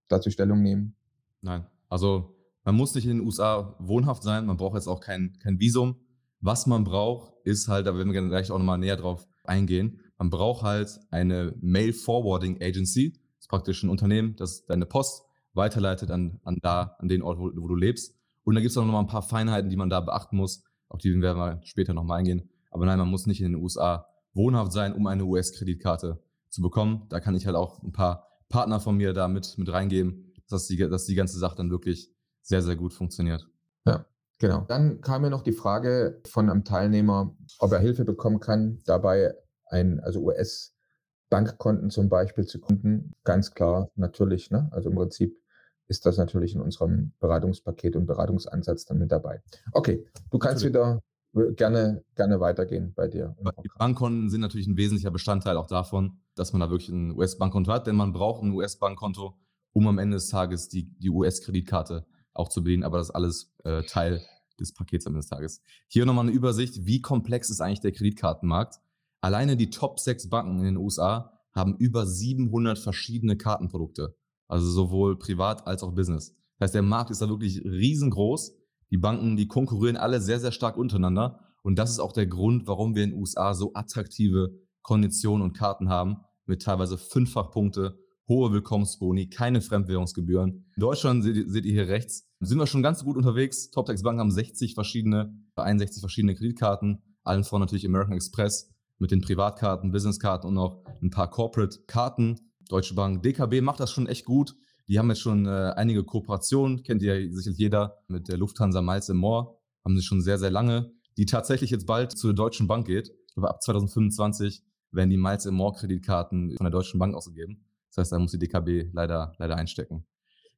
dazu 0.09 0.29
Stellung 0.29 0.61
nehmen? 0.61 0.95
Nein. 1.41 1.65
Also 1.87 2.35
man 2.65 2.75
muss 2.75 2.93
nicht 2.93 3.05
in 3.05 3.17
den 3.17 3.25
USA 3.25 3.75
wohnhaft 3.79 4.23
sein, 4.23 4.45
man 4.45 4.57
braucht 4.57 4.75
jetzt 4.75 4.87
auch 4.87 4.99
kein, 4.99 5.37
kein 5.41 5.59
Visum. 5.59 5.95
Was 6.41 6.67
man 6.67 6.83
braucht, 6.83 7.33
ist 7.43 7.67
halt, 7.67 7.87
da 7.87 7.95
werden 7.95 8.13
wir 8.13 8.21
gleich 8.27 8.51
auch 8.51 8.57
nochmal 8.57 8.77
näher 8.77 8.97
drauf 8.97 9.27
eingehen, 9.43 10.01
man 10.19 10.29
braucht 10.29 10.63
halt 10.63 10.99
eine 11.11 11.55
Mail 11.61 11.93
Forwarding 11.93 12.61
Agency. 12.61 13.13
Das 13.13 13.45
ist 13.45 13.47
praktisch 13.47 13.83
ein 13.83 13.89
Unternehmen, 13.89 14.35
das 14.35 14.65
deine 14.65 14.85
Post 14.85 15.23
weiterleitet 15.53 16.11
an, 16.11 16.39
an 16.43 16.57
da, 16.61 16.97
an 16.99 17.07
den 17.07 17.21
Ort, 17.21 17.39
wo, 17.39 17.49
wo 17.55 17.67
du 17.67 17.75
lebst. 17.75 18.15
Und 18.43 18.55
da 18.55 18.61
gibt 18.61 18.71
es 18.71 18.77
auch 18.77 18.85
nochmal 18.85 19.03
ein 19.03 19.07
paar 19.07 19.21
Feinheiten, 19.21 19.69
die 19.69 19.77
man 19.77 19.89
da 19.89 20.01
beachten 20.01 20.35
muss. 20.35 20.63
Auf 20.89 20.99
die 20.99 21.21
werden 21.21 21.37
wir 21.37 21.61
später 21.63 21.93
nochmal 21.93 22.19
eingehen. 22.19 22.49
Aber 22.69 22.85
nein, 22.85 22.99
man 22.99 23.09
muss 23.09 23.27
nicht 23.27 23.41
in 23.41 23.53
den 23.53 23.61
USA 23.61 24.07
wohnhaft 24.33 24.73
sein, 24.73 24.93
um 24.93 25.07
eine 25.07 25.23
US-Kreditkarte 25.23 26.21
zu 26.49 26.61
bekommen. 26.61 27.05
Da 27.09 27.21
kann 27.21 27.35
ich 27.35 27.45
halt 27.45 27.55
auch 27.55 27.81
ein 27.81 27.93
paar 27.93 28.28
Partner 28.49 28.79
von 28.79 28.97
mir 28.97 29.13
da 29.13 29.27
mit, 29.27 29.57
mit 29.57 29.71
reingeben, 29.71 30.33
dass 30.49 30.67
die, 30.67 30.77
dass 30.77 31.05
die 31.05 31.15
ganze 31.15 31.37
Sache 31.37 31.55
dann 31.55 31.69
wirklich 31.69 32.11
sehr, 32.41 32.61
sehr 32.61 32.75
gut 32.75 32.93
funktioniert. 32.93 33.47
Ja, 33.85 34.05
genau. 34.39 34.65
Dann 34.67 35.01
kam 35.01 35.21
mir 35.21 35.29
noch 35.29 35.43
die 35.43 35.53
Frage 35.53 36.21
von 36.25 36.49
einem 36.49 36.63
Teilnehmer, 36.63 37.35
ob 37.59 37.71
er 37.71 37.79
Hilfe 37.79 38.05
bekommen 38.05 38.39
kann, 38.39 38.81
dabei 38.85 39.35
ein, 39.67 39.99
also 39.99 40.21
US-Bankkonten 40.21 41.91
zum 41.91 42.09
Beispiel 42.09 42.45
zu 42.45 42.59
gründen. 42.59 43.13
Ganz 43.23 43.51
klar, 43.51 43.91
natürlich. 43.95 44.49
Ne? 44.49 44.67
Also 44.71 44.89
im 44.89 44.95
Prinzip 44.95 45.39
ist 45.87 46.05
das 46.05 46.17
natürlich 46.17 46.55
in 46.55 46.61
unserem 46.61 47.13
Beratungspaket 47.19 47.95
und 47.95 48.05
Beratungsansatz 48.05 48.85
dann 48.85 48.99
mit 48.99 49.11
dabei. 49.11 49.41
Okay, 49.71 50.07
du 50.29 50.39
kannst 50.39 50.63
wieder 50.63 51.01
gerne, 51.33 52.03
gerne 52.15 52.39
weitergehen 52.39 52.93
bei 52.95 53.07
dir. 53.07 53.35
Die 53.63 53.69
Bankkonten 53.77 54.29
sind 54.29 54.41
natürlich 54.41 54.67
ein 54.67 54.77
wesentlicher 54.77 55.11
Bestandteil 55.11 55.57
auch 55.57 55.67
davon, 55.67 56.19
dass 56.35 56.53
man 56.53 56.59
da 56.61 56.69
wirklich 56.69 56.89
ein 56.89 57.11
US-Bankkonto 57.15 57.71
hat, 57.71 57.87
denn 57.87 57.95
man 57.95 58.13
braucht 58.13 58.43
ein 58.43 58.51
US-Bankkonto, 58.51 59.37
um 59.73 59.87
am 59.87 59.99
Ende 59.99 60.17
des 60.17 60.29
Tages 60.29 60.69
die, 60.69 60.89
die 60.97 61.09
US-Kreditkarte 61.09 62.05
auch 62.33 62.49
zu 62.49 62.63
bedienen, 62.63 62.83
aber 62.83 62.97
das 62.97 63.09
ist 63.09 63.15
alles 63.15 63.53
äh, 63.63 63.83
Teil 63.83 64.21
des 64.59 64.73
Pakets 64.73 65.05
am 65.07 65.13
Ende 65.13 65.21
des 65.21 65.29
Tages. 65.29 65.61
Hier 65.87 66.05
nochmal 66.05 66.25
eine 66.25 66.35
Übersicht, 66.35 66.85
wie 66.85 67.01
komplex 67.01 67.49
ist 67.49 67.61
eigentlich 67.61 67.81
der 67.81 67.91
Kreditkartenmarkt. 67.91 68.79
Alleine 69.21 69.57
die 69.57 69.69
Top 69.69 69.99
6 69.99 70.29
Banken 70.29 70.59
in 70.59 70.65
den 70.65 70.77
USA 70.77 71.33
haben 71.53 71.75
über 71.77 72.05
700 72.05 72.79
verschiedene 72.79 73.37
Kartenprodukte, 73.37 74.15
also 74.47 74.69
sowohl 74.69 75.17
privat 75.17 75.67
als 75.67 75.83
auch 75.83 75.93
Business. 75.93 76.35
Das 76.57 76.67
heißt, 76.67 76.75
der 76.75 76.81
Markt 76.81 77.11
ist 77.11 77.21
da 77.21 77.29
wirklich 77.29 77.63
riesengroß. 77.63 78.55
Die 78.91 78.97
Banken, 78.97 79.37
die 79.37 79.47
konkurrieren 79.47 79.97
alle 79.97 80.21
sehr, 80.21 80.39
sehr 80.39 80.51
stark 80.51 80.77
untereinander. 80.77 81.39
Und 81.61 81.77
das 81.77 81.91
ist 81.91 81.99
auch 81.99 82.13
der 82.13 82.27
Grund, 82.27 82.67
warum 82.67 82.95
wir 82.95 83.03
in 83.03 83.11
den 83.11 83.19
USA 83.19 83.53
so 83.53 83.71
attraktive 83.73 84.55
Konditionen 84.81 85.43
und 85.43 85.53
Karten 85.53 85.89
haben, 85.89 86.17
mit 86.45 86.63
teilweise 86.63 86.97
fünffach 86.97 87.51
Punkte, 87.51 87.99
hohe 88.27 88.51
Willkommensboni, 88.51 89.29
keine 89.29 89.61
Fremdwährungsgebühren. 89.61 90.65
In 90.75 90.81
Deutschland 90.81 91.23
seht, 91.23 91.65
ihr 91.65 91.71
hier 91.71 91.87
rechts, 91.87 92.27
sind 92.39 92.57
wir 92.57 92.67
schon 92.67 92.83
ganz 92.83 93.03
gut 93.03 93.17
unterwegs. 93.17 93.69
Toptex 93.71 94.03
Bank 94.03 94.19
haben 94.19 94.31
60 94.31 94.73
verschiedene, 94.73 95.33
61 95.55 95.99
verschiedene 95.99 96.35
Kreditkarten, 96.35 97.01
allen 97.23 97.43
voran 97.43 97.61
natürlich 97.61 97.85
American 97.85 98.15
Express 98.15 98.71
mit 98.97 99.11
den 99.11 99.21
Privatkarten, 99.21 99.91
Businesskarten 99.91 100.47
und 100.47 100.55
noch 100.55 100.83
ein 101.01 101.09
paar 101.09 101.29
Corporate-Karten. 101.29 102.39
Deutsche 102.69 102.93
Bank, 102.93 103.23
DKB 103.23 103.61
macht 103.61 103.79
das 103.79 103.91
schon 103.91 104.07
echt 104.07 104.25
gut. 104.25 104.55
Die 104.89 104.97
haben 104.97 105.09
jetzt 105.09 105.21
schon 105.21 105.45
äh, 105.45 105.73
einige 105.75 106.03
Kooperationen, 106.03 106.81
kennt 106.81 107.03
ihr 107.03 107.21
ja 107.21 107.31
sicherlich 107.31 107.59
jeder, 107.59 107.99
mit 108.07 108.27
der 108.27 108.37
Lufthansa 108.37 108.81
Miles 108.81 109.07
More, 109.09 109.55
haben 109.85 109.95
sie 109.95 110.03
schon 110.03 110.21
sehr, 110.21 110.39
sehr 110.39 110.49
lange, 110.49 110.91
die 111.15 111.27
tatsächlich 111.27 111.69
jetzt 111.69 111.85
bald 111.85 112.11
zur 112.11 112.33
Deutschen 112.33 112.67
Bank 112.67 112.87
geht. 112.87 113.11
Aber 113.35 113.51
ab 113.51 113.61
2025 113.61 114.63
werden 114.91 115.11
die 115.11 115.17
Miles 115.17 115.45
More 115.45 115.75
Kreditkarten 115.77 116.57
von 116.57 116.63
der 116.63 116.71
Deutschen 116.71 116.99
Bank 116.99 117.13
ausgegeben. 117.13 117.63
Das 117.89 117.97
heißt, 117.97 118.11
da 118.13 118.19
muss 118.19 118.31
die 118.31 118.39
DKB 118.39 118.91
leider, 118.91 119.33
leider 119.37 119.55
einstecken. 119.55 120.07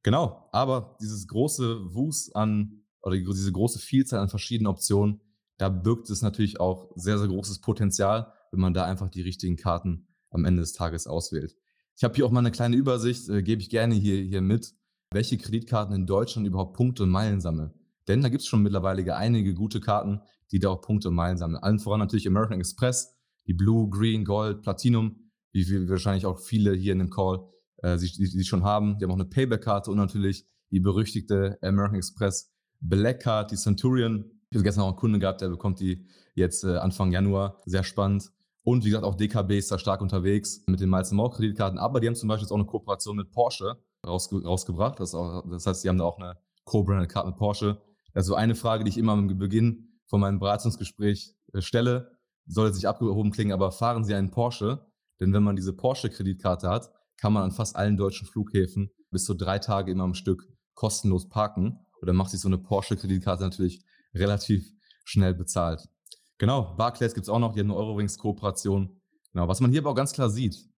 Genau, 0.02 0.48
aber 0.50 0.96
dieses 1.00 1.28
große 1.28 1.94
Wust 1.94 2.34
an, 2.34 2.84
oder 3.02 3.16
diese 3.16 3.52
große 3.52 3.80
Vielzahl 3.80 4.20
an 4.20 4.30
verschiedenen 4.30 4.68
Optionen, 4.68 5.20
da 5.58 5.68
birgt 5.68 6.08
es 6.08 6.22
natürlich 6.22 6.58
auch 6.58 6.90
sehr, 6.96 7.18
sehr 7.18 7.28
großes 7.28 7.60
Potenzial, 7.60 8.32
wenn 8.50 8.60
man 8.60 8.72
da 8.74 8.84
einfach 8.84 9.10
die 9.10 9.22
richtigen 9.22 9.56
Karten 9.56 10.06
am 10.30 10.46
Ende 10.46 10.62
des 10.62 10.72
Tages 10.72 11.06
auswählt. 11.06 11.54
Ich 11.96 12.04
habe 12.04 12.14
hier 12.14 12.26
auch 12.26 12.30
mal 12.30 12.40
eine 12.40 12.50
kleine 12.50 12.76
Übersicht, 12.76 13.28
äh, 13.28 13.42
gebe 13.42 13.60
ich 13.62 13.70
gerne 13.70 13.94
hier, 13.94 14.16
hier 14.22 14.40
mit, 14.40 14.74
welche 15.12 15.38
Kreditkarten 15.38 15.94
in 15.94 16.06
Deutschland 16.06 16.46
überhaupt 16.46 16.76
Punkte 16.76 17.02
und 17.04 17.10
Meilen 17.10 17.40
sammeln. 17.40 17.72
Denn 18.08 18.22
da 18.22 18.28
gibt 18.28 18.42
es 18.42 18.48
schon 18.48 18.62
mittlerweile 18.62 19.16
einige 19.16 19.54
gute 19.54 19.80
Karten, 19.80 20.20
die 20.50 20.58
da 20.58 20.70
auch 20.70 20.80
Punkte 20.80 21.08
und 21.08 21.14
Meilen 21.14 21.38
sammeln. 21.38 21.62
Allen 21.62 21.78
voran 21.78 22.00
natürlich 22.00 22.26
American 22.26 22.58
Express, 22.58 23.14
die 23.46 23.54
Blue, 23.54 23.88
Green, 23.88 24.24
Gold, 24.24 24.62
Platinum, 24.62 25.30
wie 25.52 25.68
wir 25.68 25.88
wahrscheinlich 25.88 26.26
auch 26.26 26.40
viele 26.40 26.74
hier 26.74 26.92
in 26.92 26.98
dem 26.98 27.10
Call 27.10 27.48
äh, 27.82 27.98
sie, 27.98 28.10
die, 28.12 28.30
die 28.30 28.44
schon 28.44 28.64
haben. 28.64 28.98
Die 28.98 29.04
haben 29.04 29.10
auch 29.10 29.16
eine 29.16 29.24
Payback-Karte 29.24 29.90
und 29.90 29.98
natürlich 29.98 30.46
die 30.70 30.80
berüchtigte 30.80 31.58
American 31.62 31.96
Express 31.98 32.50
Black 32.80 33.20
Card, 33.20 33.50
die 33.50 33.56
Centurion. 33.56 34.30
Ich 34.50 34.56
habe 34.56 34.64
gestern 34.64 34.82
auch 34.82 34.88
einen 34.88 34.96
Kunden 34.96 35.20
gehabt, 35.20 35.40
der 35.40 35.48
bekommt 35.48 35.80
die 35.80 36.06
jetzt 36.34 36.64
äh, 36.64 36.76
Anfang 36.76 37.12
Januar. 37.12 37.60
Sehr 37.66 37.84
spannend. 37.84 38.32
Und 38.64 38.84
wie 38.84 38.90
gesagt, 38.90 39.04
auch 39.04 39.16
DKB 39.16 39.52
ist 39.58 39.72
da 39.72 39.78
stark 39.78 40.00
unterwegs 40.00 40.62
mit 40.66 40.80
den 40.80 40.88
Miles 40.88 41.10
More 41.12 41.30
Kreditkarten. 41.30 41.78
Aber 41.78 42.00
die 42.00 42.06
haben 42.06 42.14
zum 42.14 42.28
Beispiel 42.28 42.44
jetzt 42.44 42.52
auch 42.52 42.56
eine 42.56 42.66
Kooperation 42.66 43.16
mit 43.16 43.30
Porsche 43.32 43.76
rausge 44.06 44.42
rausgebracht. 44.42 45.00
Das, 45.00 45.14
auch, 45.14 45.44
das, 45.48 45.66
heißt, 45.66 45.84
die 45.84 45.88
haben 45.88 45.98
da 45.98 46.04
auch 46.04 46.18
eine 46.18 46.36
Co-branded 46.64 47.10
Karte 47.10 47.28
mit 47.28 47.36
Porsche. 47.36 47.82
Also 48.14 48.34
eine 48.34 48.54
Frage, 48.54 48.84
die 48.84 48.90
ich 48.90 48.98
immer 48.98 49.12
am 49.12 49.26
Beginn 49.38 49.98
von 50.06 50.20
meinem 50.20 50.38
Beratungsgespräch 50.38 51.34
äh, 51.52 51.60
stelle, 51.60 52.12
soll 52.46 52.72
sich 52.72 52.88
abgehoben 52.88 53.30
klingen, 53.30 53.52
aber 53.52 53.72
fahren 53.72 54.04
Sie 54.04 54.14
einen 54.14 54.30
Porsche? 54.30 54.86
Denn 55.20 55.32
wenn 55.32 55.42
man 55.42 55.56
diese 55.56 55.72
Porsche-Kreditkarte 55.72 56.68
hat, 56.68 56.90
kann 57.16 57.32
man 57.32 57.44
an 57.44 57.52
fast 57.52 57.76
allen 57.76 57.96
deutschen 57.96 58.26
Flughäfen 58.26 58.90
bis 59.10 59.24
zu 59.24 59.34
drei 59.34 59.58
Tage 59.58 59.92
immer 59.92 60.04
am 60.04 60.14
Stück 60.14 60.48
kostenlos 60.74 61.28
parken. 61.28 61.86
Oder 62.00 62.12
macht 62.12 62.30
sich 62.30 62.40
so 62.40 62.48
eine 62.48 62.58
Porsche-Kreditkarte 62.58 63.44
natürlich 63.44 63.84
relativ 64.14 64.68
schnell 65.04 65.34
bezahlt. 65.34 65.88
Genau, 66.38 66.74
Barclays 66.76 67.14
gibt 67.14 67.24
es 67.24 67.28
auch 67.28 67.38
noch, 67.38 67.52
die 67.52 67.60
haben 67.60 67.70
eine 67.70 67.78
Eurowings-Kooperation. 67.78 69.00
Genau, 69.32 69.48
was 69.48 69.60
man 69.60 69.70
hier 69.70 69.80
aber 69.80 69.90
auch 69.90 69.94
ganz 69.94 70.12
klar 70.12 70.28
sieht, 70.28 70.68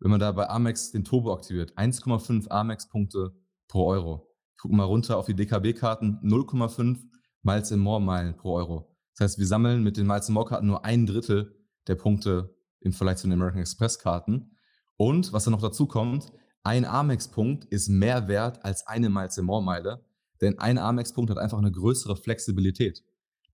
wenn 0.00 0.10
man 0.10 0.20
da 0.20 0.32
bei 0.32 0.48
Amex 0.48 0.90
den 0.92 1.04
Turbo 1.04 1.32
aktiviert, 1.32 1.76
1,5 1.76 2.48
Amex-Punkte 2.48 3.34
pro 3.68 3.86
Euro. 3.86 4.30
Ich 4.52 4.62
gucke 4.62 4.74
mal 4.74 4.84
runter 4.84 5.18
auf 5.18 5.26
die 5.26 5.34
DKB-Karten, 5.34 6.20
0,5 6.22 6.98
Miles 7.42 7.70
in 7.70 7.80
More 7.80 8.00
Meilen 8.00 8.36
pro 8.36 8.54
Euro. 8.54 8.96
Das 9.16 9.24
heißt, 9.24 9.38
wir 9.38 9.46
sammeln 9.46 9.82
mit 9.82 9.96
den 9.96 10.06
Miles 10.06 10.28
in 10.28 10.34
More 10.34 10.46
Karten 10.46 10.66
nur 10.66 10.84
ein 10.84 11.06
Drittel 11.06 11.54
der 11.86 11.94
Punkte 11.94 12.56
im 12.80 12.92
Vergleich 12.92 13.18
zu 13.18 13.26
den 13.26 13.34
American 13.34 13.60
Express 13.60 13.98
Karten. 13.98 14.56
Und 14.96 15.32
was 15.32 15.44
dann 15.44 15.52
noch 15.52 15.60
dazu 15.60 15.86
kommt, 15.86 16.32
ein 16.62 16.84
Amex-Punkt 16.84 17.66
ist 17.66 17.88
mehr 17.88 18.26
wert 18.26 18.64
als 18.64 18.86
eine 18.86 19.10
Miles 19.10 19.36
More 19.38 19.62
Meile, 19.62 20.04
denn 20.40 20.58
ein 20.58 20.78
Amex-Punkt 20.78 21.30
hat 21.30 21.38
einfach 21.38 21.58
eine 21.58 21.72
größere 21.72 22.16
Flexibilität. 22.16 23.04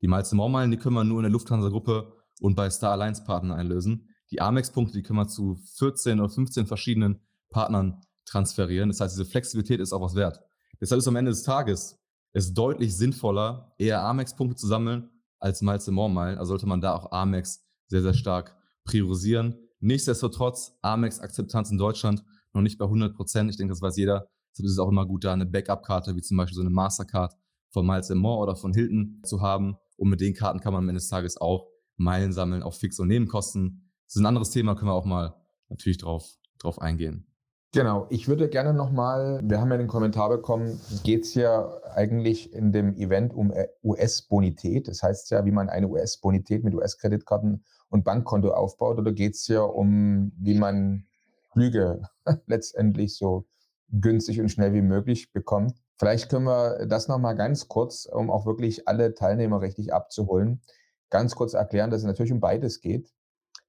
Die 0.02 0.08
Miles 0.08 0.32
More 0.32 0.50
Meilen, 0.50 0.70
die 0.70 0.76
können 0.76 0.94
wir 0.94 1.04
nur 1.04 1.18
in 1.18 1.24
der 1.24 1.32
Lufthansa-Gruppe 1.32 2.12
und 2.40 2.54
bei 2.54 2.70
Star 2.70 2.92
Alliance 2.92 3.22
Partnern 3.24 3.58
einlösen. 3.58 4.08
Die 4.30 4.40
Amex-Punkte, 4.40 4.94
die 4.94 5.02
können 5.02 5.18
wir 5.18 5.28
zu 5.28 5.56
14 5.76 6.20
oder 6.20 6.28
15 6.28 6.66
verschiedenen 6.66 7.20
Partnern 7.50 8.00
transferieren. 8.24 8.88
Das 8.88 9.00
heißt, 9.00 9.14
diese 9.14 9.28
Flexibilität 9.28 9.80
ist 9.80 9.92
auch 9.92 10.00
was 10.00 10.14
wert. 10.14 10.40
Deshalb 10.80 11.00
ist 11.00 11.08
am 11.08 11.16
Ende 11.16 11.30
des 11.30 11.42
Tages 11.42 12.00
es 12.32 12.54
deutlich 12.54 12.96
sinnvoller, 12.96 13.74
eher 13.78 14.02
Amex-Punkte 14.02 14.56
zu 14.56 14.66
sammeln 14.66 15.10
als 15.38 15.62
Miles 15.62 15.88
More 15.88 16.10
Meilen. 16.10 16.38
Also 16.38 16.50
sollte 16.50 16.66
man 16.66 16.80
da 16.80 16.94
auch 16.94 17.10
Amex 17.12 17.66
sehr, 17.88 18.02
sehr 18.02 18.14
stark 18.14 18.56
priorisieren. 18.84 19.56
Nichtsdestotrotz, 19.80 20.78
Amex-Akzeptanz 20.82 21.70
in 21.70 21.78
Deutschland 21.78 22.24
noch 22.52 22.62
nicht 22.62 22.78
bei 22.78 22.84
100 22.84 23.14
Prozent. 23.16 23.50
Ich 23.50 23.56
denke, 23.56 23.72
das 23.72 23.82
weiß 23.82 23.96
jeder. 23.96 24.28
Deshalb 24.52 24.66
ist 24.66 24.72
es 24.72 24.78
auch 24.78 24.88
immer 24.88 25.06
gut, 25.06 25.24
da 25.24 25.32
eine 25.32 25.46
Backup-Karte, 25.46 26.16
wie 26.16 26.22
zum 26.22 26.36
Beispiel 26.36 26.56
so 26.56 26.60
eine 26.60 26.70
Mastercard 26.70 27.34
von 27.72 27.86
Miles 27.86 28.10
More 28.10 28.42
oder 28.42 28.56
von 28.56 28.72
Hilton 28.72 29.22
zu 29.24 29.40
haben. 29.40 29.76
Und 30.00 30.08
mit 30.08 30.22
den 30.22 30.32
Karten 30.32 30.60
kann 30.60 30.72
man 30.72 30.82
am 30.84 30.88
Ende 30.88 30.98
des 30.98 31.08
Tages 31.08 31.38
auch 31.38 31.68
Meilen 31.98 32.32
sammeln, 32.32 32.62
auf 32.62 32.78
Fix- 32.78 32.98
und 32.98 33.08
Nebenkosten. 33.08 33.92
Das 34.06 34.16
ist 34.16 34.22
ein 34.22 34.26
anderes 34.26 34.48
Thema, 34.48 34.74
können 34.74 34.90
wir 34.90 34.94
auch 34.94 35.04
mal 35.04 35.34
natürlich 35.68 35.98
drauf, 35.98 36.38
drauf 36.58 36.80
eingehen. 36.80 37.26
Genau, 37.72 38.06
ich 38.08 38.26
würde 38.26 38.48
gerne 38.48 38.72
nochmal, 38.72 39.40
wir 39.44 39.60
haben 39.60 39.70
ja 39.70 39.76
den 39.76 39.88
Kommentar 39.88 40.30
bekommen, 40.30 40.80
geht 41.04 41.24
es 41.24 41.34
ja 41.34 41.70
eigentlich 41.94 42.54
in 42.54 42.72
dem 42.72 42.96
Event 42.96 43.34
um 43.34 43.52
äh, 43.52 43.68
US-Bonität. 43.84 44.88
Das 44.88 45.02
heißt 45.02 45.30
ja, 45.32 45.44
wie 45.44 45.52
man 45.52 45.68
eine 45.68 45.86
US-Bonität 45.86 46.64
mit 46.64 46.74
US-Kreditkarten 46.74 47.62
und 47.90 48.02
Bankkonto 48.02 48.52
aufbaut, 48.52 48.98
oder 48.98 49.12
geht 49.12 49.34
es 49.34 49.46
ja 49.48 49.60
um, 49.60 50.32
wie 50.38 50.54
man 50.54 51.04
Flüge 51.52 52.08
letztendlich 52.46 53.18
so 53.18 53.46
günstig 53.90 54.40
und 54.40 54.48
schnell 54.48 54.72
wie 54.72 54.82
möglich 54.82 55.30
bekommt. 55.30 55.74
Vielleicht 56.00 56.30
können 56.30 56.46
wir 56.46 56.86
das 56.86 57.08
nochmal 57.08 57.36
ganz 57.36 57.68
kurz, 57.68 58.06
um 58.06 58.30
auch 58.30 58.46
wirklich 58.46 58.88
alle 58.88 59.12
Teilnehmer 59.12 59.60
richtig 59.60 59.92
abzuholen, 59.92 60.62
ganz 61.10 61.34
kurz 61.34 61.52
erklären, 61.52 61.90
dass 61.90 62.00
es 62.00 62.06
natürlich 62.06 62.32
um 62.32 62.40
beides 62.40 62.80
geht. 62.80 63.12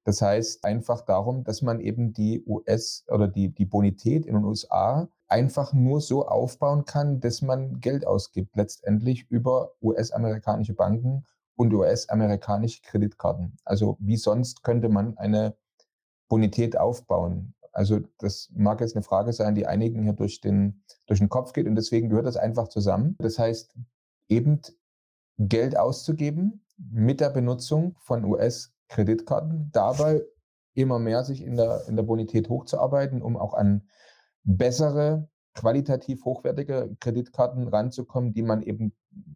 Das 0.04 0.22
heißt 0.22 0.64
einfach 0.64 1.02
darum, 1.02 1.44
dass 1.44 1.60
man 1.60 1.78
eben 1.78 2.14
die 2.14 2.42
US 2.46 3.04
oder 3.08 3.28
die, 3.28 3.50
die 3.50 3.66
Bonität 3.66 4.24
in 4.24 4.32
den 4.32 4.44
USA 4.44 5.10
einfach 5.28 5.74
nur 5.74 6.00
so 6.00 6.26
aufbauen 6.26 6.86
kann, 6.86 7.20
dass 7.20 7.42
man 7.42 7.80
Geld 7.80 8.06
ausgibt, 8.06 8.56
letztendlich 8.56 9.26
über 9.28 9.72
US-amerikanische 9.82 10.72
Banken 10.72 11.26
und 11.54 11.74
US-amerikanische 11.74 12.80
Kreditkarten. 12.80 13.58
Also 13.66 13.98
wie 14.00 14.16
sonst 14.16 14.62
könnte 14.62 14.88
man 14.88 15.18
eine 15.18 15.54
Bonität 16.30 16.78
aufbauen? 16.78 17.52
Also 17.72 18.00
das 18.18 18.50
mag 18.54 18.80
jetzt 18.80 18.94
eine 18.94 19.02
Frage 19.02 19.32
sein, 19.32 19.54
die 19.54 19.66
einigen 19.66 20.02
hier 20.02 20.12
durch 20.12 20.40
den, 20.40 20.84
durch 21.06 21.20
den 21.20 21.28
Kopf 21.28 21.52
geht 21.52 21.66
und 21.66 21.74
deswegen 21.74 22.10
gehört 22.10 22.26
das 22.26 22.36
einfach 22.36 22.68
zusammen. 22.68 23.16
Das 23.18 23.38
heißt, 23.38 23.74
eben 24.28 24.60
Geld 25.38 25.76
auszugeben 25.76 26.64
mit 26.76 27.20
der 27.20 27.30
Benutzung 27.30 27.96
von 28.00 28.24
US 28.24 28.72
Kreditkarten, 28.88 29.70
dabei 29.72 30.22
immer 30.74 30.98
mehr 30.98 31.24
sich 31.24 31.42
in 31.42 31.56
der, 31.56 31.86
in 31.88 31.96
der 31.96 32.02
Bonität 32.02 32.48
hochzuarbeiten, 32.48 33.22
um 33.22 33.36
auch 33.36 33.54
an 33.54 33.88
bessere, 34.44 35.28
qualitativ 35.54 36.24
hochwertige 36.24 36.96
Kreditkarten 37.00 37.68
ranzukommen, 37.68 38.32
die 38.32 38.42
man 38.42 38.62
eben 38.62 38.94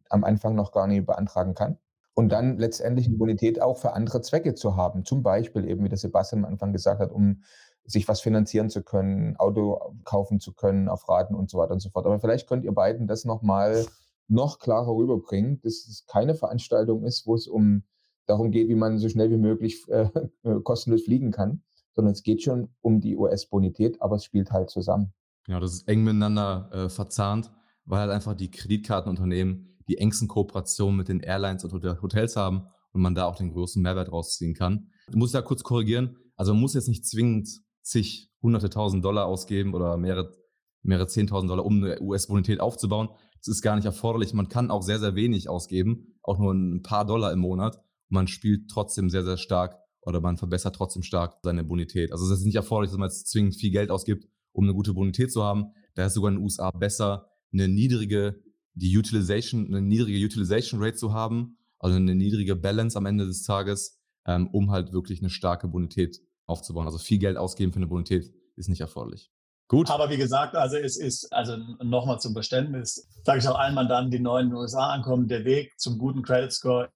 am 0.09 0.25
Anfang 0.25 0.55
noch 0.55 0.73
gar 0.73 0.87
nicht 0.87 1.07
beantragen 1.07 1.55
kann. 1.55 1.79
Und 2.15 2.31
dann 2.31 2.57
letztendlich 2.57 3.07
eine 3.07 3.19
Bonität 3.19 3.61
auch 3.61 3.77
für 3.77 3.93
andere 3.93 4.23
Zwecke 4.23 4.55
zu 4.55 4.77
haben. 4.77 5.05
Zum 5.05 5.23
Beispiel 5.23 5.69
eben, 5.69 5.85
wie 5.85 5.91
der 5.91 5.99
Sebastian 5.99 6.45
am 6.45 6.53
Anfang 6.53 6.73
gesagt 6.73 7.01
hat, 7.01 7.13
um 7.13 7.43
sich 7.87 8.09
was 8.09 8.21
finanzieren 8.21 8.69
zu 8.69 8.83
können, 8.83 9.37
Auto 9.37 9.81
kaufen 10.05 10.41
zu 10.41 10.53
können 10.53 10.89
auf 10.89 11.09
Raten 11.09 11.35
und 11.35 11.51
so 11.51 11.59
weiter 11.59 11.73
und 11.73 11.81
so 11.81 11.91
fort. 11.91 12.07
Aber 12.07 12.19
vielleicht 12.21 12.49
könnt 12.49 12.65
ihr 12.65 12.73
beiden 12.73 13.07
das 13.07 13.25
nochmal 13.25 13.87
noch 14.29 14.59
klarer 14.59 14.95
rüberbringen, 14.95 15.61
dass 15.63 15.87
es 15.87 16.05
keine 16.07 16.35
Veranstaltung 16.35 17.05
ist, 17.05 17.27
wo 17.27 17.35
es 17.35 17.47
um 17.47 17.85
darum 18.27 18.51
geht, 18.51 18.69
wie 18.69 18.75
man 18.75 18.99
so 18.99 19.09
schnell 19.09 19.31
wie 19.31 19.37
möglich 19.37 19.89
äh, 19.89 20.09
kostenlos 20.65 21.05
fliegen 21.05 21.31
kann, 21.31 21.63
sondern 21.95 22.13
es 22.13 22.23
geht 22.23 22.43
schon 22.43 22.71
um 22.81 23.01
die 23.01 23.17
US-Bonität, 23.17 24.03
aber 24.03 24.17
es 24.17 24.25
spielt 24.25 24.51
halt 24.51 24.69
zusammen. 24.71 25.13
Genau, 25.45 25.61
das 25.61 25.75
ist 25.75 25.89
eng 25.89 26.03
miteinander 26.03 26.69
äh, 26.73 26.89
verzahnt, 26.89 27.53
weil 27.85 28.01
halt 28.01 28.11
einfach 28.11 28.35
die 28.35 28.51
Kreditkartenunternehmen, 28.51 29.79
die 29.89 29.99
engsten 29.99 30.27
Kooperationen 30.27 30.97
mit 30.97 31.09
den 31.09 31.21
Airlines 31.21 31.65
und 31.65 31.73
Hotels 32.03 32.35
haben 32.35 32.67
und 32.91 33.01
man 33.01 33.15
da 33.15 33.27
auch 33.27 33.37
den 33.37 33.53
größten 33.53 33.81
Mehrwert 33.81 34.11
rausziehen 34.11 34.55
kann. 34.55 34.91
Ich 35.09 35.15
muss 35.15 35.31
da 35.31 35.41
kurz 35.41 35.63
korrigieren. 35.63 36.17
Also 36.35 36.53
man 36.53 36.61
muss 36.61 36.75
jetzt 36.75 36.89
nicht 36.89 37.07
zwingend 37.07 37.61
zig, 37.87 38.31
hunderte 38.43 38.69
tausend 38.69 39.05
Dollar 39.05 39.27
ausgeben 39.27 39.75
oder 39.75 39.97
mehrere, 39.97 40.35
mehrere 40.83 41.07
zehntausend 41.07 41.51
Dollar, 41.51 41.65
um 41.65 41.83
eine 41.83 42.01
US-Bonität 42.01 42.61
aufzubauen. 42.61 43.09
Das 43.39 43.49
ist 43.49 43.63
gar 43.63 43.77
nicht 43.77 43.85
erforderlich. 43.85 44.35
Man 44.35 44.49
kann 44.49 44.71
auch 44.71 44.83
sehr, 44.83 44.99
sehr 44.99 45.15
wenig 45.15 45.49
ausgeben, 45.49 46.19
auch 46.23 46.39
nur 46.39 46.53
ein 46.53 46.83
paar 46.83 47.05
Dollar 47.07 47.33
im 47.33 47.39
Monat. 47.39 47.81
Man 48.09 48.27
spielt 48.27 48.69
trotzdem 48.69 49.09
sehr, 49.09 49.25
sehr 49.25 49.37
stark 49.37 49.79
oder 50.01 50.21
man 50.21 50.37
verbessert 50.37 50.75
trotzdem 50.75 51.03
stark 51.03 51.39
seine 51.43 51.65
Bonität. 51.65 52.13
Also 52.13 52.25
es 52.27 52.41
ist 52.41 52.45
nicht 52.45 52.57
erforderlich, 52.57 52.91
dass 52.91 52.99
man 52.99 53.09
jetzt 53.09 53.29
zwingend 53.29 53.57
viel 53.57 53.71
Geld 53.71 53.91
ausgibt, 53.91 54.29
um 54.53 54.65
eine 54.65 54.75
gute 54.75 54.95
Bonität 54.95 55.33
zu 55.33 55.45
haben. 55.45 55.73
Da 55.95 56.07
ist 56.07 56.15
sogar 56.15 56.31
in 56.31 56.37
den 56.37 56.45
USA 56.45 56.71
besser, 56.71 57.29
eine 57.53 57.69
niedrige, 57.69 58.43
die 58.75 58.97
Utilization, 58.97 59.67
eine 59.67 59.81
niedrige 59.81 60.25
Utilization 60.25 60.83
Rate 60.83 60.97
zu 60.97 61.13
haben, 61.13 61.59
also 61.79 61.97
eine 61.97 62.15
niedrige 62.15 62.57
Balance 62.57 62.99
am 62.99 63.07
Ende 63.07 63.27
des 63.27 63.43
Tages, 63.43 64.01
ähm, 64.27 64.49
um 64.49 64.71
halt 64.71 64.93
wirklich 64.93 65.21
eine 65.21 65.31
starke 65.31 65.69
Bonität 65.69 66.21
aufzubauen. 66.47 66.87
Also 66.87 66.99
viel 66.99 67.19
Geld 67.19 67.37
ausgeben 67.37 67.73
für 67.73 67.79
eine 67.79 67.87
Bonität 67.87 68.33
ist 68.57 68.69
nicht 68.69 68.81
erforderlich. 68.81 69.31
Gut. 69.69 69.91
Aber 69.91 70.11
wie 70.11 70.17
gesagt, 70.17 70.55
also 70.55 70.77
es 70.77 70.97
ist, 70.97 71.33
also 71.33 71.57
nochmal 71.83 72.21
zum 72.21 72.35
Verständnis, 72.35 73.09
sage 73.25 73.41
ich 73.41 73.49
auch 73.49 73.59
allen 73.59 73.75
Mandanten, 73.75 74.13
die 74.13 74.21
neu 74.21 74.39
in 74.39 74.51
den 74.51 74.55
USA 74.55 74.91
ankommen, 74.91 75.27
der 75.27 75.45
Weg 75.45 75.79
zum 75.79 75.99
guten 75.99 76.23
Credit 76.23 76.53
Score 76.53 76.89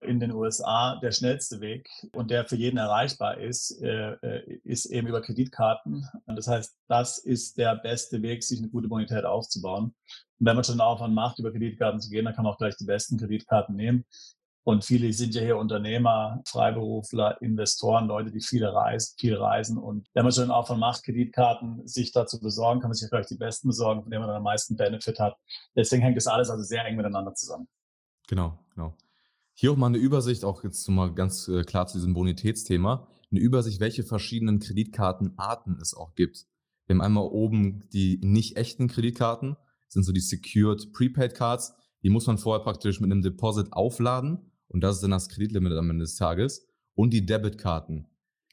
in 0.00 0.20
den 0.20 0.32
USA 0.32 0.98
der 1.00 1.12
schnellste 1.12 1.60
Weg 1.60 1.88
und 2.12 2.30
der 2.30 2.44
für 2.44 2.56
jeden 2.56 2.78
erreichbar 2.78 3.38
ist, 3.38 3.82
äh, 3.82 4.12
äh, 4.22 4.60
ist 4.64 4.86
eben 4.86 5.08
über 5.08 5.22
Kreditkarten. 5.22 6.06
Das 6.26 6.46
heißt, 6.46 6.76
das 6.88 7.18
ist 7.18 7.58
der 7.58 7.76
beste 7.76 8.22
Weg, 8.22 8.42
sich 8.42 8.58
eine 8.58 8.68
gute 8.68 8.88
Bonität 8.88 9.24
aufzubauen. 9.24 9.94
Und 10.38 10.46
wenn 10.46 10.56
man 10.56 10.64
schon 10.64 10.74
einen 10.74 10.88
Aufwand 10.88 11.14
macht, 11.14 11.38
über 11.38 11.52
Kreditkarten 11.52 12.00
zu 12.00 12.10
gehen, 12.10 12.24
dann 12.24 12.34
kann 12.34 12.44
man 12.44 12.52
auch 12.52 12.58
gleich 12.58 12.76
die 12.76 12.84
besten 12.84 13.18
Kreditkarten 13.18 13.76
nehmen. 13.76 14.04
Und 14.64 14.82
viele 14.82 15.12
sind 15.12 15.34
ja 15.34 15.42
hier 15.42 15.58
Unternehmer, 15.58 16.42
Freiberufler, 16.46 17.40
Investoren, 17.42 18.08
Leute, 18.08 18.30
die 18.30 18.40
viele 18.40 18.72
reisen, 18.72 19.14
viel 19.18 19.36
reisen. 19.36 19.76
Und 19.76 20.08
wenn 20.14 20.24
man 20.24 20.32
schon 20.32 20.50
auch 20.50 20.66
von 20.66 20.78
macht, 20.80 21.04
Kreditkarten 21.04 21.86
sich 21.86 22.12
dazu 22.12 22.40
besorgen, 22.40 22.80
kann 22.80 22.88
man 22.88 22.94
sich 22.94 23.10
vielleicht 23.10 23.30
die 23.30 23.36
besten 23.36 23.68
besorgen, 23.68 24.02
von 24.02 24.10
denen 24.10 24.22
man 24.22 24.28
dann 24.28 24.38
am 24.38 24.42
meisten 24.42 24.74
Benefit 24.74 25.20
hat. 25.20 25.36
Deswegen 25.76 26.02
hängt 26.02 26.16
das 26.16 26.26
alles 26.26 26.48
also 26.48 26.64
sehr 26.64 26.82
eng 26.86 26.96
miteinander 26.96 27.34
zusammen. 27.34 27.68
Genau, 28.26 28.58
genau. 28.74 28.96
Hier 29.52 29.70
auch 29.70 29.76
mal 29.76 29.88
eine 29.88 29.98
Übersicht, 29.98 30.44
auch 30.44 30.64
jetzt 30.64 30.88
mal 30.88 31.12
ganz 31.12 31.46
äh, 31.46 31.62
klar 31.62 31.86
zu 31.86 31.98
diesem 31.98 32.14
Bonitätsthema. 32.14 33.06
Eine 33.30 33.40
Übersicht, 33.40 33.80
welche 33.80 34.02
verschiedenen 34.02 34.60
Kreditkartenarten 34.60 35.78
es 35.80 35.92
auch 35.94 36.14
gibt. 36.14 36.46
Wir 36.86 36.94
haben 36.94 37.02
einmal 37.02 37.24
oben 37.24 37.86
die 37.92 38.18
nicht 38.22 38.56
echten 38.56 38.88
Kreditkarten, 38.88 39.56
sind 39.88 40.04
so 40.04 40.12
die 40.12 40.20
Secured 40.20 40.90
Prepaid 40.94 41.34
Cards. 41.34 41.74
Die 42.02 42.08
muss 42.08 42.26
man 42.26 42.38
vorher 42.38 42.64
praktisch 42.64 43.00
mit 43.00 43.12
einem 43.12 43.22
Deposit 43.22 43.72
aufladen 43.74 44.50
und 44.68 44.82
das 44.82 44.96
ist 44.96 45.02
dann 45.02 45.10
das 45.10 45.28
Kreditlimit 45.28 45.72
am 45.72 45.90
Ende 45.90 46.04
des 46.04 46.16
Tages. 46.16 46.66
Und 46.94 47.10
die 47.12 47.26
Debitkarten. 47.26 48.06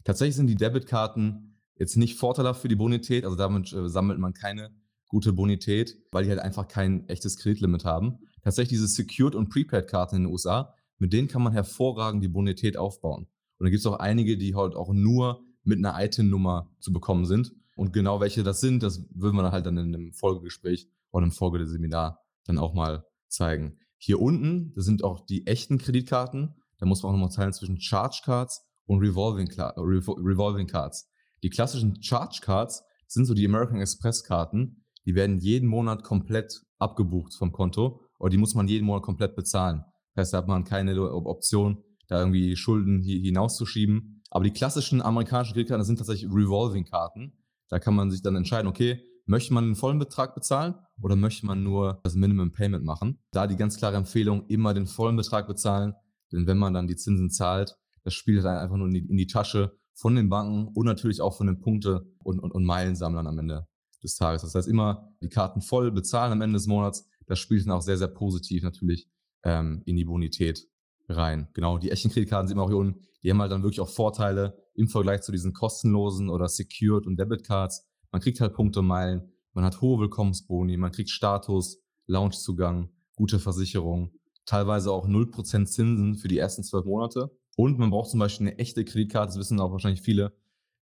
Tatsächlich 0.04 0.36
sind 0.36 0.48
die 0.48 0.56
Debitkarten 0.56 1.60
jetzt 1.76 1.98
nicht 1.98 2.18
vorteilhaft 2.18 2.62
für 2.62 2.68
die 2.68 2.76
Bonität, 2.76 3.24
also 3.24 3.36
damit 3.36 3.72
äh, 3.74 3.88
sammelt 3.88 4.20
man 4.20 4.34
keine 4.34 4.72
gute 5.08 5.34
Bonität, 5.34 5.98
weil 6.12 6.24
die 6.24 6.30
halt 6.30 6.40
einfach 6.40 6.68
kein 6.68 7.08
echtes 7.10 7.38
Kreditlimit 7.38 7.86
haben. 7.86 8.20
Tatsächlich 8.44 8.80
diese 8.80 8.88
Secured 8.88 9.36
und 9.36 9.50
Prepaid-Karten 9.50 10.16
in 10.16 10.24
den 10.24 10.32
USA, 10.32 10.74
mit 10.98 11.14
denen 11.14 11.28
kann 11.28 11.44
man 11.44 11.54
hervorragend 11.54 12.24
die 12.24 12.28
Bonität 12.28 12.78
aufbauen. 12.78 13.28
Und 13.58 13.66
da 13.66 13.70
gibt 13.70 13.80
es 13.80 13.86
auch 13.86 14.00
einige, 14.00 14.38
die 14.38 14.56
halt 14.56 14.76
auch 14.76 14.94
nur 14.94 15.44
mit 15.64 15.78
einer 15.78 16.02
ITIN-Nummer 16.04 16.72
zu 16.80 16.94
bekommen 16.94 17.26
sind. 17.26 17.52
Und 17.76 17.94
genau 17.94 18.20
welche 18.20 18.44
das 18.44 18.62
sind, 18.62 18.84
das 18.84 19.06
würden 19.14 19.36
wir 19.36 19.52
halt 19.52 19.66
dann 19.66 19.78
in 19.78 19.94
einem 19.94 20.14
Folgegespräch 20.14 20.88
oder 21.12 21.26
im 21.26 21.32
Folge 21.32 21.60
des 21.60 21.72
Seminar 21.72 22.24
dann 22.46 22.58
auch 22.58 22.74
mal 22.74 23.06
zeigen. 23.28 23.78
Hier 24.04 24.20
unten, 24.20 24.74
das 24.74 24.86
sind 24.86 25.04
auch 25.04 25.28
die 25.28 25.46
echten 25.46 25.78
Kreditkarten. 25.78 26.56
Da 26.80 26.88
muss 26.88 27.04
man 27.04 27.12
auch 27.12 27.18
nochmal 27.18 27.36
teilen 27.36 27.54
zwischen 27.54 27.80
Charge 27.80 28.22
Cards 28.26 28.68
und 28.88 28.98
Revolving, 28.98 29.48
Revolving 29.48 30.66
Cards. 30.66 31.08
Die 31.44 31.52
klassischen 31.52 32.02
Charge 32.02 32.40
Cards 32.42 32.82
sind 33.06 33.26
so 33.26 33.36
die 33.36 33.46
American 33.46 33.80
Express 33.80 34.24
Karten. 34.24 34.86
Die 35.06 35.14
werden 35.14 35.38
jeden 35.38 35.70
Monat 35.70 36.04
komplett 36.04 36.64
abgebucht 36.80 37.36
vom 37.36 37.52
Konto 37.52 38.02
oder 38.18 38.32
die 38.32 38.38
muss 38.38 38.56
man 38.56 38.68
jeden 38.68 38.88
Monat 38.88 39.04
komplett 39.04 39.36
bezahlen. 39.36 39.84
Das 40.16 40.24
heißt, 40.24 40.34
da 40.34 40.38
hat 40.40 40.48
man 40.48 40.64
keine 40.64 41.00
Option, 41.00 41.84
da 42.08 42.18
irgendwie 42.18 42.56
Schulden 42.56 43.04
hinauszuschieben. 43.04 44.24
Aber 44.32 44.44
die 44.44 44.52
klassischen 44.52 45.04
amerikanischen 45.04 45.54
Kreditkarten 45.54 45.86
sind 45.86 45.98
tatsächlich 45.98 46.32
Revolving-Karten. 46.32 47.38
Da 47.70 47.78
kann 47.78 47.94
man 47.94 48.10
sich 48.10 48.24
dann 48.24 48.36
entscheiden, 48.36 48.68
okay, 48.68 49.00
Möchte 49.32 49.54
man 49.54 49.64
einen 49.64 49.76
vollen 49.76 49.98
Betrag 49.98 50.36
bezahlen 50.36 50.76
oder 51.02 51.16
möchte 51.16 51.46
man 51.46 51.64
nur 51.64 52.02
das 52.04 52.16
Minimum 52.16 52.52
Payment 52.52 52.84
machen? 52.84 53.18
Da 53.32 53.48
die 53.48 53.56
ganz 53.56 53.78
klare 53.78 53.96
Empfehlung, 53.96 54.46
immer 54.48 54.74
den 54.74 54.88
vollen 54.88 55.16
Betrag 55.16 55.48
bezahlen, 55.48 55.94
denn 56.34 56.48
wenn 56.48 56.58
man 56.58 56.74
dann 56.74 56.86
die 56.86 56.98
Zinsen 56.98 57.30
zahlt, 57.30 57.78
das 58.04 58.14
spielt 58.14 58.44
dann 58.44 58.58
einfach 58.58 58.76
nur 58.76 58.88
in 58.88 58.94
die, 58.94 59.08
in 59.08 59.16
die 59.16 59.28
Tasche 59.28 59.72
von 59.94 60.18
den 60.18 60.28
Banken 60.28 60.68
und 60.76 60.86
natürlich 60.86 61.22
auch 61.22 61.38
von 61.38 61.48
den 61.48 61.62
Punkte- 61.62 62.06
und, 62.18 62.42
und, 62.42 62.52
und 62.52 62.66
Meilensammlern 62.66 63.26
am 63.26 63.40
Ende 63.40 63.70
des 64.04 64.18
Tages. 64.18 64.42
Das 64.42 64.54
heißt, 64.54 64.68
immer 64.68 65.08
die 65.22 65.30
Karten 65.30 65.62
voll 65.62 65.94
bezahlen 65.94 66.34
am 66.34 66.42
Ende 66.42 66.58
des 66.58 66.68
Monats. 66.68 67.08
Das 67.26 67.40
spielt 67.40 67.66
dann 67.66 67.72
auch 67.72 67.82
sehr, 67.82 67.98
sehr 67.98 68.10
positiv 68.10 68.64
natürlich 68.64 69.08
ähm, 69.44 69.82
in 69.86 69.96
die 69.96 70.04
Bonität 70.04 70.68
rein. 71.08 71.48
Genau, 71.54 71.78
die 71.78 71.92
echten 71.92 72.10
Kreditkarten 72.10 72.50
sieht 72.50 72.58
man 72.58 72.66
auch 72.66 72.70
hier 72.70 72.78
unten. 72.78 73.00
Die 73.24 73.30
haben 73.30 73.40
halt 73.40 73.54
dann 73.54 73.64
wirklich 73.64 73.80
auch 73.80 73.88
Vorteile 73.88 74.58
im 74.74 74.90
Vergleich 74.90 75.22
zu 75.22 75.32
diesen 75.32 75.54
kostenlosen 75.54 76.30
oder 76.30 76.50
Secured 76.50 77.06
und 77.08 77.18
Debitcards. 77.18 77.88
Man 78.12 78.22
kriegt 78.22 78.42
halt 78.42 78.54
Punkte, 78.54 78.82
Meilen, 78.82 79.32
man 79.54 79.66
hat 79.66 79.82
hohe 79.82 80.00
Willkommensboni, 80.00 80.78
man 80.78 80.92
kriegt 80.92 81.10
Status, 81.10 81.82
Loungezugang, 82.08 82.90
gute 83.16 83.40
Versicherung, 83.40 84.12
teilweise 84.46 84.92
auch 84.92 85.08
0% 85.08 85.66
Zinsen 85.66 86.16
für 86.16 86.28
die 86.28 86.38
ersten 86.38 86.64
zwölf 86.64 86.86
Monate. 86.86 87.32
Und 87.56 87.78
man 87.80 87.90
braucht 87.90 88.10
zum 88.10 88.20
Beispiel 88.20 88.48
eine 88.48 88.60
echte 88.60 88.86
Kreditkarte, 88.86 89.28
das 89.28 89.38
wissen 89.38 89.60
auch 89.60 89.72
wahrscheinlich 89.72 90.02
viele, 90.02 90.34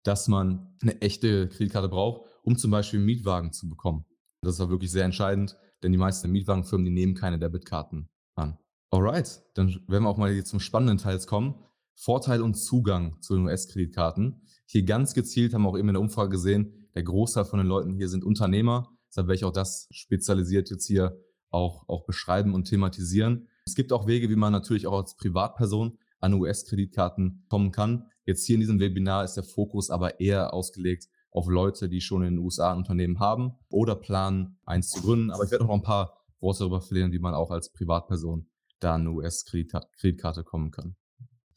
dass 0.03 0.27
man 0.27 0.75
eine 0.81 1.01
echte 1.01 1.49
Kreditkarte 1.49 1.89
braucht, 1.89 2.29
um 2.43 2.57
zum 2.57 2.71
Beispiel 2.71 2.99
einen 2.99 3.05
Mietwagen 3.05 3.51
zu 3.51 3.67
bekommen. 3.67 4.05
Das 4.41 4.55
ist 4.55 4.61
auch 4.61 4.69
wirklich 4.69 4.91
sehr 4.91 5.03
entscheidend, 5.03 5.57
denn 5.83 5.91
die 5.91 5.97
meisten 5.97 6.31
Mietwagenfirmen, 6.31 6.85
die 6.85 6.91
nehmen 6.91 7.15
keine 7.15 7.39
Debitkarten 7.39 8.09
an. 8.35 8.57
Alright, 8.91 9.43
dann 9.55 9.67
werden 9.87 10.03
wir 10.03 10.09
auch 10.09 10.17
mal 10.17 10.43
zum 10.43 10.59
spannenden 10.59 10.97
Teil 10.97 11.19
kommen. 11.19 11.55
Vorteil 11.95 12.41
und 12.41 12.55
Zugang 12.55 13.21
zu 13.21 13.35
den 13.35 13.45
US-Kreditkarten. 13.45 14.41
Hier 14.65 14.83
ganz 14.83 15.13
gezielt 15.13 15.53
haben 15.53 15.63
wir 15.63 15.69
auch 15.69 15.77
eben 15.77 15.89
in 15.89 15.95
der 15.95 16.01
Umfrage 16.01 16.29
gesehen, 16.29 16.78
der 16.99 17.05
Großteil 17.05 17.45
von 17.45 17.59
den 17.59 17.67
Leuten 17.67 17.93
hier 17.93 18.09
sind 18.09 18.25
Unternehmer. 18.25 18.89
Deshalb 19.07 19.27
werde 19.27 19.37
ich 19.37 19.45
auch 19.45 19.53
das 19.53 19.87
spezialisiert 19.89 20.69
jetzt 20.69 20.85
hier 20.85 21.17
auch, 21.49 21.87
auch 21.87 22.05
beschreiben 22.05 22.53
und 22.53 22.65
thematisieren. 22.65 23.47
Es 23.65 23.73
gibt 23.73 23.93
auch 23.93 24.05
Wege, 24.05 24.29
wie 24.29 24.35
man 24.35 24.51
natürlich 24.51 24.85
auch 24.85 24.97
als 24.97 25.15
Privatperson 25.15 25.97
an 26.19 26.33
US-Kreditkarten 26.33 27.45
kommen 27.47 27.71
kann. 27.71 28.09
Jetzt 28.25 28.45
hier 28.45 28.55
in 28.55 28.59
diesem 28.59 28.81
Webinar 28.81 29.23
ist 29.23 29.35
der 29.35 29.45
Fokus 29.45 29.89
aber 29.89 30.19
eher 30.19 30.53
ausgelegt 30.53 31.07
auf 31.31 31.47
Leute, 31.47 31.87
die 31.87 32.01
schon 32.01 32.21
in 32.21 32.35
den 32.35 32.39
USA 32.39 32.73
ein 32.73 32.79
Unternehmen 32.79 33.19
haben 33.19 33.53
oder 33.69 33.95
planen, 33.95 34.59
eins 34.65 34.89
zu 34.89 35.01
gründen. 35.01 35.31
Aber 35.31 35.45
ich 35.45 35.51
werde 35.51 35.63
auch 35.63 35.69
noch 35.69 35.75
ein 35.75 35.81
paar 35.81 36.17
Worte 36.41 36.59
darüber 36.59 36.81
verlieren, 36.81 37.13
wie 37.13 37.19
man 37.19 37.33
auch 37.33 37.49
als 37.49 37.71
Privatperson 37.71 38.49
da 38.81 38.95
an 38.95 39.01
eine 39.01 39.11
US-Kreditkarte 39.11 40.43
kommen 40.43 40.71
kann. 40.71 40.97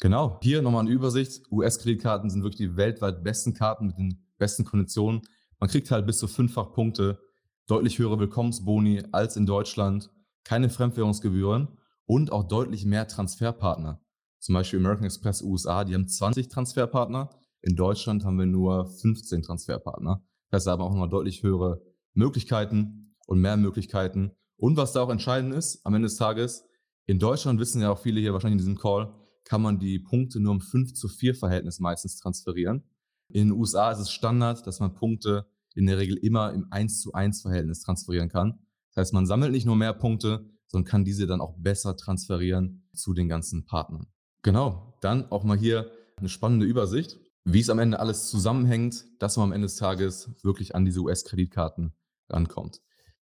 Genau, 0.01 0.39
hier 0.41 0.63
nochmal 0.63 0.83
eine 0.83 0.91
Übersicht. 0.91 1.51
US-Kreditkarten 1.51 2.31
sind 2.31 2.45
wirklich 2.45 2.69
die 2.69 2.77
weltweit 2.77 3.25
besten 3.25 3.55
Karten 3.55 3.89
mit 3.89 3.99
den 3.99 4.22
besten 4.43 4.65
Konditionen. 4.65 5.23
Man 5.61 5.71
kriegt 5.71 5.91
halt 5.93 6.05
bis 6.05 6.19
zu 6.19 6.27
fünffach 6.27 6.73
Punkte, 6.73 7.21
deutlich 7.69 8.01
höhere 8.01 8.19
Willkommensboni 8.19 9.05
als 9.13 9.37
in 9.37 9.47
Deutschland, 9.47 10.11
keine 10.43 10.69
Fremdwährungsgebühren 10.69 11.79
und 12.07 12.33
auch 12.33 12.49
deutlich 12.49 12.85
mehr 12.85 13.07
Transferpartner. 13.07 14.01
Zum 14.41 14.55
Beispiel 14.55 14.81
American 14.81 15.05
Express 15.05 15.43
USA, 15.43 15.85
die 15.85 15.95
haben 15.95 16.09
20 16.09 16.49
Transferpartner. 16.49 17.31
In 17.61 17.77
Deutschland 17.77 18.25
haben 18.25 18.41
wir 18.41 18.47
nur 18.47 18.87
15 18.87 19.43
Transferpartner. 19.43 20.25
Das 20.51 20.59
heißt, 20.59 20.67
da 20.67 20.73
haben 20.73 20.81
wir 20.81 20.87
auch 20.87 20.91
nochmal 20.91 21.09
deutlich 21.09 21.45
höhere 21.45 21.81
Möglichkeiten 22.15 23.15
und 23.27 23.41
mehr 23.41 23.57
Möglichkeiten. 23.57 24.33
Und 24.57 24.77
was 24.77 24.93
da 24.93 25.03
auch 25.03 25.11
entscheidend 25.11 25.55
ist, 25.55 25.87
am 25.87 25.95
Ende 25.95 26.07
des 26.07 26.17
Tages, 26.17 26.65
in 27.07 27.21
Deutschland 27.21 27.61
wissen 27.61 27.81
ja 27.81 27.93
auch 27.93 28.01
viele 28.01 28.21
hier 28.21 28.33
wahrscheinlich 28.33 28.61
in 28.61 28.67
diesem 28.67 28.79
Call, 28.79 29.15
kann 29.45 29.63
man 29.63 29.79
die 29.79 30.01
Punkte 30.01 30.41
nur 30.41 30.55
im 30.55 30.61
5 30.61 30.95
zu 30.95 31.07
4 31.07 31.37
Verhältnis 31.37 31.79
meistens 31.79 32.17
transferieren. 32.17 32.83
In 33.33 33.49
den 33.49 33.53
USA 33.53 33.91
ist 33.91 33.99
es 33.99 34.11
Standard, 34.11 34.67
dass 34.67 34.79
man 34.81 34.95
Punkte 34.95 35.47
in 35.75 35.87
der 35.87 35.97
Regel 35.97 36.19
immer 36.19 36.53
im 36.53 36.67
1 36.71 37.01
zu 37.01 37.15
1 37.15 37.41
Verhältnis 37.41 37.81
transferieren 37.81 38.29
kann. 38.29 38.59
Das 38.91 39.07
heißt, 39.07 39.15
man 39.15 39.27
sammelt 39.27 39.53
nicht 39.53 39.65
nur 39.65 39.77
mehr 39.77 39.95
Punkte, 39.95 40.45
sondern 40.67 40.91
kann 40.91 41.05
diese 41.05 41.27
dann 41.27 41.41
auch 41.41 41.55
besser 41.57 41.97
transferieren 41.97 42.87
zu 42.93 43.15
den 43.15 43.29
ganzen 43.29 43.65
Partnern. 43.65 44.07
Genau, 44.43 44.99
dann 45.01 45.31
auch 45.33 45.45
mal 45.45 45.57
hier 45.57 45.91
eine 46.17 46.29
spannende 46.29 46.67
Übersicht, 46.67 47.21
wie 47.45 47.61
es 47.61 47.71
am 47.71 47.79
Ende 47.79 48.01
alles 48.01 48.29
zusammenhängt, 48.29 49.07
dass 49.19 49.39
man 49.39 49.49
am 49.49 49.53
Ende 49.53 49.67
des 49.67 49.77
Tages 49.77 50.31
wirklich 50.43 50.75
an 50.75 50.85
diese 50.85 51.01
US-Kreditkarten 51.01 51.95
rankommt. 52.29 52.83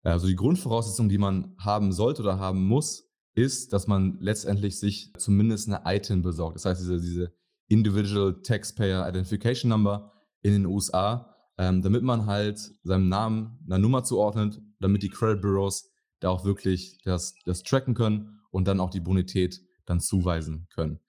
Also 0.02 0.26
die 0.26 0.36
Grundvoraussetzung, 0.36 1.10
die 1.10 1.20
man 1.20 1.56
haben 1.60 1.91
sollte 1.91 2.24
oder 2.24 2.39
haben 2.39 2.66
muss, 2.66 3.08
ist, 3.36 3.72
dass 3.72 3.86
man 3.86 4.18
letztendlich 4.20 4.80
sich 4.80 5.14
zumindest 5.18 5.70
eine 5.70 5.84
ITIN 5.86 6.24
besorgt. 6.24 6.56
Das 6.56 6.66
heißt, 6.66 6.82
diese, 6.82 6.99
diese 6.99 7.34
Individual 7.72 8.41
Taxpayer 8.41 9.07
Identification 9.07 9.69
Number 9.69 10.11
in 10.41 10.51
den 10.51 10.65
USA, 10.65 11.36
ähm, 11.57 11.82
damit 11.82 12.03
man 12.03 12.26
halt 12.26 12.59
seinem 12.84 13.07
Namen 13.07 13.59
eine 13.65 13.80
Nummer 13.80 14.03
zuordnet, 14.03 14.61
damit 14.80 15.03
die 15.03 15.09
Credit 15.09 15.41
Bureaus 15.41 15.89
da 16.19 16.30
auch 16.30 16.43
wirklich 16.43 16.99
das, 17.05 17.34
das 17.45 17.63
tracken 17.63 17.93
können 17.93 18.41
und 18.51 18.67
dann 18.67 18.80
auch 18.80 18.89
die 18.89 18.99
Bonität 18.99 19.61
dann 19.86 20.01
zuweisen 20.01 20.67
können. 20.74 20.99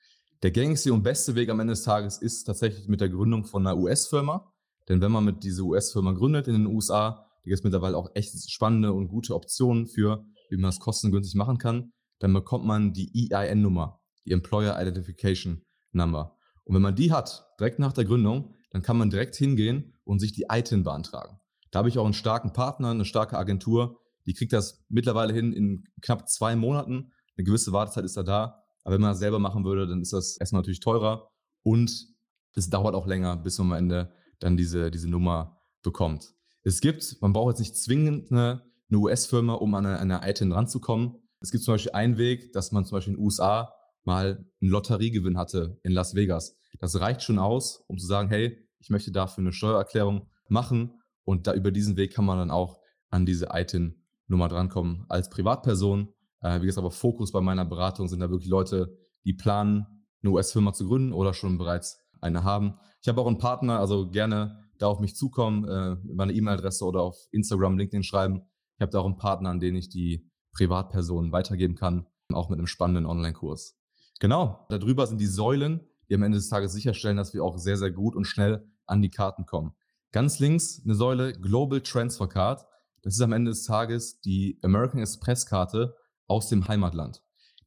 Der 0.42 0.50
gängigste 0.52 0.92
und 0.92 1.02
beste 1.02 1.34
Weg 1.34 1.50
am 1.50 1.60
Ende 1.60 1.72
des 1.72 1.82
Tages 1.82 2.18
ist 2.18 2.44
tatsächlich 2.44 2.88
mit 2.88 3.00
der 3.00 3.08
Gründung 3.08 3.44
von 3.44 3.66
einer 3.66 3.78
US-Firma. 3.78 4.52
Denn 4.88 5.00
wenn 5.00 5.12
man 5.12 5.24
mit 5.24 5.44
dieser 5.44 5.62
US-Firma 5.64 6.12
gründet 6.12 6.48
in 6.48 6.54
den 6.54 6.66
USA, 6.66 7.10
da 7.10 7.42
gibt 7.44 7.58
es 7.58 7.64
mittlerweile 7.64 7.96
auch 7.96 8.10
echt 8.14 8.50
spannende 8.50 8.92
und 8.92 9.08
gute 9.08 9.34
Optionen 9.34 9.86
für, 9.86 10.24
wie 10.50 10.56
man 10.56 10.70
das 10.70 10.80
kostengünstig 10.80 11.34
machen 11.36 11.58
kann, 11.58 11.92
dann 12.18 12.32
bekommt 12.32 12.64
man 12.64 12.92
die 12.92 13.30
EIN-Nummer, 13.32 14.00
die 14.24 14.32
Employer 14.32 14.80
Identification 14.80 15.64
Number. 15.92 16.36
Und 16.64 16.74
wenn 16.74 16.82
man 16.82 16.94
die 16.94 17.12
hat, 17.12 17.46
direkt 17.58 17.78
nach 17.78 17.92
der 17.92 18.04
Gründung, 18.04 18.54
dann 18.70 18.82
kann 18.82 18.96
man 18.96 19.10
direkt 19.10 19.36
hingehen 19.36 19.94
und 20.04 20.18
sich 20.18 20.32
die 20.32 20.46
ITIN 20.50 20.84
beantragen. 20.84 21.38
Da 21.70 21.78
habe 21.78 21.88
ich 21.88 21.98
auch 21.98 22.04
einen 22.04 22.14
starken 22.14 22.52
Partner, 22.52 22.90
eine 22.90 23.04
starke 23.04 23.38
Agentur, 23.38 23.98
die 24.26 24.34
kriegt 24.34 24.52
das 24.52 24.84
mittlerweile 24.88 25.32
hin 25.32 25.52
in 25.52 25.84
knapp 26.00 26.28
zwei 26.28 26.54
Monaten. 26.56 27.12
Eine 27.36 27.44
gewisse 27.44 27.72
Wartezeit 27.72 28.04
ist 28.04 28.16
da 28.16 28.22
da. 28.22 28.62
Aber 28.84 28.94
wenn 28.94 29.00
man 29.00 29.10
das 29.10 29.18
selber 29.18 29.38
machen 29.38 29.64
würde, 29.64 29.86
dann 29.86 30.00
ist 30.00 30.12
das 30.12 30.36
erstmal 30.36 30.60
natürlich 30.60 30.80
teurer 30.80 31.30
und 31.62 32.08
es 32.54 32.68
dauert 32.68 32.94
auch 32.94 33.06
länger, 33.06 33.36
bis 33.36 33.58
man 33.58 33.68
am 33.68 33.78
Ende 33.78 34.12
dann 34.38 34.56
diese, 34.56 34.90
diese 34.90 35.08
Nummer 35.08 35.60
bekommt. 35.82 36.34
Es 36.62 36.80
gibt, 36.80 37.16
man 37.20 37.32
braucht 37.32 37.52
jetzt 37.52 37.60
nicht 37.60 37.76
zwingend 37.76 38.30
eine, 38.30 38.62
eine 38.90 38.98
US-Firma, 38.98 39.54
um 39.54 39.74
an 39.74 39.86
eine, 39.86 39.98
eine 39.98 40.28
ITIN 40.28 40.52
ranzukommen. 40.52 41.16
Es 41.40 41.50
gibt 41.50 41.64
zum 41.64 41.74
Beispiel 41.74 41.92
einen 41.92 42.18
Weg, 42.18 42.52
dass 42.52 42.72
man 42.72 42.84
zum 42.84 42.96
Beispiel 42.96 43.14
in 43.14 43.18
den 43.18 43.24
USA 43.24 43.72
mal 44.04 44.44
einen 44.60 44.70
Lotteriegewinn 44.70 45.38
hatte 45.38 45.78
in 45.82 45.92
Las 45.92 46.14
Vegas. 46.14 46.56
Das 46.80 46.98
reicht 47.00 47.22
schon 47.22 47.38
aus, 47.38 47.84
um 47.86 47.98
zu 47.98 48.06
sagen, 48.06 48.28
hey, 48.28 48.58
ich 48.78 48.90
möchte 48.90 49.12
dafür 49.12 49.42
eine 49.42 49.52
Steuererklärung 49.52 50.28
machen 50.48 51.00
und 51.24 51.46
da 51.46 51.54
über 51.54 51.70
diesen 51.70 51.96
Weg 51.96 52.14
kann 52.14 52.24
man 52.24 52.38
dann 52.38 52.50
auch 52.50 52.80
an 53.10 53.26
diese 53.26 53.48
ITIN-Nummer 53.52 54.48
drankommen 54.48 55.04
als 55.08 55.30
Privatperson. 55.30 56.12
Äh, 56.40 56.60
wie 56.60 56.66
gesagt, 56.66 56.84
aber 56.84 56.90
Fokus 56.90 57.32
bei 57.32 57.40
meiner 57.40 57.64
Beratung 57.64 58.08
sind 58.08 58.20
da 58.20 58.30
wirklich 58.30 58.50
Leute, 58.50 58.96
die 59.24 59.34
planen, 59.34 59.86
eine 60.22 60.32
US-Firma 60.32 60.72
zu 60.72 60.86
gründen 60.86 61.12
oder 61.12 61.34
schon 61.34 61.58
bereits 61.58 62.00
eine 62.20 62.44
haben. 62.44 62.78
Ich 63.00 63.08
habe 63.08 63.20
auch 63.20 63.26
einen 63.26 63.38
Partner, 63.38 63.80
also 63.80 64.08
gerne 64.08 64.58
da 64.78 64.86
auf 64.86 65.00
mich 65.00 65.14
zukommen, 65.14 65.64
äh, 65.68 65.96
meine 66.04 66.32
E-Mail-Adresse 66.32 66.84
oder 66.84 67.02
auf 67.02 67.16
Instagram, 67.30 67.78
LinkedIn 67.78 68.02
schreiben. 68.02 68.42
Ich 68.76 68.82
habe 68.82 68.90
da 68.90 69.00
auch 69.00 69.06
einen 69.06 69.16
Partner, 69.16 69.50
an 69.50 69.60
den 69.60 69.76
ich 69.76 69.88
die 69.88 70.28
Privatpersonen 70.52 71.32
weitergeben 71.32 71.74
kann, 71.74 72.06
auch 72.32 72.48
mit 72.48 72.58
einem 72.58 72.66
spannenden 72.66 73.06
Online-Kurs. 73.06 73.76
Genau, 74.22 74.64
darüber 74.68 75.04
sind 75.08 75.20
die 75.20 75.26
Säulen, 75.26 75.80
die 76.08 76.14
am 76.14 76.22
Ende 76.22 76.38
des 76.38 76.48
Tages 76.48 76.72
sicherstellen, 76.72 77.16
dass 77.16 77.34
wir 77.34 77.42
auch 77.42 77.58
sehr, 77.58 77.76
sehr 77.76 77.90
gut 77.90 78.14
und 78.14 78.24
schnell 78.24 78.64
an 78.86 79.02
die 79.02 79.10
Karten 79.10 79.46
kommen. 79.46 79.72
Ganz 80.12 80.38
links 80.38 80.80
eine 80.84 80.94
Säule 80.94 81.32
Global 81.32 81.80
Transfer 81.80 82.28
Card. 82.28 82.64
Das 83.02 83.16
ist 83.16 83.20
am 83.20 83.32
Ende 83.32 83.50
des 83.50 83.64
Tages 83.64 84.20
die 84.20 84.60
American 84.62 85.00
Express 85.00 85.44
Karte 85.44 85.96
aus 86.28 86.48
dem 86.48 86.68
Heimatland. 86.68 87.20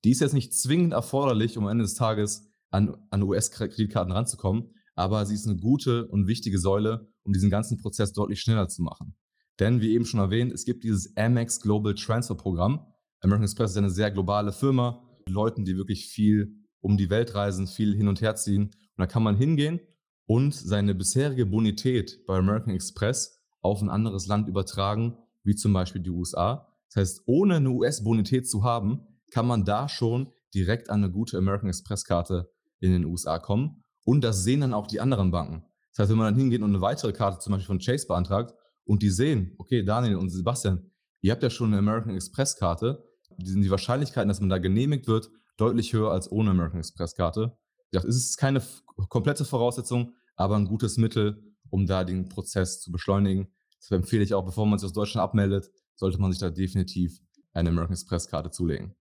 Die 0.06 0.12
ist 0.12 0.22
jetzt 0.22 0.32
nicht 0.32 0.54
zwingend 0.54 0.94
erforderlich, 0.94 1.58
um 1.58 1.66
am 1.66 1.72
Ende 1.72 1.84
des 1.84 1.96
Tages 1.96 2.48
an, 2.72 2.96
an 3.10 3.24
US-Kreditkarten 3.24 4.14
ranzukommen, 4.14 4.74
aber 4.96 5.26
sie 5.26 5.36
ist 5.36 5.50
eine 5.50 5.58
gute 5.58 6.08
und 6.08 6.26
wichtige 6.26 6.58
Säule, 6.58 7.12
um 7.24 7.34
diesen 7.34 7.50
ganzen 7.50 7.80
Prozess 7.80 8.14
deutlich 8.14 8.40
schneller 8.40 8.70
zu 8.70 8.82
machen. 8.82 9.18
Denn 9.60 9.82
wie 9.82 9.92
eben 9.92 10.06
schon 10.06 10.22
erwähnt, 10.22 10.54
es 10.54 10.64
gibt 10.64 10.86
dieses 10.86 11.18
Amex 11.18 11.60
Global 11.60 11.96
Transfer 11.96 12.36
Programm. 12.36 12.80
American 13.20 13.44
Express 13.44 13.72
ist 13.72 13.78
eine 13.78 13.90
sehr 13.90 14.10
globale 14.10 14.54
Firma, 14.54 15.05
Leuten, 15.28 15.66
die 15.66 15.78
wirklich 15.78 16.08
viel 16.08 16.56
um 16.82 16.98
die 16.98 17.10
Welt 17.10 17.34
reisen, 17.36 17.68
viel 17.68 17.96
hin 17.96 18.08
und 18.08 18.22
her 18.22 18.36
ziehen. 18.36 18.66
Und 18.66 18.98
da 18.98 19.08
kann 19.08 19.24
man 19.24 19.36
hingehen 19.36 19.80
und 20.28 20.54
seine 20.54 20.96
bisherige 20.96 21.46
Bonität 21.46 22.26
bei 22.28 22.38
American 22.38 22.74
Express 22.74 23.42
auf 23.62 23.82
ein 23.82 23.90
anderes 23.90 24.28
Land 24.28 24.48
übertragen, 24.48 25.18
wie 25.44 25.56
zum 25.56 25.74
Beispiel 25.74 26.02
die 26.02 26.12
USA. 26.12 26.68
Das 26.90 27.02
heißt, 27.02 27.24
ohne 27.26 27.56
eine 27.56 27.70
US-Bonität 27.70 28.48
zu 28.48 28.64
haben, 28.64 29.02
kann 29.32 29.48
man 29.48 29.66
da 29.66 29.90
schon 29.90 30.32
direkt 30.54 30.90
an 30.90 31.04
eine 31.04 31.12
gute 31.12 31.38
American 31.38 31.70
Express-Karte 31.70 32.52
in 32.80 32.92
den 32.92 33.06
USA 33.06 33.40
kommen. 33.40 33.84
Und 34.04 34.24
das 34.24 34.44
sehen 34.44 34.62
dann 34.62 34.74
auch 34.74 34.88
die 34.88 35.02
anderen 35.02 35.32
Banken. 35.32 35.66
Das 35.92 36.00
heißt, 36.00 36.12
wenn 36.12 36.18
man 36.18 36.34
dann 36.34 36.40
hingeht 36.40 36.62
und 36.62 36.70
eine 36.70 36.82
weitere 36.82 37.14
Karte 37.14 37.40
zum 37.40 37.52
Beispiel 37.52 37.68
von 37.68 37.80
Chase 37.80 38.08
beantragt 38.08 38.54
und 38.86 39.02
die 39.02 39.10
sehen, 39.10 39.56
okay, 39.58 39.84
Daniel 39.84 40.18
und 40.18 40.30
Sebastian, 40.30 40.92
ihr 41.22 41.32
habt 41.32 41.42
ja 41.42 41.50
schon 41.50 41.68
eine 41.68 41.80
American 41.80 42.16
Express-Karte, 42.16 43.04
sind 43.44 43.62
die 43.62 43.72
Wahrscheinlichkeiten, 43.72 44.28
dass 44.28 44.40
man 44.40 44.50
da 44.50 44.58
genehmigt 44.58 45.08
wird, 45.08 45.30
deutlich 45.58 45.94
höher 45.94 46.12
als 46.12 46.32
ohne 46.32 46.52
American 46.52 46.80
Express-Karte. 46.80 47.58
Es 47.92 48.04
ist 48.04 48.38
keine 48.38 48.62
komplette 49.10 49.46
Voraussetzung, 49.46 50.14
aber 50.36 50.58
ein 50.58 50.66
gutes 50.66 50.98
Mittel, 50.98 51.56
um 51.70 51.86
da 51.86 52.04
den 52.04 52.28
Prozess 52.28 52.82
zu 52.82 52.92
beschleunigen. 52.92 53.48
Deshalb 53.82 54.04
empfehle 54.04 54.24
ich 54.24 54.34
auch, 54.34 54.46
bevor 54.46 54.66
man 54.66 54.80
sich 54.80 54.88
aus 54.88 54.94
Deutschland 54.94 55.24
abmeldet, 55.24 55.70
sollte 55.96 56.20
man 56.20 56.32
sich 56.32 56.40
da 56.40 56.50
definitiv 56.50 57.20
eine 57.54 57.70
American 57.70 57.94
Express-Karte 57.94 58.52
zulegen. 58.52 58.96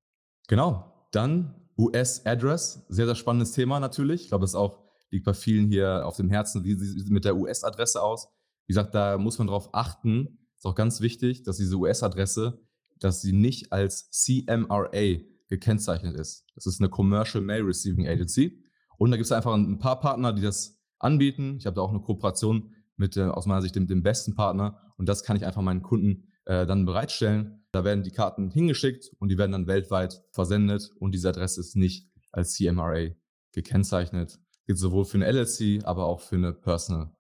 Genau, 0.47 1.09
dann 1.11 1.68
US-Address, 1.76 2.85
sehr, 2.89 3.07
sehr 3.07 3.14
spannendes 3.16 3.53
Thema 3.53 3.80
natürlich. 3.80 4.22
Ich 4.22 4.28
glaube, 4.28 4.45
das 4.45 4.55
auch 4.55 4.85
liegt 5.11 5.24
bei 5.24 5.35
vielen 5.35 5.66
hier 5.66 6.07
auf 6.07 6.16
dem 6.16 6.30
Herzen, 6.30 6.62
wie 6.64 6.74
sieht 6.74 7.03
es 7.03 7.09
mit 7.09 7.24
der 7.24 7.37
US-Adresse 7.37 8.01
aus. 8.01 8.28
Wie 8.66 8.72
gesagt, 8.72 8.95
da 8.95 9.18
muss 9.18 9.39
man 9.39 9.49
darauf 9.49 9.74
achten, 9.74 10.39
ist 10.57 10.66
auch 10.66 10.74
ganz 10.74 11.01
wichtig, 11.01 11.43
dass 11.43 11.57
diese 11.57 11.76
US-Adresse 11.76 12.61
dass 13.01 13.20
sie 13.20 13.32
nicht 13.32 13.72
als 13.72 14.11
CMRA 14.11 15.20
gekennzeichnet 15.49 16.16
ist. 16.16 16.47
Das 16.55 16.66
ist 16.66 16.80
eine 16.80 16.88
Commercial 16.88 17.42
Mail 17.42 17.62
Receiving 17.62 18.09
Agency. 18.09 18.62
Und 18.97 19.11
da 19.11 19.16
gibt 19.16 19.26
es 19.26 19.32
einfach 19.32 19.55
ein 19.55 19.78
paar 19.78 20.01
Partner, 20.01 20.32
die 20.32 20.42
das 20.42 20.80
anbieten. 20.99 21.57
Ich 21.59 21.66
habe 21.66 21.76
da 21.76 21.82
auch 21.82 21.90
eine 21.90 22.01
Kooperation 22.01 22.72
mit 22.97 23.16
äh, 23.16 23.24
aus 23.24 23.47
meiner 23.47 23.62
Sicht 23.62 23.76
dem, 23.76 23.86
dem, 23.86 24.03
besten 24.03 24.34
Partner. 24.34 24.80
Und 24.97 25.09
das 25.09 25.24
kann 25.24 25.36
ich 25.36 25.45
einfach 25.45 25.62
meinen 25.62 25.82
Kunden 25.82 26.32
äh, 26.45 26.66
dann 26.66 26.86
bereitstellen. 26.86 27.64
Da 27.72 27.84
werden 27.84 28.05
die 28.05 28.12
Karten 28.12 28.51
hingeschickt 28.51 29.11
und 29.18 29.28
die 29.28 29.38
werden 29.38 29.53
dann 29.53 29.66
weltweit 29.66 30.22
versendet. 30.30 30.90
Und 30.99 31.12
diese 31.12 31.28
Adresse 31.28 31.61
ist 31.61 31.76
nicht 31.76 32.09
als 32.32 32.55
CMRA 32.55 33.11
gekennzeichnet. 33.53 34.38
Geht 34.66 34.78
sowohl 34.78 35.05
für 35.05 35.18
eine 35.18 35.30
LLC, 35.30 35.84
aber 35.84 36.07
auch 36.07 36.20
für 36.20 36.36
eine 36.36 36.53
Personal 36.53 37.14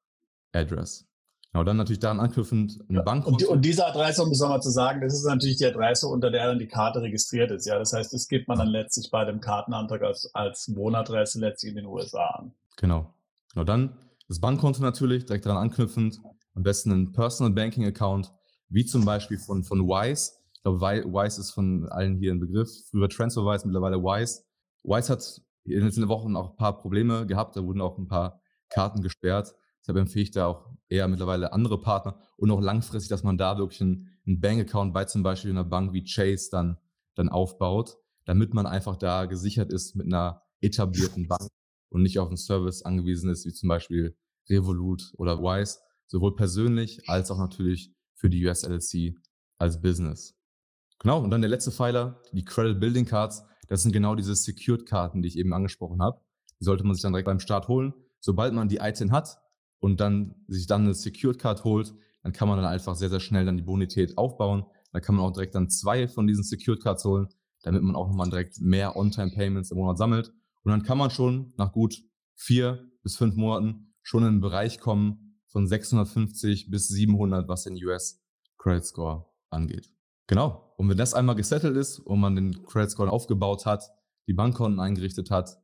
Address. 0.52 1.06
Genau, 1.54 1.62
dann 1.62 1.76
natürlich 1.76 2.00
daran 2.00 2.18
anknüpfend 2.18 2.80
ein 2.90 2.96
ja, 2.96 3.02
Bankkonto. 3.02 3.46
Und, 3.46 3.52
und, 3.58 3.64
diese 3.64 3.86
Adresse, 3.86 4.24
um 4.24 4.32
es 4.32 4.40
nochmal 4.40 4.60
zu 4.60 4.70
sagen, 4.70 5.00
das 5.00 5.14
ist 5.14 5.24
natürlich 5.24 5.56
die 5.56 5.66
Adresse, 5.66 6.08
unter 6.08 6.32
der 6.32 6.48
dann 6.48 6.58
die 6.58 6.66
Karte 6.66 7.00
registriert 7.00 7.52
ist. 7.52 7.64
Ja, 7.64 7.78
das 7.78 7.92
heißt, 7.92 8.12
das 8.12 8.26
gibt 8.26 8.48
man 8.48 8.58
dann 8.58 8.66
letztlich 8.66 9.08
bei 9.12 9.24
dem 9.24 9.40
Kartenantrag 9.40 10.02
als, 10.02 10.28
als 10.34 10.74
Wohnadresse 10.74 11.38
letztlich 11.38 11.70
in 11.70 11.76
den 11.76 11.86
USA 11.86 12.26
an. 12.40 12.52
Genau. 12.76 13.14
Genau, 13.52 13.64
dann 13.64 13.96
das 14.26 14.40
Bankkonto 14.40 14.82
natürlich, 14.82 15.26
direkt 15.26 15.46
daran 15.46 15.62
anknüpfend. 15.62 16.20
Am 16.56 16.64
besten 16.64 16.90
ein 16.90 17.12
Personal 17.12 17.52
Banking 17.52 17.86
Account, 17.86 18.32
wie 18.68 18.84
zum 18.84 19.04
Beispiel 19.04 19.38
von, 19.38 19.62
von 19.62 19.86
Wise. 19.86 20.32
Ich 20.54 20.62
glaube, 20.62 20.80
Wise 20.80 21.40
ist 21.40 21.52
von 21.52 21.88
allen 21.88 22.16
hier 22.16 22.32
ein 22.32 22.40
Begriff. 22.40 22.68
Früher 22.90 23.08
TransferWise, 23.08 23.64
mittlerweile 23.68 24.02
Wise. 24.02 24.42
Wise 24.82 25.08
hat 25.08 25.40
in 25.66 25.74
den 25.74 25.84
letzten 25.84 26.08
Wochen 26.08 26.34
auch 26.34 26.50
ein 26.50 26.56
paar 26.56 26.80
Probleme 26.80 27.26
gehabt. 27.26 27.56
Da 27.56 27.62
wurden 27.62 27.80
auch 27.80 27.96
ein 27.96 28.08
paar 28.08 28.40
Karten 28.70 29.02
gesperrt. 29.02 29.54
Deshalb 29.84 29.98
empfehle 29.98 30.22
ich 30.22 30.30
da 30.30 30.46
auch 30.46 30.70
eher 30.88 31.08
mittlerweile 31.08 31.52
andere 31.52 31.78
Partner 31.78 32.18
und 32.38 32.50
auch 32.50 32.60
langfristig, 32.62 33.10
dass 33.10 33.22
man 33.22 33.36
da 33.36 33.58
wirklich 33.58 33.82
einen, 33.82 34.08
einen 34.26 34.40
Bankaccount 34.40 34.94
bei 34.94 35.04
zum 35.04 35.22
Beispiel 35.22 35.50
einer 35.50 35.64
Bank 35.64 35.92
wie 35.92 36.04
Chase 36.04 36.48
dann, 36.50 36.78
dann 37.14 37.28
aufbaut, 37.28 37.98
damit 38.24 38.54
man 38.54 38.66
einfach 38.66 38.96
da 38.96 39.26
gesichert 39.26 39.70
ist 39.70 39.94
mit 39.94 40.06
einer 40.06 40.42
etablierten 40.62 41.28
Bank 41.28 41.50
und 41.90 42.02
nicht 42.02 42.18
auf 42.18 42.28
einen 42.28 42.38
Service 42.38 42.82
angewiesen 42.82 43.28
ist, 43.28 43.44
wie 43.44 43.52
zum 43.52 43.68
Beispiel 43.68 44.16
Revolut 44.48 45.12
oder 45.18 45.40
Wise, 45.40 45.80
sowohl 46.06 46.34
persönlich 46.34 47.06
als 47.06 47.30
auch 47.30 47.38
natürlich 47.38 47.92
für 48.14 48.30
die 48.30 48.42
US 48.46 48.62
LLC 48.62 49.14
als 49.58 49.82
Business. 49.82 50.34
Genau, 50.98 51.22
und 51.22 51.30
dann 51.30 51.42
der 51.42 51.50
letzte 51.50 51.72
Pfeiler, 51.72 52.22
die 52.32 52.44
Credit 52.44 52.80
Building 52.80 53.04
Cards. 53.04 53.44
Das 53.68 53.82
sind 53.82 53.92
genau 53.92 54.14
diese 54.14 54.34
Secured 54.34 54.86
Karten, 54.86 55.20
die 55.20 55.28
ich 55.28 55.36
eben 55.36 55.52
angesprochen 55.52 56.00
habe. 56.00 56.20
Die 56.60 56.64
sollte 56.64 56.84
man 56.84 56.94
sich 56.94 57.02
dann 57.02 57.12
direkt 57.12 57.26
beim 57.26 57.40
Start 57.40 57.68
holen. 57.68 57.92
Sobald 58.20 58.54
man 58.54 58.68
die 58.68 58.78
ITIN 58.78 59.12
hat, 59.12 59.38
und 59.80 60.00
dann 60.00 60.34
sich 60.48 60.66
dann 60.66 60.84
eine 60.84 60.94
Secured 60.94 61.38
Card 61.38 61.64
holt, 61.64 61.94
dann 62.22 62.32
kann 62.32 62.48
man 62.48 62.56
dann 62.56 62.66
einfach 62.66 62.96
sehr, 62.96 63.10
sehr 63.10 63.20
schnell 63.20 63.44
dann 63.44 63.56
die 63.56 63.62
Bonität 63.62 64.16
aufbauen. 64.16 64.64
Da 64.92 65.00
kann 65.00 65.14
man 65.14 65.24
auch 65.24 65.32
direkt 65.32 65.54
dann 65.54 65.68
zwei 65.68 66.08
von 66.08 66.26
diesen 66.26 66.42
Secured 66.42 66.82
Cards 66.82 67.04
holen, 67.04 67.28
damit 67.62 67.82
man 67.82 67.96
auch 67.96 68.08
nochmal 68.08 68.30
direkt 68.30 68.60
mehr 68.60 68.96
On-Time-Payments 68.96 69.70
im 69.70 69.78
Monat 69.78 69.98
sammelt. 69.98 70.32
Und 70.62 70.70
dann 70.70 70.82
kann 70.82 70.98
man 70.98 71.10
schon 71.10 71.52
nach 71.56 71.72
gut 71.72 72.02
vier 72.34 72.90
bis 73.02 73.16
fünf 73.16 73.36
Monaten 73.36 73.92
schon 74.02 74.22
in 74.22 74.28
einen 74.28 74.40
Bereich 74.40 74.80
kommen 74.80 75.38
von 75.48 75.66
650 75.66 76.70
bis 76.70 76.88
700, 76.88 77.48
was 77.48 77.64
den 77.64 77.76
US 77.84 78.22
Credit 78.58 78.84
Score 78.84 79.26
angeht. 79.50 79.90
Genau. 80.26 80.72
Und 80.76 80.88
wenn 80.88 80.96
das 80.96 81.14
einmal 81.14 81.36
gesettelt 81.36 81.76
ist 81.76 81.98
und 81.98 82.20
man 82.20 82.34
den 82.34 82.64
Credit 82.64 82.90
Score 82.90 83.10
aufgebaut 83.10 83.66
hat, 83.66 83.90
die 84.26 84.32
Bankkonten 84.32 84.80
eingerichtet 84.80 85.30
hat, 85.30 85.58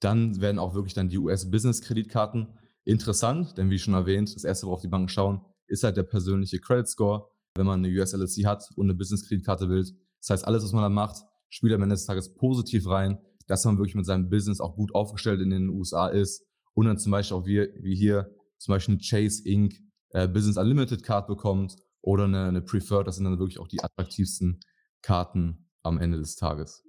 dann 0.00 0.40
werden 0.40 0.58
auch 0.58 0.74
wirklich 0.74 0.94
dann 0.94 1.08
die 1.08 1.18
US 1.18 1.50
Business 1.50 1.82
Kreditkarten 1.82 2.58
interessant, 2.84 3.56
denn 3.56 3.70
wie 3.70 3.78
schon 3.78 3.94
erwähnt, 3.94 4.34
das 4.34 4.44
erste, 4.44 4.66
worauf 4.66 4.80
die 4.80 4.88
Banken 4.88 5.08
schauen, 5.08 5.40
ist 5.66 5.84
halt 5.84 5.96
der 5.96 6.02
persönliche 6.02 6.58
Credit 6.60 6.88
Score, 6.88 7.28
wenn 7.56 7.66
man 7.66 7.84
eine 7.84 7.96
US 7.98 8.12
LLC 8.12 8.46
hat 8.46 8.68
und 8.76 8.86
eine 8.86 8.94
Business 8.94 9.26
Kreditkarte 9.26 9.68
will. 9.68 9.84
Das 10.20 10.30
heißt, 10.30 10.46
alles, 10.46 10.64
was 10.64 10.72
man 10.72 10.82
da 10.82 10.88
macht, 10.88 11.22
spielt 11.48 11.72
am 11.72 11.82
Ende 11.82 11.94
des 11.94 12.06
Tages 12.06 12.34
positiv 12.34 12.86
rein, 12.88 13.18
dass 13.46 13.64
man 13.64 13.78
wirklich 13.78 13.94
mit 13.94 14.06
seinem 14.06 14.28
Business 14.28 14.60
auch 14.60 14.76
gut 14.76 14.94
aufgestellt 14.94 15.40
in 15.40 15.50
den 15.50 15.68
USA 15.68 16.08
ist 16.08 16.44
und 16.74 16.86
dann 16.86 16.98
zum 16.98 17.12
Beispiel 17.12 17.36
auch 17.36 17.46
wie, 17.46 17.68
wie 17.80 17.94
hier 17.94 18.30
zum 18.58 18.72
Beispiel 18.72 18.94
eine 18.94 19.02
Chase 19.02 19.46
Inc. 19.46 19.74
Äh, 20.10 20.28
Business 20.28 20.56
Unlimited 20.56 21.02
Card 21.02 21.26
bekommt 21.26 21.76
oder 22.00 22.24
eine, 22.24 22.44
eine 22.44 22.62
Preferred, 22.62 23.06
das 23.06 23.16
sind 23.16 23.24
dann 23.24 23.38
wirklich 23.38 23.58
auch 23.58 23.68
die 23.68 23.82
attraktivsten 23.82 24.60
Karten 25.02 25.68
am 25.82 25.98
Ende 25.98 26.18
des 26.18 26.36
Tages. 26.36 26.82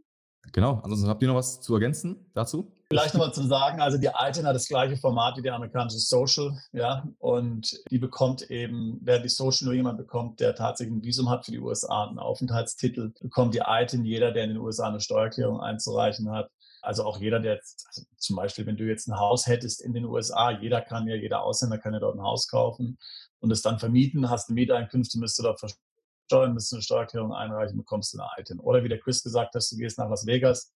Genau, 0.54 0.80
ansonsten 0.84 1.08
habt 1.08 1.22
ihr 1.22 1.28
noch 1.28 1.36
was 1.36 1.62
zu 1.62 1.74
ergänzen 1.74 2.30
dazu? 2.34 2.75
Vielleicht 2.88 3.16
nochmal 3.16 3.34
zu 3.34 3.48
sagen, 3.48 3.82
also 3.82 3.98
die 3.98 4.12
ITIN 4.16 4.46
hat 4.46 4.56
das 4.56 4.68
gleiche 4.68 4.96
Format 4.96 5.38
wie 5.38 5.42
die 5.42 5.50
amerikanische 5.50 5.98
Social, 5.98 6.56
ja, 6.72 7.08
und 7.18 7.76
die 7.90 7.98
bekommt 7.98 8.50
eben, 8.52 9.00
wer 9.02 9.20
die 9.20 9.30
Social 9.30 9.66
nur 9.66 9.74
jemand 9.74 9.98
bekommt, 9.98 10.40
der 10.40 10.54
tatsächlich 10.54 10.96
ein 10.96 11.04
Visum 11.04 11.30
hat 11.30 11.46
für 11.46 11.52
die 11.52 11.60
USA, 11.60 12.06
einen 12.06 12.20
Aufenthaltstitel, 12.20 13.12
bekommt 13.20 13.56
die 13.56 13.64
ITIN 13.66 14.06
jeder, 14.06 14.32
der 14.32 14.44
in 14.44 14.52
den 14.52 14.60
USA 14.60 14.88
eine 14.88 15.02
Steuererklärung 15.02 15.60
einzureichen 15.60 16.30
hat. 16.32 16.52
Also 16.84 17.04
auch 17.04 17.18
jeder, 17.20 17.40
der 17.40 17.54
also 17.88 18.04
zum 18.18 18.36
Beispiel, 18.36 18.68
wenn 18.68 18.78
du 18.78 18.84
jetzt 18.84 19.08
ein 19.08 19.18
Haus 19.18 19.48
hättest 19.48 19.82
in 19.82 19.94
den 19.94 20.06
USA, 20.06 20.52
jeder 20.52 20.82
kann 20.82 21.08
ja, 21.08 21.16
jeder 21.16 21.42
Ausländer 21.42 21.80
kann 21.80 21.94
ja 21.94 22.00
dort 22.00 22.16
ein 22.16 22.22
Haus 22.22 22.48
kaufen 22.48 23.00
und 23.40 23.52
es 23.52 23.64
dann 23.64 23.80
vermieten, 23.80 24.30
hast 24.30 24.50
eine 24.50 24.54
Mieteinkünfte, 24.56 25.18
müsste 25.18 25.42
dort 25.42 25.60
versteuern, 25.60 26.54
müsste 26.54 26.76
eine 26.76 26.84
Steuererklärung 26.84 27.34
einreichen, 27.34 27.78
bekommst 27.78 28.14
du 28.14 28.20
eine 28.20 28.30
ITIN. 28.38 28.60
Oder 28.60 28.84
wie 28.84 28.90
der 28.90 29.00
Chris 29.00 29.24
gesagt 29.24 29.56
hat, 29.56 29.72
du 29.72 29.78
gehst 29.78 29.98
nach 29.98 30.10
Las 30.10 30.28
Vegas, 30.28 30.72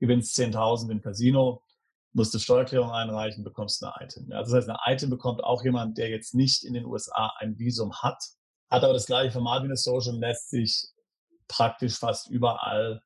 gewinnst 0.00 0.36
10.000 0.38 0.90
im 0.90 1.02
Casino, 1.02 1.62
musst 2.12 2.34
du 2.34 2.38
Steuererklärung 2.38 2.90
einreichen, 2.90 3.44
bekommst 3.44 3.84
eine 3.84 3.92
ITIN. 4.00 4.28
Ja, 4.30 4.40
das 4.40 4.52
heißt, 4.52 4.68
eine 4.68 4.78
ITIN 4.86 5.10
bekommt 5.10 5.44
auch 5.44 5.62
jemand, 5.62 5.96
der 5.98 6.08
jetzt 6.08 6.34
nicht 6.34 6.64
in 6.64 6.74
den 6.74 6.86
USA 6.86 7.32
ein 7.38 7.58
Visum 7.58 7.92
hat, 8.02 8.22
hat 8.68 8.82
aber 8.82 8.92
das 8.92 9.06
gleiche 9.06 9.30
Format 9.30 9.62
wie 9.62 9.66
eine 9.66 9.76
Social 9.76 10.14
und 10.14 10.20
lässt 10.20 10.50
sich 10.50 10.88
praktisch 11.46 11.96
fast 11.96 12.28
überall 12.30 13.02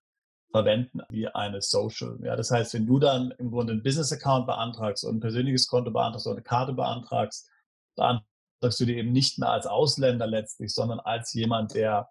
verwenden 0.51 1.01
wie 1.09 1.27
eine 1.27 1.61
Social. 1.61 2.19
Ja, 2.23 2.37
das 2.37 2.51
heißt, 2.51 2.75
wenn 2.75 2.87
du 2.87 2.99
dann 2.99 3.33
im 3.39 3.51
Grunde 3.51 3.73
einen 3.73 3.83
Business-Account 3.83 4.47
beantragst 4.47 5.05
und 5.05 5.17
ein 5.17 5.21
persönliches 5.21 5.67
Konto 5.67 5.91
beantragst 5.91 6.27
oder 6.27 6.37
eine 6.37 6.45
Karte 6.45 6.73
beantragst, 6.73 7.51
beantragst 7.97 8.81
du 8.81 8.85
die 8.85 8.97
eben 8.97 9.13
nicht 9.13 9.39
mehr 9.39 9.51
als 9.51 9.67
Ausländer 9.67 10.27
letztlich, 10.27 10.73
sondern 10.73 11.01
als 11.01 11.33
jemand, 11.35 11.75
der 11.75 12.09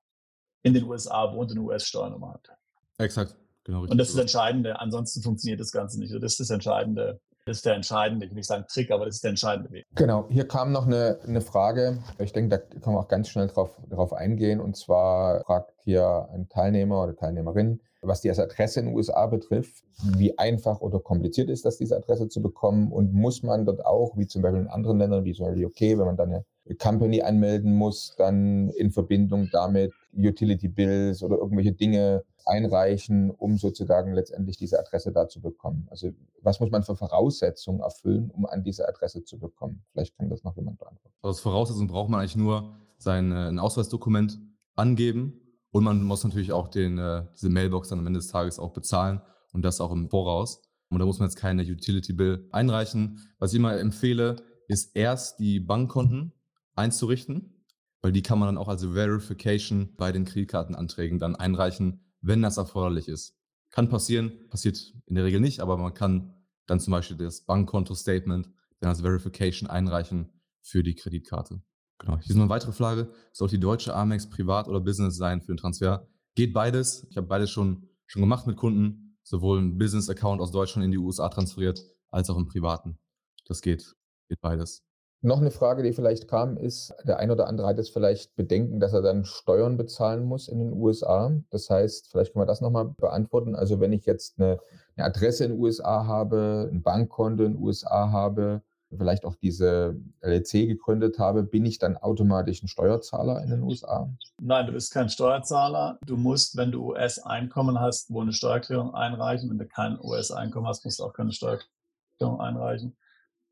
in 0.62 0.74
den 0.74 0.84
USA 0.84 1.32
wohnt 1.34 1.52
und 1.52 1.58
eine 1.58 1.66
US-Steuernummer 1.68 2.34
hat. 2.34 2.50
Exakt. 2.98 3.36
Genau, 3.66 3.82
und 3.82 3.98
das 3.98 4.10
ist 4.10 4.16
das 4.16 4.24
Entscheidende. 4.24 4.80
Ansonsten 4.80 5.22
funktioniert 5.22 5.60
das 5.60 5.72
Ganze 5.72 6.00
nicht. 6.00 6.14
Das 6.14 6.24
ist 6.24 6.40
das 6.40 6.50
Entscheidende. 6.50 7.20
Das 7.46 7.58
ist 7.58 7.66
der 7.66 7.76
entscheidende, 7.76 8.26
ich 8.26 8.32
will 8.32 8.38
nicht 8.38 8.48
sagen 8.48 8.64
Trick, 8.70 8.90
aber 8.90 9.06
das 9.06 9.16
ist 9.16 9.24
der 9.24 9.32
entscheidende 9.32 9.70
Weg. 9.72 9.86
Genau, 9.96 10.28
hier 10.30 10.48
kam 10.48 10.72
noch 10.72 10.86
eine, 10.86 11.20
eine 11.28 11.42
Frage. 11.42 12.02
Ich 12.20 12.32
denke, 12.32 12.58
da 12.58 12.80
kann 12.80 12.94
man 12.94 13.04
auch 13.04 13.10
ganz 13.10 13.28
schnell 13.28 13.48
drauf, 13.48 13.78
darauf 13.90 14.14
eingehen. 14.14 14.62
Und 14.62 14.78
zwar 14.78 15.44
fragt 15.44 15.74
hier 15.84 16.30
ein 16.32 16.48
Teilnehmer 16.48 17.04
oder 17.04 17.16
Teilnehmerin, 17.18 17.82
was 18.02 18.22
die 18.22 18.32
Adresse 18.32 18.80
in 18.80 18.88
den 18.88 18.96
USA 18.96 19.28
betrifft, 19.28 19.84
wie 20.18 20.38
einfach 20.38 20.80
oder 20.80 21.02
kompliziert 21.02 21.50
ist 21.50 21.66
das, 21.66 21.78
diese 21.78 21.98
Adresse 21.98 22.30
zu 22.30 22.42
bekommen 22.42 22.94
und 22.94 23.14
muss 23.14 23.44
man 23.44 23.66
dort 23.66 23.86
auch, 23.86 24.18
wie 24.18 24.28
zum 24.28 24.42
Beispiel 24.42 24.62
in 24.62 24.68
anderen 24.68 25.00
Ländern, 25.00 25.26
wie 25.26 25.34
zum 25.34 25.48
Beispiel 25.48 25.66
UK, 25.66 26.00
wenn 26.00 26.06
man 26.06 26.18
dann 26.18 26.30
eine 26.30 26.46
Company 26.80 27.22
anmelden 27.22 27.76
muss, 27.76 28.16
dann 28.18 28.70
in 28.70 28.92
Verbindung 28.92 29.50
damit 29.52 29.94
Utility 30.16 30.70
Bills 30.70 31.22
oder 31.24 31.38
irgendwelche 31.38 31.74
Dinge 31.74 32.24
einreichen, 32.46 33.32
um 33.32 33.58
sozusagen 33.58 34.14
letztendlich 34.14 34.58
diese 34.58 34.80
Adresse 34.80 35.12
da 35.12 35.28
zu 35.28 35.42
bekommen. 35.42 35.88
Also 35.90 36.12
was 36.42 36.60
muss 36.60 36.72
man 36.72 36.84
für 36.84 36.96
Voraussetzungen 36.96 37.82
erfüllen, 37.82 38.30
um 38.32 38.46
an 38.46 38.64
diese 38.64 38.88
Adresse 38.88 39.24
zu 39.24 39.40
bekommen? 39.40 39.84
Vielleicht 39.92 40.18
kann 40.18 40.30
das 40.30 40.44
noch 40.44 40.56
jemand 40.56 40.80
beantworten. 40.80 41.16
Als 41.22 41.40
Voraussetzung 41.40 41.88
braucht 41.88 42.10
man 42.10 42.20
eigentlich 42.20 42.36
nur 42.36 42.76
sein 42.98 43.32
äh, 43.32 43.50
ein 43.50 43.60
Ausweisdokument 43.60 44.40
angeben 44.76 45.42
und 45.72 45.84
man 45.84 46.04
muss 46.04 46.24
natürlich 46.24 46.52
auch 46.52 46.68
den, 46.68 46.98
äh, 46.98 47.24
diese 47.34 47.50
Mailbox 47.50 47.90
dann 47.90 48.00
am 48.00 48.08
Ende 48.08 48.20
des 48.20 48.28
Tages 48.28 48.60
auch 48.60 48.72
bezahlen 48.74 49.22
und 49.54 49.64
das 49.64 49.82
auch 49.82 49.92
im 49.92 50.10
Voraus. 50.10 50.62
Und 50.90 51.00
da 51.00 51.06
muss 51.06 51.20
man 51.20 51.28
jetzt 51.28 51.38
keine 51.38 51.64
Utility 51.64 52.14
Bill 52.14 52.48
einreichen. 52.52 53.20
Was 53.40 53.52
ich 53.52 53.60
immer 53.60 53.78
empfehle, 53.78 54.36
ist 54.68 54.96
erst 54.96 55.40
die 55.40 55.60
Bankkonten 55.60 56.34
einzurichten, 56.76 57.66
weil 58.02 58.12
die 58.12 58.22
kann 58.22 58.40
man 58.40 58.48
dann 58.48 58.58
auch 58.58 58.68
als 58.68 58.84
Verification 58.84 59.96
bei 59.96 60.12
den 60.12 60.26
Kreditkartenanträgen 60.26 61.20
dann 61.20 61.36
einreichen, 61.36 62.02
wenn 62.22 62.42
das 62.42 62.58
erforderlich 62.58 63.08
ist. 63.08 63.38
Kann 63.72 63.90
passieren, 63.90 64.32
passiert 64.50 64.94
in 65.06 65.16
der 65.16 65.24
Regel 65.24 65.40
nicht, 65.40 65.60
aber 65.60 65.78
man 65.78 65.94
kann 65.94 66.34
dann 66.68 66.80
zum 66.80 66.92
Beispiel 66.92 67.18
das 67.18 67.42
Bankkonto-Statement 67.46 68.50
dann 68.80 68.90
als 68.90 69.02
Verification 69.02 69.70
einreichen 69.70 70.30
für 70.62 70.84
die 70.84 70.96
Kreditkarte. 70.96 71.62
Genau. 72.00 72.18
Hier 72.18 72.30
ist 72.30 72.36
noch 72.36 72.44
eine 72.44 72.50
weitere 72.50 72.72
Frage. 72.72 73.12
Soll 73.32 73.48
die 73.50 73.60
deutsche 73.60 73.96
Amex 73.96 74.30
privat 74.30 74.68
oder 74.68 74.80
Business 74.80 75.18
sein 75.18 75.42
für 75.42 75.54
den 75.54 75.58
Transfer? 75.58 76.08
Geht 76.36 76.54
beides. 76.54 77.08
Ich 77.10 77.18
habe 77.18 77.28
beides 77.28 77.52
schon, 77.52 77.90
schon 78.06 78.22
gemacht 78.22 78.48
mit 78.48 78.58
Kunden. 78.58 79.18
Sowohl 79.24 79.60
ein 79.60 79.78
Business-Account 79.78 80.42
aus 80.42 80.52
Deutschland 80.52 80.84
in 80.84 80.92
die 80.92 80.98
USA 80.98 81.30
transferiert, 81.30 81.82
als 82.12 82.30
auch 82.30 82.38
im 82.38 82.46
privaten. 82.46 83.00
Das 83.46 83.62
geht. 83.62 83.96
Geht 84.28 84.42
beides. 84.42 84.84
Noch 85.26 85.40
eine 85.40 85.52
Frage, 85.52 85.84
die 85.84 85.94
vielleicht 85.94 86.28
kam, 86.28 86.58
ist, 86.58 86.94
der 87.06 87.18
ein 87.18 87.32
oder 87.32 87.48
andere 87.48 87.66
hat 87.66 87.78
jetzt 87.78 87.94
vielleicht 87.94 88.36
Bedenken, 88.36 88.82
dass 88.82 88.92
er 88.92 89.02
dann 89.02 89.24
Steuern 89.24 89.78
bezahlen 89.78 90.26
muss 90.26 90.50
in 90.50 90.60
den 90.60 90.74
USA. 90.74 91.32
Das 91.50 91.70
heißt, 91.70 92.12
vielleicht 92.12 92.34
können 92.34 92.42
wir 92.42 92.46
das 92.46 92.60
nochmal 92.60 92.94
beantworten. 92.98 93.56
Also 93.56 93.80
wenn 93.80 93.94
ich 93.94 94.06
jetzt 94.06 94.38
eine, 94.38 94.60
eine, 94.98 95.06
Adresse 95.06 95.46
in 95.46 95.52
den 95.52 95.62
USA 95.62 96.06
habe, 96.06 96.70
ein 96.70 96.84
Bankkonto 96.84 97.46
in 97.46 97.54
den 97.54 97.64
USA 97.64 98.12
habe, 98.12 98.64
vielleicht 98.90 99.24
auch 99.24 99.36
diese 99.36 99.96
LLC 100.20 100.68
gegründet 100.68 101.18
habe, 101.20 101.44
bin 101.44 101.66
ich 101.66 101.80
dann 101.80 101.96
automatisch 101.96 102.62
ein 102.62 102.68
Steuerzahler 102.68 103.42
in 103.44 103.50
den 103.50 103.64
USA? 103.64 104.10
Nein, 104.42 104.68
du 104.68 104.74
bist 104.74 104.94
kein 104.94 105.08
Steuerzahler. 105.08 106.00
Du 106.06 106.18
musst, 106.18 106.58
wenn 106.58 106.74
du 106.74 106.90
US-Einkommen 106.90 107.80
hast, 107.80 108.12
wohl 108.12 108.24
eine 108.24 108.34
Steuererklärung 108.34 108.94
einreichen. 108.94 109.50
Wenn 109.50 109.58
du 109.58 109.68
kein 109.68 109.98
US-Einkommen 110.02 110.68
hast, 110.68 110.84
musst 110.84 111.00
du 111.00 111.06
auch 111.06 111.14
keine 111.14 111.32
Steuererklärung 111.32 112.42
einreichen. 112.42 112.98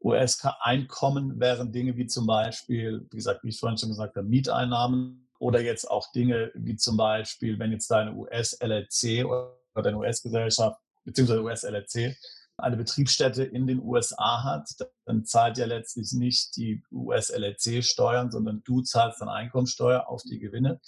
US-Einkommen 0.03 1.39
wären 1.39 1.71
Dinge 1.71 1.95
wie 1.95 2.07
zum 2.07 2.25
Beispiel, 2.25 3.05
wie 3.11 3.17
gesagt, 3.17 3.43
wie 3.43 3.49
ich 3.49 3.59
vorhin 3.59 3.77
schon 3.77 3.89
gesagt 3.89 4.15
habe, 4.15 4.27
Mieteinnahmen 4.27 5.29
oder 5.39 5.61
jetzt 5.61 5.89
auch 5.89 6.11
Dinge 6.11 6.51
wie 6.55 6.75
zum 6.75 6.97
Beispiel, 6.97 7.59
wenn 7.59 7.71
jetzt 7.71 7.89
deine 7.89 8.13
US-LLC 8.13 9.25
oder 9.25 9.57
deine 9.75 9.97
US-Gesellschaft 9.97 10.79
beziehungsweise 11.03 11.43
US-LLC 11.43 12.15
eine 12.57 12.77
Betriebsstätte 12.77 13.43
in 13.43 13.65
den 13.65 13.81
USA 13.81 14.43
hat, 14.43 14.69
dann 15.05 15.25
zahlt 15.25 15.57
ja 15.57 15.65
letztlich 15.65 16.11
nicht 16.13 16.55
die 16.55 16.83
US-LLC 16.91 17.83
Steuern, 17.83 18.31
sondern 18.31 18.61
du 18.63 18.81
zahlst 18.81 19.21
dann 19.21 19.29
Einkommensteuer 19.29 20.07
auf 20.07 20.21
die 20.23 20.39
Gewinne. 20.39 20.79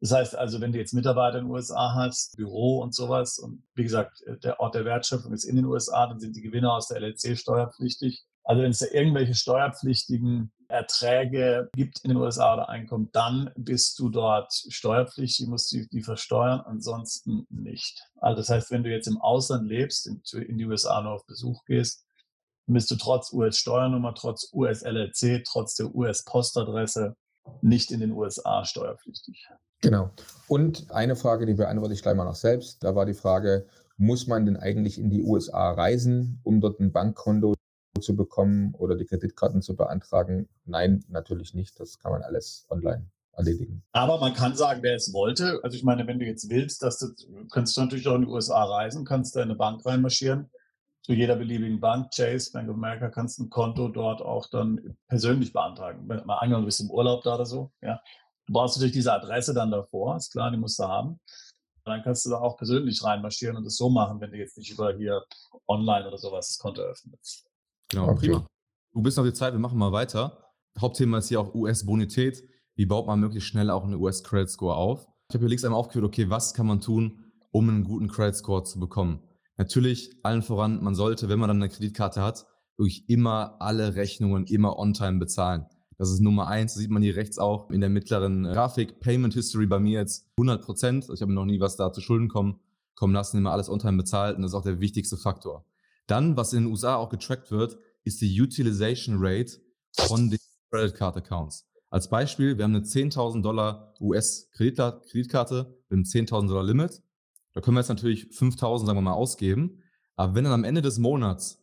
Das 0.00 0.12
heißt 0.12 0.36
also, 0.36 0.60
wenn 0.60 0.72
du 0.72 0.78
jetzt 0.78 0.94
Mitarbeiter 0.94 1.38
in 1.38 1.46
den 1.46 1.50
USA 1.50 1.94
hast, 1.94 2.36
Büro 2.36 2.80
und 2.80 2.94
sowas, 2.94 3.38
und 3.38 3.64
wie 3.74 3.82
gesagt, 3.82 4.22
der 4.44 4.60
Ort 4.60 4.74
der 4.74 4.84
Wertschöpfung 4.84 5.32
ist 5.32 5.44
in 5.44 5.56
den 5.56 5.64
USA, 5.64 6.06
dann 6.06 6.20
sind 6.20 6.36
die 6.36 6.42
Gewinne 6.42 6.72
aus 6.72 6.88
der 6.88 7.00
LLC 7.00 7.36
steuerpflichtig. 7.36 8.24
Also 8.48 8.62
wenn 8.62 8.70
es 8.70 8.78
da 8.78 8.86
irgendwelche 8.90 9.34
steuerpflichtigen 9.34 10.50
Erträge 10.68 11.68
gibt 11.74 12.00
in 12.02 12.08
den 12.08 12.16
USA 12.16 12.54
oder 12.54 12.70
Einkommen, 12.70 13.10
dann 13.12 13.50
bist 13.56 13.98
du 13.98 14.08
dort 14.08 14.50
steuerpflichtig, 14.70 15.46
musst 15.48 15.70
die, 15.70 15.86
die 15.90 16.02
versteuern, 16.02 16.60
ansonsten 16.60 17.46
nicht. 17.50 18.02
Also 18.16 18.38
das 18.38 18.48
heißt, 18.48 18.70
wenn 18.70 18.84
du 18.84 18.90
jetzt 18.90 19.06
im 19.06 19.20
Ausland 19.20 19.68
lebst, 19.68 20.06
in, 20.06 20.22
in 20.40 20.56
die 20.56 20.64
USA 20.64 21.02
nur 21.02 21.12
auf 21.12 21.26
Besuch 21.26 21.62
gehst, 21.66 22.06
bist 22.66 22.90
du 22.90 22.96
trotz 22.96 23.34
US-Steuernummer, 23.34 24.14
trotz 24.14 24.50
US-LLC, 24.54 25.44
trotz 25.44 25.74
der 25.74 25.94
US-Postadresse 25.94 27.16
nicht 27.60 27.90
in 27.90 28.00
den 28.00 28.12
USA 28.12 28.64
steuerpflichtig. 28.64 29.46
Genau. 29.82 30.10
Und 30.48 30.90
eine 30.90 31.16
Frage, 31.16 31.44
die 31.44 31.54
beantworte 31.54 31.92
ich 31.92 32.02
gleich 32.02 32.16
mal 32.16 32.24
noch 32.24 32.34
selbst. 32.34 32.82
Da 32.82 32.94
war 32.94 33.04
die 33.04 33.14
Frage, 33.14 33.66
muss 33.98 34.26
man 34.26 34.46
denn 34.46 34.56
eigentlich 34.56 34.98
in 34.98 35.10
die 35.10 35.22
USA 35.22 35.72
reisen, 35.72 36.40
um 36.44 36.62
dort 36.62 36.80
ein 36.80 36.92
Bankkonto 36.92 37.54
zu 38.00 38.16
bekommen 38.16 38.74
oder 38.74 38.96
die 38.96 39.04
Kreditkarten 39.04 39.62
zu 39.62 39.76
beantragen? 39.76 40.48
Nein, 40.64 41.04
natürlich 41.08 41.54
nicht. 41.54 41.78
Das 41.80 41.98
kann 41.98 42.12
man 42.12 42.22
alles 42.22 42.66
online 42.70 43.06
erledigen. 43.38 43.82
Aber 43.92 44.18
man 44.18 44.34
kann 44.34 44.56
sagen, 44.56 44.82
wer 44.82 44.96
es 44.96 45.12
wollte. 45.12 45.60
Also 45.62 45.76
ich 45.76 45.84
meine, 45.84 46.06
wenn 46.06 46.18
du 46.18 46.26
jetzt 46.26 46.50
willst, 46.50 46.82
dass 46.82 46.98
du, 46.98 47.08
kannst 47.50 47.76
du 47.76 47.80
natürlich 47.80 48.06
auch 48.08 48.16
in 48.16 48.22
die 48.22 48.28
USA 48.28 48.64
reisen, 48.64 49.04
kannst 49.04 49.36
da 49.36 49.40
in 49.40 49.50
eine 49.50 49.56
Bank 49.56 49.86
reinmarschieren. 49.86 50.50
Zu 51.02 51.12
jeder 51.14 51.36
beliebigen 51.36 51.80
Bank, 51.80 52.10
Chase, 52.14 52.52
Bank 52.52 52.68
of 52.68 52.74
America, 52.74 53.08
kannst 53.08 53.38
ein 53.38 53.48
Konto 53.48 53.88
dort 53.88 54.20
auch 54.20 54.48
dann 54.50 54.96
persönlich 55.06 55.52
beantragen. 55.52 56.06
Mal 56.06 56.18
angenommen, 56.18 56.64
du 56.64 56.66
bist 56.66 56.80
im 56.80 56.90
Urlaub 56.90 57.22
da 57.22 57.36
oder 57.36 57.46
so, 57.46 57.70
ja. 57.80 58.02
Du 58.46 58.54
brauchst 58.54 58.76
natürlich 58.76 58.94
diese 58.94 59.12
Adresse 59.12 59.54
dann 59.54 59.70
davor, 59.70 60.16
ist 60.16 60.32
klar, 60.32 60.50
die 60.50 60.56
musst 60.56 60.78
du 60.78 60.84
haben. 60.84 61.10
Und 61.10 61.20
dann 61.84 62.02
kannst 62.02 62.26
du 62.26 62.30
da 62.30 62.38
auch 62.38 62.56
persönlich 62.56 63.02
reinmarschieren 63.02 63.56
und 63.56 63.64
das 63.64 63.76
so 63.76 63.88
machen, 63.88 64.20
wenn 64.20 64.30
du 64.30 64.36
jetzt 64.36 64.58
nicht 64.58 64.70
über 64.70 64.94
hier 64.94 65.24
online 65.66 66.06
oder 66.08 66.18
sowas 66.18 66.48
das 66.48 66.58
Konto 66.58 66.82
öffnest. 66.82 67.47
Genau, 67.88 68.08
okay. 68.08 68.28
prima. 68.28 68.46
Du 68.92 69.02
bist 69.02 69.16
noch 69.16 69.24
die 69.24 69.32
Zeit, 69.32 69.52
wir 69.52 69.60
machen 69.60 69.78
mal 69.78 69.92
weiter. 69.92 70.44
Hauptthema 70.78 71.18
ist 71.18 71.28
hier 71.28 71.40
auch 71.40 71.54
US-Bonität. 71.54 72.42
Wie 72.74 72.86
baut 72.86 73.06
man 73.06 73.20
möglichst 73.20 73.48
schnell 73.48 73.70
auch 73.70 73.84
einen 73.84 73.94
US-Credit 73.94 74.48
Score 74.48 74.76
auf? 74.76 75.08
Ich 75.28 75.34
habe 75.34 75.44
hier 75.44 75.48
links 75.48 75.64
einmal 75.64 75.80
aufgeführt, 75.80 76.04
okay, 76.04 76.30
was 76.30 76.54
kann 76.54 76.66
man 76.66 76.80
tun, 76.80 77.24
um 77.50 77.68
einen 77.68 77.84
guten 77.84 78.08
Credit 78.08 78.36
Score 78.36 78.62
zu 78.62 78.78
bekommen? 78.78 79.20
Natürlich, 79.56 80.12
allen 80.22 80.42
voran, 80.42 80.82
man 80.82 80.94
sollte, 80.94 81.28
wenn 81.28 81.38
man 81.38 81.48
dann 81.48 81.56
eine 81.56 81.68
Kreditkarte 81.68 82.22
hat, 82.22 82.46
wirklich 82.76 83.08
immer 83.08 83.56
alle 83.60 83.96
Rechnungen 83.96 84.46
immer 84.46 84.78
on 84.78 84.94
time 84.94 85.18
bezahlen. 85.18 85.66
Das 85.98 86.10
ist 86.10 86.20
Nummer 86.20 86.46
eins. 86.46 86.74
Das 86.74 86.80
sieht 86.80 86.90
man 86.90 87.02
hier 87.02 87.16
rechts 87.16 87.38
auch 87.38 87.70
in 87.70 87.80
der 87.80 87.90
mittleren 87.90 88.44
Grafik. 88.44 89.00
Payment 89.00 89.34
History 89.34 89.66
bei 89.66 89.80
mir 89.80 89.98
jetzt 89.98 90.28
100 90.36 90.64
Prozent. 90.64 91.08
Ich 91.12 91.20
habe 91.20 91.32
noch 91.32 91.44
nie 91.44 91.58
was 91.58 91.76
da 91.76 91.92
zu 91.92 92.00
Schulden 92.00 92.28
kommen, 92.28 92.60
kommen 92.94 93.12
lassen, 93.12 93.38
immer 93.38 93.50
alles 93.50 93.68
on 93.68 93.80
time 93.80 93.96
bezahlt. 93.96 94.36
Und 94.36 94.42
das 94.42 94.52
ist 94.52 94.54
auch 94.54 94.62
der 94.62 94.80
wichtigste 94.80 95.16
Faktor. 95.16 95.64
Dann, 96.08 96.36
was 96.36 96.52
in 96.52 96.64
den 96.64 96.72
USA 96.72 96.96
auch 96.96 97.10
getrackt 97.10 97.50
wird, 97.50 97.78
ist 98.02 98.20
die 98.20 98.40
Utilization 98.40 99.16
Rate 99.18 99.60
von 99.92 100.30
den 100.30 100.38
Credit 100.70 100.94
Card 100.94 101.16
Accounts. 101.18 101.66
Als 101.90 102.08
Beispiel, 102.08 102.56
wir 102.56 102.64
haben 102.64 102.74
eine 102.74 102.84
10.000 102.84 103.42
Dollar 103.42 103.94
US-Kreditkarte 104.00 105.76
mit 105.88 105.96
einem 105.96 106.02
10.000 106.04 106.48
Dollar 106.48 106.64
Limit. 106.64 107.02
Da 107.52 107.60
können 107.60 107.76
wir 107.76 107.80
jetzt 107.80 107.88
natürlich 107.88 108.24
5.000, 108.26 108.86
sagen 108.86 108.98
wir 108.98 109.02
mal, 109.02 109.12
ausgeben. 109.12 109.82
Aber 110.16 110.34
wenn 110.34 110.44
dann 110.44 110.52
am 110.52 110.64
Ende 110.64 110.82
des 110.82 110.98
Monats 110.98 111.62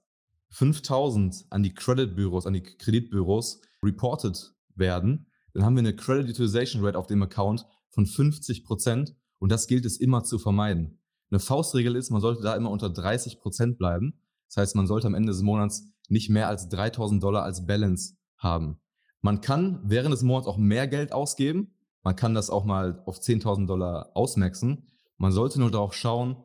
5.000 0.53 1.45
an 1.49 1.63
die 1.63 1.73
Credit-Büros, 1.73 2.45
an 2.45 2.53
die 2.53 2.63
Kreditbüros 2.63 3.61
reported 3.83 4.53
werden, 4.75 5.27
dann 5.53 5.63
haben 5.63 5.75
wir 5.75 5.79
eine 5.79 5.95
Credit 5.95 6.29
Utilization 6.29 6.83
Rate 6.85 6.99
auf 6.99 7.07
dem 7.07 7.23
Account 7.23 7.65
von 7.89 8.05
50 8.05 8.63
Prozent 8.63 9.15
und 9.39 9.51
das 9.51 9.67
gilt 9.67 9.85
es 9.85 9.97
immer 9.97 10.23
zu 10.23 10.37
vermeiden. 10.37 10.99
Eine 11.31 11.39
Faustregel 11.39 11.95
ist, 11.95 12.11
man 12.11 12.21
sollte 12.21 12.43
da 12.43 12.55
immer 12.55 12.69
unter 12.69 12.89
30 12.89 13.39
Prozent 13.39 13.77
bleiben. 13.77 14.19
Das 14.55 14.61
heißt, 14.61 14.75
man 14.77 14.87
sollte 14.87 15.07
am 15.07 15.15
Ende 15.15 15.33
des 15.33 15.41
Monats 15.41 15.91
nicht 16.07 16.29
mehr 16.29 16.47
als 16.47 16.69
3000 16.69 17.21
Dollar 17.21 17.43
als 17.43 17.65
Balance 17.65 18.15
haben. 18.37 18.79
Man 19.19 19.41
kann 19.41 19.81
während 19.83 20.13
des 20.13 20.23
Monats 20.23 20.47
auch 20.47 20.57
mehr 20.57 20.87
Geld 20.87 21.11
ausgeben. 21.11 21.73
Man 22.03 22.15
kann 22.15 22.33
das 22.33 22.49
auch 22.49 22.63
mal 22.63 23.01
auf 23.05 23.19
10.000 23.19 23.67
Dollar 23.67 24.11
ausmaxen. 24.13 24.87
Man 25.17 25.33
sollte 25.33 25.59
nur 25.59 25.71
darauf 25.71 25.93
schauen, 25.93 26.37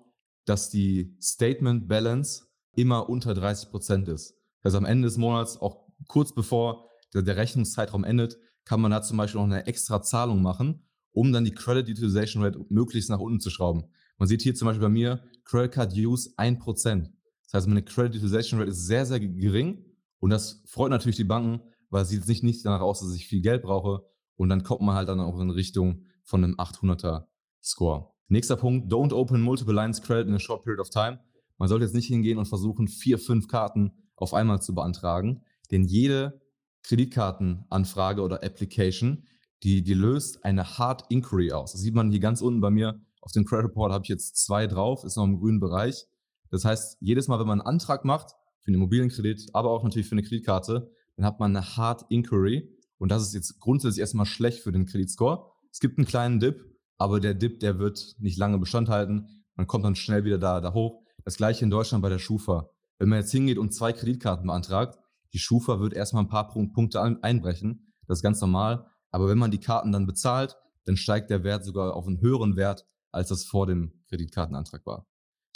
dass 0.44 0.70
die 0.70 1.16
Statement 1.20 1.86
Balance 1.86 2.46
immer 2.74 3.08
unter 3.08 3.32
30 3.32 3.70
Prozent 3.70 4.08
ist. 4.08 4.34
Also 4.62 4.78
am 4.78 4.86
Ende 4.86 5.06
des 5.06 5.16
Monats, 5.16 5.60
auch 5.60 5.86
kurz 6.08 6.34
bevor 6.34 6.88
der, 7.14 7.36
Rechnungszeitraum 7.36 8.02
endet, 8.02 8.38
kann 8.64 8.80
man 8.80 8.90
da 8.90 9.02
zum 9.02 9.18
Beispiel 9.18 9.40
noch 9.40 9.46
eine 9.46 9.66
extra 9.66 10.02
Zahlung 10.02 10.42
machen, 10.42 10.82
um 11.12 11.32
dann 11.32 11.44
die 11.44 11.54
Credit 11.54 11.88
Utilization 11.88 12.42
Rate 12.42 12.64
möglichst 12.70 13.10
nach 13.10 13.20
unten 13.20 13.40
zu 13.40 13.50
schrauben. 13.50 13.84
Man 14.18 14.28
sieht 14.28 14.42
hier 14.42 14.54
zum 14.54 14.66
Beispiel 14.66 14.82
bei 14.82 14.88
mir 14.88 15.22
Credit 15.44 15.72
Card 15.72 15.92
Use 15.94 16.30
1%. 16.36 17.10
Das 17.50 17.62
heißt, 17.62 17.68
meine 17.68 17.82
Credit 17.82 18.16
Utilization 18.16 18.60
Rate 18.60 18.70
ist 18.70 18.86
sehr, 18.86 19.06
sehr 19.06 19.20
gering 19.20 19.84
und 20.18 20.30
das 20.30 20.62
freut 20.66 20.90
natürlich 20.90 21.16
die 21.16 21.24
Banken, 21.24 21.60
weil 21.90 22.02
es 22.02 22.08
sieht 22.08 22.26
nicht, 22.28 22.44
nicht 22.44 22.64
danach 22.64 22.80
aus, 22.80 23.00
dass 23.00 23.14
ich 23.14 23.26
viel 23.26 23.40
Geld 23.40 23.62
brauche 23.62 24.04
und 24.36 24.48
dann 24.48 24.62
kommt 24.62 24.82
man 24.82 24.94
halt 24.94 25.08
dann 25.08 25.20
auch 25.20 25.38
in 25.40 25.50
Richtung 25.50 26.04
von 26.22 26.44
einem 26.44 26.54
800er 26.56 27.26
Score. 27.62 28.10
Nächster 28.28 28.56
Punkt, 28.56 28.92
don't 28.92 29.12
open 29.12 29.40
multiple 29.40 29.74
lines 29.74 30.00
credit 30.00 30.28
in 30.28 30.34
a 30.34 30.38
short 30.38 30.62
period 30.62 30.80
of 30.80 30.90
time. 30.90 31.18
Man 31.58 31.68
sollte 31.68 31.84
jetzt 31.84 31.94
nicht 31.94 32.06
hingehen 32.06 32.38
und 32.38 32.46
versuchen, 32.46 32.86
vier, 32.86 33.18
fünf 33.18 33.48
Karten 33.48 33.92
auf 34.14 34.32
einmal 34.34 34.62
zu 34.62 34.74
beantragen, 34.74 35.42
denn 35.70 35.84
jede 35.84 36.40
Kreditkartenanfrage 36.84 38.22
oder 38.22 38.44
Application, 38.44 39.24
die, 39.62 39.82
die 39.82 39.94
löst 39.94 40.44
eine 40.44 40.78
Hard 40.78 41.04
Inquiry 41.10 41.52
aus. 41.52 41.72
Das 41.72 41.80
sieht 41.80 41.94
man 41.94 42.10
hier 42.10 42.20
ganz 42.20 42.40
unten 42.40 42.60
bei 42.60 42.70
mir 42.70 43.00
auf 43.20 43.32
dem 43.32 43.44
Credit 43.44 43.66
Report 43.66 43.92
habe 43.92 44.04
ich 44.04 44.08
jetzt 44.08 44.36
zwei 44.36 44.66
drauf, 44.66 45.04
ist 45.04 45.16
noch 45.16 45.24
im 45.24 45.38
grünen 45.38 45.60
Bereich. 45.60 46.06
Das 46.50 46.64
heißt, 46.64 46.98
jedes 47.00 47.28
Mal, 47.28 47.38
wenn 47.38 47.46
man 47.46 47.60
einen 47.60 47.68
Antrag 47.68 48.04
macht, 48.04 48.34
für 48.60 48.68
einen 48.68 48.76
Immobilienkredit, 48.76 49.50
aber 49.54 49.70
auch 49.70 49.82
natürlich 49.82 50.08
für 50.08 50.12
eine 50.12 50.22
Kreditkarte, 50.22 50.90
dann 51.16 51.26
hat 51.26 51.40
man 51.40 51.56
eine 51.56 51.76
Hard 51.76 52.04
Inquiry. 52.10 52.76
Und 52.98 53.10
das 53.10 53.22
ist 53.22 53.34
jetzt 53.34 53.60
grundsätzlich 53.60 54.00
erstmal 54.00 54.26
schlecht 54.26 54.60
für 54.60 54.72
den 54.72 54.86
Kreditscore. 54.86 55.50
Es 55.72 55.80
gibt 55.80 55.98
einen 55.98 56.06
kleinen 56.06 56.40
Dip, 56.40 56.64
aber 56.98 57.20
der 57.20 57.34
Dip, 57.34 57.60
der 57.60 57.78
wird 57.78 58.16
nicht 58.18 58.36
lange 58.36 58.58
Bestand 58.58 58.88
halten. 58.88 59.44
Man 59.54 59.66
kommt 59.66 59.84
dann 59.84 59.94
schnell 59.94 60.24
wieder 60.24 60.38
da, 60.38 60.60
da 60.60 60.74
hoch. 60.74 61.02
Das 61.24 61.36
gleiche 61.36 61.64
in 61.64 61.70
Deutschland 61.70 62.02
bei 62.02 62.08
der 62.08 62.18
Schufa. 62.18 62.70
Wenn 62.98 63.08
man 63.08 63.20
jetzt 63.20 63.30
hingeht 63.30 63.58
und 63.58 63.72
zwei 63.72 63.92
Kreditkarten 63.92 64.46
beantragt, 64.46 64.98
die 65.32 65.38
Schufa 65.38 65.80
wird 65.80 65.94
erstmal 65.94 66.24
ein 66.24 66.28
paar 66.28 66.48
Punkte 66.48 67.00
einbrechen. 67.00 67.92
Das 68.06 68.18
ist 68.18 68.22
ganz 68.22 68.40
normal. 68.40 68.86
Aber 69.10 69.28
wenn 69.28 69.38
man 69.38 69.50
die 69.50 69.60
Karten 69.60 69.92
dann 69.92 70.06
bezahlt, 70.06 70.56
dann 70.84 70.96
steigt 70.96 71.30
der 71.30 71.44
Wert 71.44 71.64
sogar 71.64 71.94
auf 71.94 72.06
einen 72.06 72.20
höheren 72.20 72.56
Wert, 72.56 72.86
als 73.12 73.28
das 73.28 73.44
vor 73.44 73.66
dem 73.66 73.92
Kreditkartenantrag 74.08 74.84
war. 74.86 75.06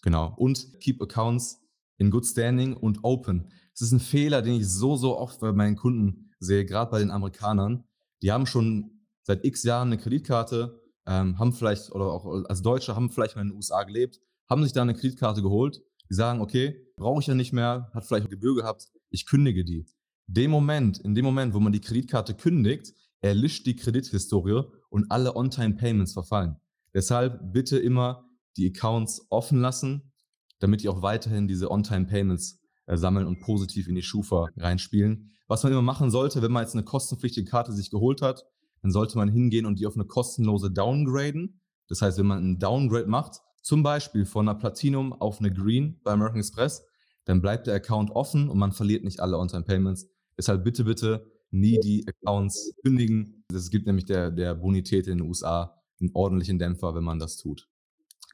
Genau. 0.04 0.34
Und 0.36 0.78
keep 0.80 1.00
accounts 1.00 1.62
in 1.96 2.10
good 2.10 2.26
standing 2.26 2.74
und 2.74 2.98
open. 3.02 3.50
Das 3.72 3.80
ist 3.80 3.92
ein 3.92 4.00
Fehler, 4.00 4.42
den 4.42 4.56
ich 4.56 4.68
so, 4.68 4.96
so 4.96 5.16
oft 5.16 5.40
bei 5.40 5.50
meinen 5.50 5.76
Kunden 5.76 6.30
sehe, 6.38 6.66
gerade 6.66 6.90
bei 6.90 6.98
den 6.98 7.10
Amerikanern. 7.10 7.84
Die 8.22 8.30
haben 8.30 8.44
schon 8.44 9.08
seit 9.22 9.46
x 9.46 9.62
Jahren 9.62 9.88
eine 9.88 9.96
Kreditkarte, 9.96 10.78
ähm, 11.06 11.38
haben 11.38 11.54
vielleicht, 11.54 11.90
oder 11.90 12.12
auch 12.12 12.26
als 12.46 12.60
Deutsche, 12.60 12.94
haben 12.94 13.08
vielleicht 13.10 13.34
mal 13.34 13.42
in 13.42 13.48
den 13.48 13.56
USA 13.56 13.82
gelebt, 13.84 14.20
haben 14.50 14.62
sich 14.62 14.74
da 14.74 14.82
eine 14.82 14.92
Kreditkarte 14.92 15.40
geholt. 15.40 15.80
Die 16.10 16.14
sagen, 16.14 16.42
okay, 16.42 16.86
brauche 16.96 17.22
ich 17.22 17.26
ja 17.26 17.34
nicht 17.34 17.54
mehr, 17.54 17.90
hat 17.94 18.04
vielleicht 18.04 18.28
Gebühr 18.28 18.54
gehabt, 18.54 18.90
ich 19.08 19.24
kündige 19.24 19.64
die. 19.64 19.86
Dem 20.26 20.50
Moment, 20.50 20.98
in 20.98 21.14
dem 21.14 21.24
Moment, 21.24 21.54
wo 21.54 21.60
man 21.60 21.72
die 21.72 21.80
Kreditkarte 21.80 22.34
kündigt, 22.34 22.92
erlischt 23.22 23.64
die 23.64 23.76
Kredithistorie 23.76 24.64
und 24.90 25.10
alle 25.10 25.34
On-Time-Payments 25.34 26.12
verfallen. 26.12 26.56
Deshalb 26.92 27.54
bitte 27.54 27.78
immer 27.78 28.28
die 28.56 28.68
Accounts 28.68 29.26
offen 29.30 29.60
lassen, 29.60 30.12
damit 30.60 30.82
die 30.82 30.88
auch 30.88 31.02
weiterhin 31.02 31.48
diese 31.48 31.70
On-Time-Payments 31.70 32.60
äh, 32.86 32.96
sammeln 32.96 33.26
und 33.26 33.40
positiv 33.40 33.88
in 33.88 33.94
die 33.94 34.02
Schufa 34.02 34.48
reinspielen. 34.56 35.30
Was 35.46 35.62
man 35.62 35.72
immer 35.72 35.82
machen 35.82 36.10
sollte, 36.10 36.42
wenn 36.42 36.52
man 36.52 36.62
jetzt 36.62 36.74
eine 36.74 36.84
kostenpflichtige 36.84 37.48
Karte 37.48 37.72
sich 37.72 37.90
geholt 37.90 38.22
hat, 38.22 38.44
dann 38.82 38.90
sollte 38.90 39.18
man 39.18 39.28
hingehen 39.28 39.66
und 39.66 39.78
die 39.78 39.86
auf 39.86 39.94
eine 39.94 40.04
kostenlose 40.04 40.70
downgraden. 40.70 41.60
Das 41.88 42.02
heißt, 42.02 42.18
wenn 42.18 42.26
man 42.26 42.38
einen 42.38 42.58
Downgrade 42.58 43.06
macht, 43.06 43.40
zum 43.62 43.82
Beispiel 43.82 44.26
von 44.26 44.48
einer 44.48 44.58
Platinum 44.58 45.12
auf 45.12 45.40
eine 45.40 45.52
Green 45.52 46.00
bei 46.02 46.12
American 46.12 46.40
Express, 46.40 46.84
dann 47.24 47.40
bleibt 47.40 47.66
der 47.66 47.74
Account 47.74 48.10
offen 48.10 48.48
und 48.48 48.58
man 48.58 48.72
verliert 48.72 49.04
nicht 49.04 49.20
alle 49.20 49.38
On-Time-Payments. 49.38 50.06
Deshalb 50.36 50.64
bitte, 50.64 50.84
bitte 50.84 51.30
nie 51.50 51.78
die 51.80 52.06
Accounts 52.06 52.74
kündigen. 52.82 53.44
Es 53.52 53.70
gibt 53.70 53.86
nämlich 53.86 54.04
der, 54.04 54.30
der 54.30 54.54
Bonität 54.54 55.06
in 55.06 55.18
den 55.18 55.28
USA 55.28 55.80
einen 56.00 56.10
ordentlichen 56.12 56.58
Dämpfer, 56.58 56.94
wenn 56.94 57.04
man 57.04 57.18
das 57.18 57.36
tut. 57.36 57.68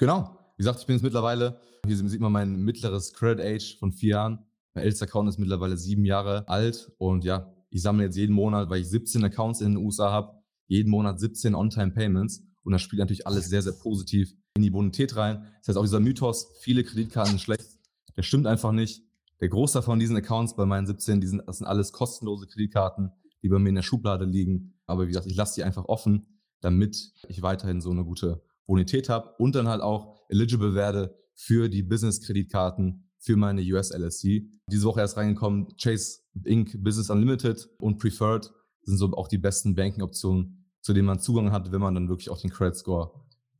Genau. 0.00 0.38
Wie 0.56 0.62
gesagt, 0.62 0.80
ich 0.80 0.86
bin 0.86 0.96
jetzt 0.96 1.02
mittlerweile, 1.02 1.60
hier 1.86 1.94
sieht 1.94 2.22
man 2.22 2.32
mein 2.32 2.56
mittleres 2.56 3.12
Credit 3.12 3.44
Age 3.44 3.78
von 3.78 3.92
vier 3.92 4.12
Jahren. 4.12 4.38
Mein 4.72 4.84
ältester 4.84 5.04
Account 5.04 5.28
ist 5.28 5.38
mittlerweile 5.38 5.76
sieben 5.76 6.06
Jahre 6.06 6.48
alt 6.48 6.90
und 6.96 7.22
ja, 7.22 7.52
ich 7.68 7.82
sammle 7.82 8.04
jetzt 8.04 8.16
jeden 8.16 8.34
Monat, 8.34 8.70
weil 8.70 8.80
ich 8.80 8.88
17 8.88 9.22
Accounts 9.24 9.60
in 9.60 9.74
den 9.74 9.84
USA 9.84 10.10
habe, 10.10 10.42
jeden 10.68 10.88
Monat 10.88 11.20
17 11.20 11.54
On-Time-Payments 11.54 12.42
und 12.62 12.72
das 12.72 12.80
spielt 12.80 13.00
natürlich 13.00 13.26
alles 13.26 13.50
sehr, 13.50 13.60
sehr 13.60 13.74
positiv 13.74 14.32
in 14.56 14.62
die 14.62 14.70
Bonität 14.70 15.16
rein. 15.16 15.44
Das 15.58 15.68
heißt, 15.68 15.76
auch 15.76 15.82
dieser 15.82 16.00
Mythos, 16.00 16.50
viele 16.62 16.82
Kreditkarten 16.82 17.32
sind 17.32 17.40
schlecht, 17.40 17.68
der 18.16 18.22
stimmt 18.22 18.46
einfach 18.46 18.72
nicht. 18.72 19.02
Der 19.42 19.50
Großteil 19.50 19.82
von 19.82 19.98
diesen 19.98 20.16
Accounts 20.16 20.56
bei 20.56 20.64
meinen 20.64 20.86
17, 20.86 21.20
die 21.20 21.26
sind, 21.26 21.42
das 21.46 21.58
sind 21.58 21.66
alles 21.66 21.92
kostenlose 21.92 22.46
Kreditkarten, 22.46 23.12
die 23.42 23.50
bei 23.50 23.58
mir 23.58 23.68
in 23.68 23.74
der 23.74 23.82
Schublade 23.82 24.24
liegen. 24.24 24.80
Aber 24.86 25.02
wie 25.02 25.08
gesagt, 25.08 25.26
ich 25.26 25.36
lasse 25.36 25.56
die 25.56 25.64
einfach 25.64 25.84
offen 25.84 26.26
damit 26.60 27.12
ich 27.28 27.42
weiterhin 27.42 27.80
so 27.80 27.90
eine 27.90 28.04
gute 28.04 28.42
Bonität 28.70 29.08
habe 29.08 29.34
und 29.38 29.56
dann 29.56 29.66
halt 29.66 29.82
auch 29.82 30.22
eligible 30.28 30.74
werde 30.74 31.18
für 31.34 31.68
die 31.68 31.82
Business-Kreditkarten 31.82 33.10
für 33.18 33.34
meine 33.36 33.62
US 33.62 33.90
LSC. 33.90 34.48
Diese 34.70 34.84
Woche 34.84 35.00
erst 35.00 35.16
reingekommen, 35.16 35.66
Chase 35.76 36.20
Inc. 36.44 36.80
Business 36.82 37.10
Unlimited 37.10 37.68
und 37.78 37.98
Preferred 37.98 38.48
sind 38.84 38.96
so 38.96 39.12
auch 39.14 39.26
die 39.26 39.38
besten 39.38 39.74
Banking-Optionen, 39.74 40.70
zu 40.82 40.92
denen 40.92 41.06
man 41.06 41.18
Zugang 41.18 41.50
hat, 41.50 41.72
wenn 41.72 41.80
man 41.80 41.96
dann 41.96 42.08
wirklich 42.08 42.30
auch 42.30 42.40
den 42.40 42.50
Credit 42.50 42.76
Score 42.76 43.10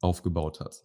aufgebaut 0.00 0.60
hat. 0.60 0.76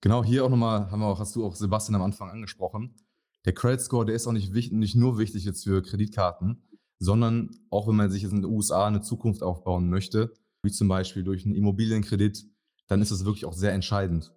Genau, 0.00 0.24
hier 0.24 0.44
auch 0.44 0.50
nochmal, 0.50 0.90
haben 0.90 0.98
wir 0.98 1.06
auch, 1.06 1.20
hast 1.20 1.36
du 1.36 1.46
auch 1.46 1.54
Sebastian 1.54 1.94
am 1.94 2.02
Anfang 2.02 2.30
angesprochen. 2.30 2.96
Der 3.44 3.54
Credit 3.54 3.80
Score, 3.80 4.04
der 4.04 4.16
ist 4.16 4.26
auch 4.26 4.32
nicht, 4.32 4.52
wichtig, 4.54 4.76
nicht 4.76 4.96
nur 4.96 5.18
wichtig 5.18 5.44
jetzt 5.44 5.62
für 5.62 5.82
Kreditkarten, 5.82 6.64
sondern 6.98 7.50
auch 7.70 7.86
wenn 7.86 7.94
man 7.94 8.10
sich 8.10 8.22
jetzt 8.22 8.32
in 8.32 8.42
den 8.42 8.50
USA 8.50 8.88
eine 8.88 9.02
Zukunft 9.02 9.44
aufbauen 9.44 9.88
möchte, 9.88 10.34
wie 10.62 10.72
zum 10.72 10.88
Beispiel 10.88 11.22
durch 11.22 11.44
einen 11.44 11.54
Immobilienkredit, 11.54 12.44
dann 12.88 13.00
ist 13.00 13.10
es 13.10 13.24
wirklich 13.24 13.44
auch 13.44 13.52
sehr 13.52 13.72
entscheidend. 13.72 14.34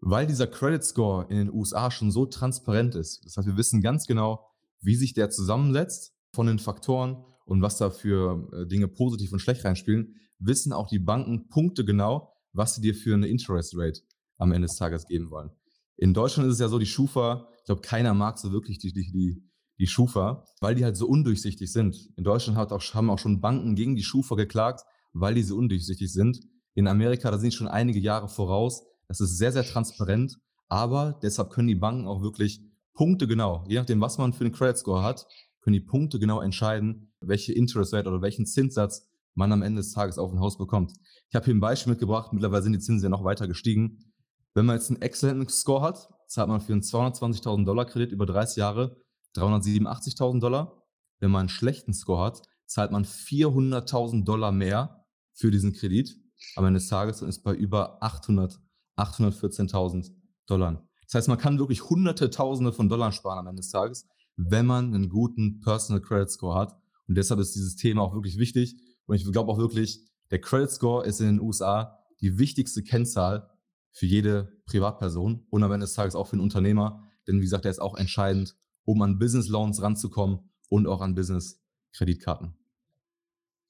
Weil 0.00 0.26
dieser 0.26 0.46
Credit 0.46 0.82
Score 0.82 1.26
in 1.28 1.36
den 1.36 1.52
USA 1.52 1.90
schon 1.90 2.10
so 2.10 2.24
transparent 2.26 2.94
ist. 2.94 3.24
Das 3.24 3.36
heißt, 3.36 3.48
wir 3.48 3.56
wissen 3.56 3.82
ganz 3.82 4.06
genau, 4.06 4.46
wie 4.80 4.94
sich 4.94 5.12
der 5.12 5.30
zusammensetzt 5.30 6.14
von 6.32 6.46
den 6.46 6.58
Faktoren 6.58 7.24
und 7.44 7.62
was 7.62 7.78
da 7.78 7.90
für 7.90 8.48
äh, 8.52 8.66
Dinge 8.66 8.88
positiv 8.88 9.32
und 9.32 9.40
schlecht 9.40 9.64
reinspielen, 9.64 10.14
wissen 10.38 10.72
auch 10.72 10.88
die 10.88 11.00
Banken 11.00 11.48
Punkte 11.48 11.84
genau, 11.84 12.32
was 12.52 12.76
sie 12.76 12.80
dir 12.80 12.94
für 12.94 13.14
eine 13.14 13.26
Interest 13.26 13.74
Rate 13.76 14.00
am 14.36 14.52
Ende 14.52 14.68
des 14.68 14.76
Tages 14.76 15.06
geben 15.06 15.30
wollen. 15.30 15.50
In 15.96 16.14
Deutschland 16.14 16.48
ist 16.48 16.54
es 16.54 16.60
ja 16.60 16.68
so, 16.68 16.78
die 16.78 16.86
Schufa, 16.86 17.48
ich 17.58 17.64
glaube, 17.64 17.80
keiner 17.80 18.14
mag 18.14 18.38
so 18.38 18.52
wirklich 18.52 18.78
die, 18.78 18.92
die, 18.92 19.10
die, 19.10 19.42
die 19.78 19.86
Schufa, 19.86 20.44
weil 20.60 20.76
die 20.76 20.84
halt 20.84 20.96
so 20.96 21.08
undurchsichtig 21.08 21.72
sind. 21.72 22.10
In 22.16 22.22
Deutschland 22.22 22.56
hat 22.56 22.72
auch, 22.72 22.82
haben 22.94 23.10
auch 23.10 23.18
schon 23.18 23.40
Banken 23.40 23.74
gegen 23.74 23.96
die 23.96 24.04
Schufa 24.04 24.36
geklagt, 24.36 24.84
weil 25.12 25.34
diese 25.34 25.56
undurchsichtig 25.56 26.12
sind. 26.12 26.40
In 26.78 26.86
Amerika, 26.86 27.32
da 27.32 27.38
sind 27.38 27.54
schon 27.54 27.66
einige 27.66 27.98
Jahre 27.98 28.28
voraus. 28.28 28.84
Das 29.08 29.18
ist 29.18 29.36
sehr, 29.36 29.50
sehr 29.50 29.64
transparent. 29.64 30.38
Aber 30.68 31.18
deshalb 31.24 31.50
können 31.50 31.66
die 31.66 31.74
Banken 31.74 32.06
auch 32.06 32.22
wirklich 32.22 32.62
Punkte 32.94 33.26
genau, 33.26 33.64
je 33.66 33.78
nachdem, 33.80 34.00
was 34.00 34.16
man 34.16 34.32
für 34.32 34.44
einen 34.44 34.52
Credit 34.52 34.78
Score 34.78 35.02
hat, 35.02 35.26
können 35.60 35.74
die 35.74 35.80
Punkte 35.80 36.20
genau 36.20 36.40
entscheiden, 36.40 37.12
welche 37.20 37.52
Interest 37.52 37.92
Rate 37.92 38.08
oder 38.08 38.22
welchen 38.22 38.46
Zinssatz 38.46 39.08
man 39.34 39.50
am 39.50 39.62
Ende 39.62 39.80
des 39.80 39.90
Tages 39.90 40.18
auf 40.18 40.30
ein 40.30 40.38
Haus 40.38 40.56
bekommt. 40.56 40.92
Ich 41.28 41.34
habe 41.34 41.46
hier 41.46 41.54
ein 41.54 41.58
Beispiel 41.58 41.90
mitgebracht. 41.90 42.32
Mittlerweile 42.32 42.62
sind 42.62 42.74
die 42.74 42.78
Zinsen 42.78 43.06
ja 43.06 43.08
noch 43.08 43.24
weiter 43.24 43.48
gestiegen. 43.48 44.12
Wenn 44.54 44.64
man 44.64 44.76
jetzt 44.76 44.88
einen 44.88 45.02
exzellenten 45.02 45.48
Score 45.48 45.82
hat, 45.82 46.08
zahlt 46.28 46.48
man 46.48 46.60
für 46.60 46.74
einen 46.74 46.82
220.000 46.82 47.64
Dollar 47.64 47.86
Kredit 47.86 48.12
über 48.12 48.24
30 48.24 48.56
Jahre 48.56 49.02
387.000 49.34 50.38
Dollar. 50.38 50.84
Wenn 51.18 51.32
man 51.32 51.40
einen 51.40 51.48
schlechten 51.48 51.92
Score 51.92 52.24
hat, 52.24 52.42
zahlt 52.66 52.92
man 52.92 53.04
400.000 53.04 54.22
Dollar 54.22 54.52
mehr 54.52 55.04
für 55.32 55.50
diesen 55.50 55.72
Kredit 55.72 56.27
am 56.56 56.64
Ende 56.64 56.78
des 56.78 56.88
Tages 56.88 57.22
und 57.22 57.28
ist 57.28 57.42
bei 57.42 57.54
über 57.54 58.02
800, 58.02 58.60
814.000 58.96 60.12
Dollar. 60.46 60.88
Das 61.04 61.14
heißt, 61.14 61.28
man 61.28 61.38
kann 61.38 61.58
wirklich 61.58 61.88
hunderte, 61.88 62.30
tausende 62.30 62.72
von 62.72 62.88
Dollar 62.88 63.12
sparen 63.12 63.38
am 63.38 63.46
Ende 63.46 63.60
des 63.60 63.70
Tages, 63.70 64.06
wenn 64.36 64.66
man 64.66 64.94
einen 64.94 65.08
guten 65.08 65.60
Personal 65.60 66.02
Credit 66.02 66.30
Score 66.30 66.58
hat. 66.58 66.76
Und 67.06 67.16
deshalb 67.16 67.40
ist 67.40 67.54
dieses 67.54 67.76
Thema 67.76 68.02
auch 68.02 68.14
wirklich 68.14 68.38
wichtig. 68.38 68.76
Und 69.06 69.16
ich 69.16 69.24
glaube 69.30 69.50
auch 69.50 69.58
wirklich, 69.58 70.04
der 70.30 70.40
Credit 70.40 70.70
Score 70.70 71.06
ist 71.06 71.20
in 71.20 71.26
den 71.26 71.40
USA 71.40 71.98
die 72.20 72.38
wichtigste 72.38 72.82
Kennzahl 72.82 73.50
für 73.92 74.06
jede 74.06 74.52
Privatperson 74.66 75.46
und 75.48 75.62
am 75.62 75.72
Ende 75.72 75.84
des 75.84 75.94
Tages 75.94 76.14
auch 76.14 76.26
für 76.26 76.34
einen 76.34 76.42
Unternehmer. 76.42 77.02
Denn 77.26 77.36
wie 77.36 77.44
gesagt, 77.44 77.64
der 77.64 77.70
ist 77.70 77.80
auch 77.80 77.96
entscheidend, 77.96 78.54
um 78.84 79.00
an 79.02 79.18
Business 79.18 79.48
Loans 79.48 79.80
ranzukommen 79.80 80.50
und 80.68 80.86
auch 80.86 81.00
an 81.00 81.14
Business 81.14 81.62
Kreditkarten. 81.92 82.57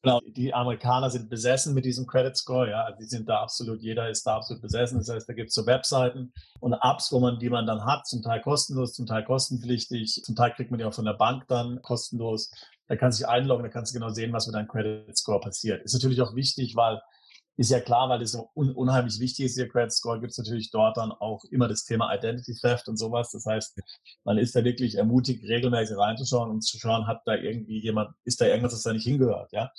Genau, 0.02 0.20
die 0.24 0.54
Amerikaner 0.54 1.10
sind 1.10 1.28
besessen 1.28 1.74
mit 1.74 1.84
diesem 1.84 2.06
Credit 2.06 2.36
Score, 2.36 2.70
ja, 2.70 2.92
die 2.92 3.04
sind 3.04 3.28
da 3.28 3.42
absolut, 3.42 3.82
jeder 3.82 4.08
ist 4.08 4.24
da 4.24 4.36
absolut 4.36 4.62
besessen. 4.62 4.98
Das 4.98 5.08
heißt, 5.08 5.28
da 5.28 5.32
gibt 5.32 5.48
es 5.48 5.54
so 5.54 5.66
Webseiten 5.66 6.32
und 6.60 6.72
Apps, 6.74 7.10
wo 7.10 7.18
man, 7.18 7.40
die 7.40 7.50
man 7.50 7.66
dann 7.66 7.84
hat, 7.84 8.06
zum 8.06 8.22
Teil 8.22 8.40
kostenlos, 8.40 8.92
zum 8.92 9.06
Teil 9.06 9.24
kostenpflichtig, 9.24 10.22
zum 10.24 10.36
Teil 10.36 10.52
kriegt 10.52 10.70
man 10.70 10.78
die 10.78 10.84
auch 10.84 10.94
von 10.94 11.04
der 11.04 11.14
Bank 11.14 11.48
dann 11.48 11.82
kostenlos. 11.82 12.52
Da 12.86 12.94
kannst 12.94 13.18
du 13.18 13.24
dich 13.24 13.28
einloggen, 13.28 13.64
da 13.64 13.70
kannst 13.70 13.92
du 13.92 13.98
genau 13.98 14.10
sehen, 14.10 14.32
was 14.32 14.46
mit 14.46 14.54
deinem 14.54 14.68
Credit 14.68 15.16
Score 15.18 15.40
passiert. 15.40 15.82
Ist 15.82 15.94
natürlich 15.94 16.22
auch 16.22 16.36
wichtig, 16.36 16.76
weil 16.76 17.00
ist 17.58 17.70
ja 17.70 17.80
klar, 17.80 18.08
weil 18.08 18.20
das 18.20 18.32
so 18.32 18.50
un 18.54 18.70
unheimlich 18.70 19.18
wichtig 19.18 19.46
ist, 19.46 19.56
Credit 19.72 19.92
Score, 19.92 20.20
gibt 20.20 20.30
es 20.30 20.38
natürlich 20.38 20.70
dort 20.70 20.96
dann 20.96 21.10
auch 21.10 21.42
immer 21.50 21.66
das 21.66 21.84
Thema 21.84 22.14
Identity 22.14 22.54
Theft 22.54 22.88
und 22.88 22.96
sowas. 22.96 23.32
Das 23.32 23.46
heißt, 23.46 23.80
man 24.22 24.38
ist 24.38 24.54
da 24.54 24.62
wirklich 24.62 24.94
ermutigt, 24.94 25.42
regelmäßig 25.42 25.96
reinzuschauen 25.96 26.50
und 26.50 26.60
zu 26.62 26.78
schauen, 26.78 27.08
hat 27.08 27.22
da 27.26 27.34
irgendwie 27.34 27.80
jemand, 27.80 28.14
ist 28.24 28.40
da 28.40 28.46
irgendwas, 28.46 28.74
das 28.74 28.84
da 28.84 28.92
nicht 28.92 29.02
hingehört, 29.02 29.50
ja. 29.50 29.72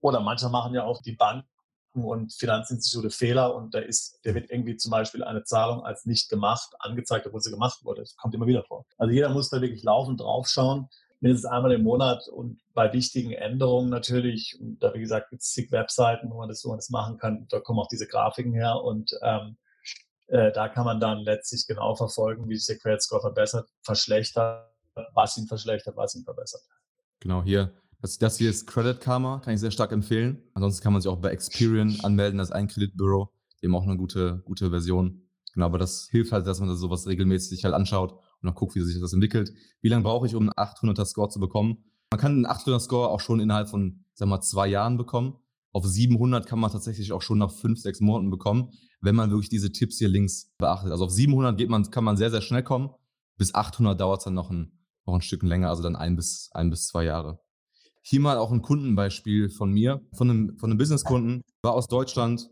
Oder 0.00 0.20
manchmal 0.20 0.50
machen 0.50 0.74
ja 0.74 0.82
auch 0.82 1.02
die 1.02 1.14
Banken 1.14 1.46
und 1.92 2.32
Finanzinstitute 2.32 3.10
Fehler 3.10 3.54
und 3.54 3.74
da 3.74 3.78
ist, 3.78 4.18
der 4.24 4.34
wird 4.34 4.50
irgendwie 4.50 4.76
zum 4.76 4.90
Beispiel 4.90 5.22
eine 5.22 5.44
Zahlung 5.44 5.84
als 5.84 6.06
nicht 6.06 6.30
gemacht 6.30 6.74
angezeigt, 6.80 7.28
obwohl 7.28 7.40
sie 7.42 7.52
gemacht 7.52 7.84
wurde. 7.84 8.02
Das 8.02 8.16
kommt 8.16 8.34
immer 8.34 8.46
wieder 8.46 8.64
vor. 8.64 8.86
Also 8.98 9.12
jeder 9.14 9.28
muss 9.28 9.50
da 9.50 9.60
wirklich 9.60 9.84
laufend 9.84 10.20
draufschauen 10.20 10.88
mindestens 11.20 11.50
einmal 11.50 11.72
im 11.72 11.82
Monat 11.82 12.28
und 12.28 12.60
bei 12.74 12.92
wichtigen 12.92 13.32
Änderungen 13.32 13.90
natürlich, 13.90 14.58
und 14.60 14.82
da 14.82 14.94
wie 14.94 15.00
gesagt 15.00 15.30
gibt 15.30 15.42
es 15.42 15.52
zig 15.52 15.70
Webseiten, 15.70 16.30
wo 16.30 16.38
man, 16.38 16.48
das, 16.48 16.64
wo 16.64 16.70
man 16.70 16.78
das 16.78 16.90
machen 16.90 17.18
kann, 17.18 17.46
da 17.50 17.60
kommen 17.60 17.78
auch 17.78 17.88
diese 17.88 18.06
Grafiken 18.06 18.54
her 18.54 18.76
und 18.82 19.12
ähm, 19.22 19.56
äh, 20.28 20.50
da 20.52 20.68
kann 20.68 20.84
man 20.84 20.98
dann 21.00 21.18
letztlich 21.18 21.66
genau 21.66 21.94
verfolgen, 21.94 22.48
wie 22.48 22.56
sich 22.56 22.66
der 22.66 22.78
Credit 22.78 23.02
Score 23.02 23.20
verbessert, 23.20 23.68
verschlechtert, 23.82 24.66
was 25.14 25.36
ihn 25.36 25.46
verschlechtert, 25.46 25.96
was 25.96 26.14
ihn 26.14 26.24
verbessert. 26.24 26.62
Genau, 27.20 27.42
hier. 27.42 27.72
Das, 28.00 28.16
das 28.16 28.38
hier 28.38 28.48
ist 28.48 28.66
Credit 28.66 28.98
Karma, 28.98 29.40
kann 29.44 29.52
ich 29.52 29.60
sehr 29.60 29.70
stark 29.70 29.92
empfehlen. 29.92 30.42
Ansonsten 30.54 30.82
kann 30.82 30.94
man 30.94 31.02
sich 31.02 31.10
auch 31.10 31.18
bei 31.18 31.30
Experian 31.30 31.98
anmelden, 32.02 32.38
das 32.38 32.48
ist 32.48 32.54
ein 32.54 32.66
Kreditbüro, 32.66 33.30
eben 33.60 33.74
auch 33.74 33.82
eine 33.82 33.98
gute, 33.98 34.40
gute 34.46 34.70
Version. 34.70 35.28
Genau, 35.52 35.66
aber 35.66 35.78
das 35.78 36.08
hilft 36.10 36.32
halt, 36.32 36.46
dass 36.46 36.60
man 36.60 36.70
das 36.70 36.78
sowas 36.78 37.06
regelmäßig 37.06 37.64
halt 37.64 37.74
anschaut 37.74 38.18
und 38.42 38.46
dann 38.46 38.54
guckt, 38.54 38.74
wie 38.74 38.80
sich 38.80 39.00
das 39.00 39.12
entwickelt. 39.12 39.52
Wie 39.80 39.88
lange 39.88 40.02
brauche 40.02 40.26
ich, 40.26 40.34
um 40.34 40.48
einen 40.48 40.52
800er 40.52 41.04
Score 41.04 41.28
zu 41.28 41.40
bekommen? 41.40 41.84
Man 42.10 42.20
kann 42.20 42.32
einen 42.32 42.46
800er 42.46 42.80
Score 42.80 43.08
auch 43.08 43.20
schon 43.20 43.40
innerhalb 43.40 43.68
von, 43.68 44.04
wir 44.16 44.26
mal, 44.26 44.40
zwei 44.40 44.66
Jahren 44.66 44.96
bekommen. 44.96 45.36
Auf 45.72 45.86
700 45.86 46.46
kann 46.46 46.58
man 46.58 46.72
tatsächlich 46.72 47.12
auch 47.12 47.22
schon 47.22 47.38
nach 47.38 47.52
fünf, 47.52 47.78
sechs 47.78 48.00
Monaten 48.00 48.30
bekommen, 48.30 48.72
wenn 49.00 49.14
man 49.14 49.30
wirklich 49.30 49.50
diese 49.50 49.70
Tipps 49.70 49.98
hier 49.98 50.08
links 50.08 50.52
beachtet. 50.58 50.90
Also 50.90 51.04
auf 51.04 51.12
700 51.12 51.56
geht 51.56 51.68
man, 51.68 51.88
kann 51.90 52.02
man 52.02 52.16
sehr, 52.16 52.30
sehr 52.30 52.40
schnell 52.40 52.64
kommen. 52.64 52.90
Bis 53.36 53.54
800 53.54 54.00
dauert 54.00 54.20
es 54.20 54.24
dann 54.24 54.34
noch 54.34 54.50
ein, 54.50 54.72
noch 55.06 55.14
ein 55.14 55.22
Stück 55.22 55.42
länger, 55.42 55.68
also 55.68 55.82
dann 55.82 55.94
ein 55.94 56.16
bis, 56.16 56.50
ein 56.52 56.70
bis 56.70 56.88
zwei 56.88 57.04
Jahre. 57.04 57.40
Hier 58.02 58.20
mal 58.20 58.38
auch 58.38 58.50
ein 58.50 58.62
Kundenbeispiel 58.62 59.50
von 59.50 59.70
mir, 59.70 60.00
von 60.14 60.30
einem, 60.30 60.58
von 60.58 60.70
einem 60.70 60.78
Businesskunden, 60.78 61.42
war 61.62 61.74
aus 61.74 61.86
Deutschland 61.86 62.50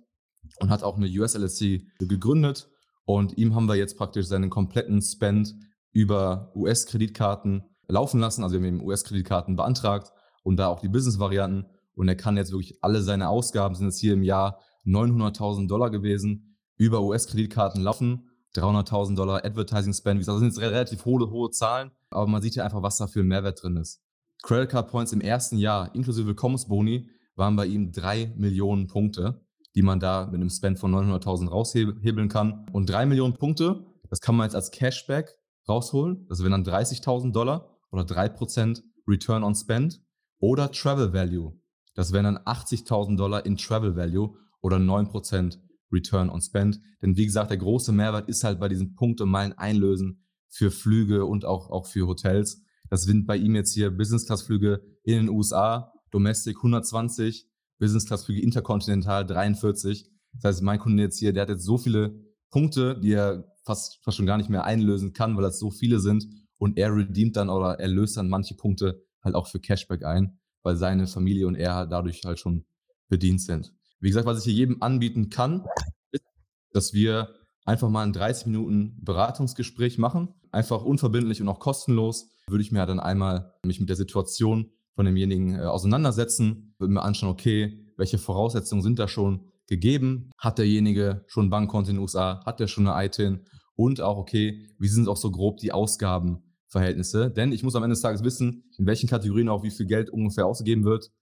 und 0.61 0.71
hat 0.71 0.83
auch 0.83 0.97
eine 0.97 1.09
US-LSC 1.09 1.87
gegründet. 1.99 2.71
Und 3.05 3.37
ihm 3.39 3.55
haben 3.55 3.67
wir 3.67 3.75
jetzt 3.75 3.97
praktisch 3.97 4.27
seinen 4.27 4.51
kompletten 4.51 5.01
Spend 5.01 5.57
über 5.99 6.53
US-Kreditkarten 6.55 7.65
laufen 7.89 8.21
lassen. 8.21 8.45
Also 8.45 8.61
wir 8.61 8.69
haben 8.69 8.77
ihm 8.77 8.85
US-Kreditkarten 8.85 9.57
beantragt 9.57 10.13
und 10.45 10.57
da 10.57 10.69
auch 10.69 10.79
die 10.79 10.89
Business-Varianten. 10.89 11.67
Und 11.97 12.07
er 12.07 12.15
kann 12.15 12.37
jetzt 12.37 12.53
wirklich 12.53 12.79
alle 12.83 13.03
seine 13.03 13.29
Ausgaben, 13.29 13.75
sind 13.75 13.89
jetzt 13.89 13.99
hier 13.99 14.13
im 14.13 14.23
Jahr 14.23 14.61
900.000 14.87 15.67
Dollar 15.67 15.91
gewesen, 15.91 16.57
über 16.77 17.03
US-Kreditkarten 17.03 17.83
laufen. 17.83 18.29
300.000 18.55 19.17
Dollar 19.17 19.45
Advertising 19.45 19.93
Spend. 19.93 20.27
Das 20.27 20.39
sind 20.39 20.49
jetzt 20.49 20.61
relativ 20.61 21.05
hohe, 21.05 21.29
hohe 21.31 21.51
Zahlen, 21.51 21.91
aber 22.11 22.29
man 22.29 22.43
sieht 22.43 22.55
ja 22.55 22.65
einfach, 22.65 22.83
was 22.83 22.97
da 22.97 23.09
für 23.09 23.21
ein 23.21 23.27
Mehrwert 23.27 23.61
drin 23.61 23.77
ist. 23.77 24.01
Credit 24.43 24.71
Card 24.71 24.91
Points 24.91 25.13
im 25.13 25.21
ersten 25.21 25.59
Jahr, 25.59 25.93
inklusive 25.97 26.29
Willkommensboni, 26.29 27.11
waren 27.35 27.57
bei 27.57 27.67
ihm 27.67 27.91
drei 27.91 28.33
Millionen 28.37 28.87
Punkte, 28.87 29.45
die 29.75 29.83
man 29.83 29.99
da 29.99 30.27
mit 30.27 30.37
einem 30.37 30.51
Spend 30.51 30.79
von 30.79 30.95
900.000 30.95 31.49
raushebeln 31.49 32.29
kann. 32.29 32.67
Und 32.73 32.89
drei 32.89 33.05
Millionen 33.05 33.35
Punkte, 33.35 33.85
das 34.09 34.21
kann 34.21 34.37
man 34.37 34.47
jetzt 34.47 34.55
als 34.55 34.71
Cashback 34.71 35.37
rausholen. 35.69 36.27
Das 36.29 36.41
wären 36.41 36.53
dann 36.53 36.65
30.000 36.65 37.33
Dollar 37.33 37.77
oder 37.91 38.03
3% 38.03 38.83
Return 39.07 39.43
on 39.43 39.55
Spend 39.55 40.01
oder 40.39 40.71
Travel 40.71 41.13
Value. 41.13 41.59
Das 41.95 42.13
wären 42.13 42.25
dann 42.25 42.39
80.000 42.39 43.17
Dollar 43.17 43.45
in 43.45 43.57
Travel 43.57 43.97
Value 43.97 44.37
oder 44.61 44.77
9% 44.77 45.59
Return 45.93 46.31
on 46.31 46.41
Spend. 46.41 46.81
Denn 47.03 47.17
wie 47.17 47.27
gesagt, 47.27 47.51
der 47.51 47.59
große 47.59 47.93
Mehrwert 47.93 48.29
ist 48.29 48.45
halt 48.45 48.61
bei 48.61 48.69
diesen 48.69 48.95
Punkte 48.95 49.27
Meilen 49.27 49.53
einlösen 49.57 50.25
für 50.49 50.71
Flüge 50.71 51.25
und 51.25 51.45
auch, 51.45 51.71
auch 51.71 51.87
für 51.87 52.07
Hotels. 52.07 52.63
Das 52.91 53.03
sind 53.03 53.27
bei 53.27 53.37
ihm 53.37 53.55
jetzt 53.55 53.75
hier 53.75 53.91
Business 53.91 54.27
Class 54.27 54.43
Flüge 54.43 54.83
in 55.03 55.17
den 55.17 55.29
USA, 55.29 55.93
Domestic 56.11 56.57
120, 56.57 57.47
Business 57.79 58.07
Class 58.07 58.25
Flüge 58.25 58.43
interkontinental 58.43 59.27
43. 59.27 60.09
Das 60.35 60.45
heißt, 60.45 60.63
mein 60.63 60.79
Kunde 60.79 61.03
jetzt 61.03 61.19
hier, 61.19 61.33
der 61.33 61.43
hat 61.43 61.51
jetzt 61.51 61.65
so 61.65 61.79
viele 61.79 62.19
Punkte, 62.51 62.99
die 63.01 63.13
er 63.13 63.45
fast, 63.69 64.03
fast 64.03 64.17
schon 64.17 64.27
gar 64.27 64.39
nicht 64.39 64.49
mehr 64.49 64.65
einlösen 64.65 65.13
kann, 65.13 65.37
weil 65.37 65.43
das 65.43 65.59
so 65.59 65.71
viele 65.71 66.01
sind. 66.01 66.27
Und 66.57 66.77
er 66.77 66.95
redeemt 66.95 67.37
dann 67.37 67.51
oder 67.51 67.79
er 67.79 67.89
löst 67.89 68.17
dann 68.17 68.29
manche 68.29 68.55
Punkte 68.55 69.05
halt 69.23 69.35
auch 69.35 69.47
für 69.47 69.61
Cashback 69.61 70.05
ein, 70.05 70.41
weil 70.63 70.77
seine 70.77 71.07
Familie 71.07 71.47
und 71.47 71.55
er 71.55 71.75
halt 71.75 71.93
dadurch 71.93 72.23
halt 72.25 72.41
schon 72.41 72.65
bedient 73.09 73.43
sind. 73.43 73.73
Wie 74.01 74.09
gesagt, 74.09 74.27
was 74.27 74.39
ich 74.39 74.45
hier 74.45 74.55
jedem 74.55 74.83
anbieten 74.83 75.29
kann, 75.29 75.67
ist, 76.11 76.25
dass 76.73 76.93
wir 76.93 77.35
einfach 77.65 77.91
mal 77.91 78.03
ein 78.03 78.13
30 78.13 78.47
Minuten 78.47 78.99
Beratungsgespräch 79.05 79.99
machen. 79.99 80.35
Einfach 80.51 80.83
unverbindlich 80.83 81.43
und 81.43 81.49
auch 81.49 81.61
kostenlos. 81.61 82.31
Würde 82.49 82.63
ich 82.63 82.73
mir 82.73 82.87
dann 82.87 83.01
einmal 83.01 83.55
mich 83.65 83.79
mit 83.79 83.91
der 83.91 83.97
Situation 83.97 84.73
von 84.95 85.05
demjenigen 85.05 85.55
äh, 85.55 85.65
auseinandersetzen, 85.65 86.75
würde 86.79 86.93
mir 86.93 87.03
anschauen, 87.03 87.31
okay, 87.31 87.87
welche 87.97 88.19
Voraussetzungen 88.19 88.83
sind 88.83 88.99
da 88.99 89.07
schon 89.07 89.53
gegeben? 89.69 90.33
Hat 90.39 90.59
derjenige 90.59 91.25
schon 91.29 91.47
ein 91.47 91.51
Bankkonto 91.51 91.91
in 91.91 91.97
den 91.97 92.03
USA? 92.03 92.43
Hat 92.45 92.59
der 92.59 92.67
schon 92.67 92.89
eine 92.89 93.07
ITIN? 93.07 93.47
und 93.79 94.01
auch, 94.01 94.19
okay, 94.19 94.67
wie 94.79 94.89
sind 94.89 95.09
auch 95.09 95.17
so 95.17 95.31
grob 95.31 95.59
die 95.59 95.71
Ausgabenverhältnisse? 95.71 97.31
Denn 97.31 97.53
ich 97.53 97.63
muss 97.63 97.77
am 97.77 97.85
Ende 97.85 97.95
des 97.95 98.03
Tages 98.03 98.25
wissen, 98.25 98.65
in 98.77 98.87
welchen 98.87 99.09
Kategorien 99.09 99.49
auch 99.49 99.63
wie 99.63 99.71
viel 99.71 99.87
Geld 99.87 100.11
ungefähr 100.11 100.47
ausgegeben 100.47 100.85
wird, 100.85 101.13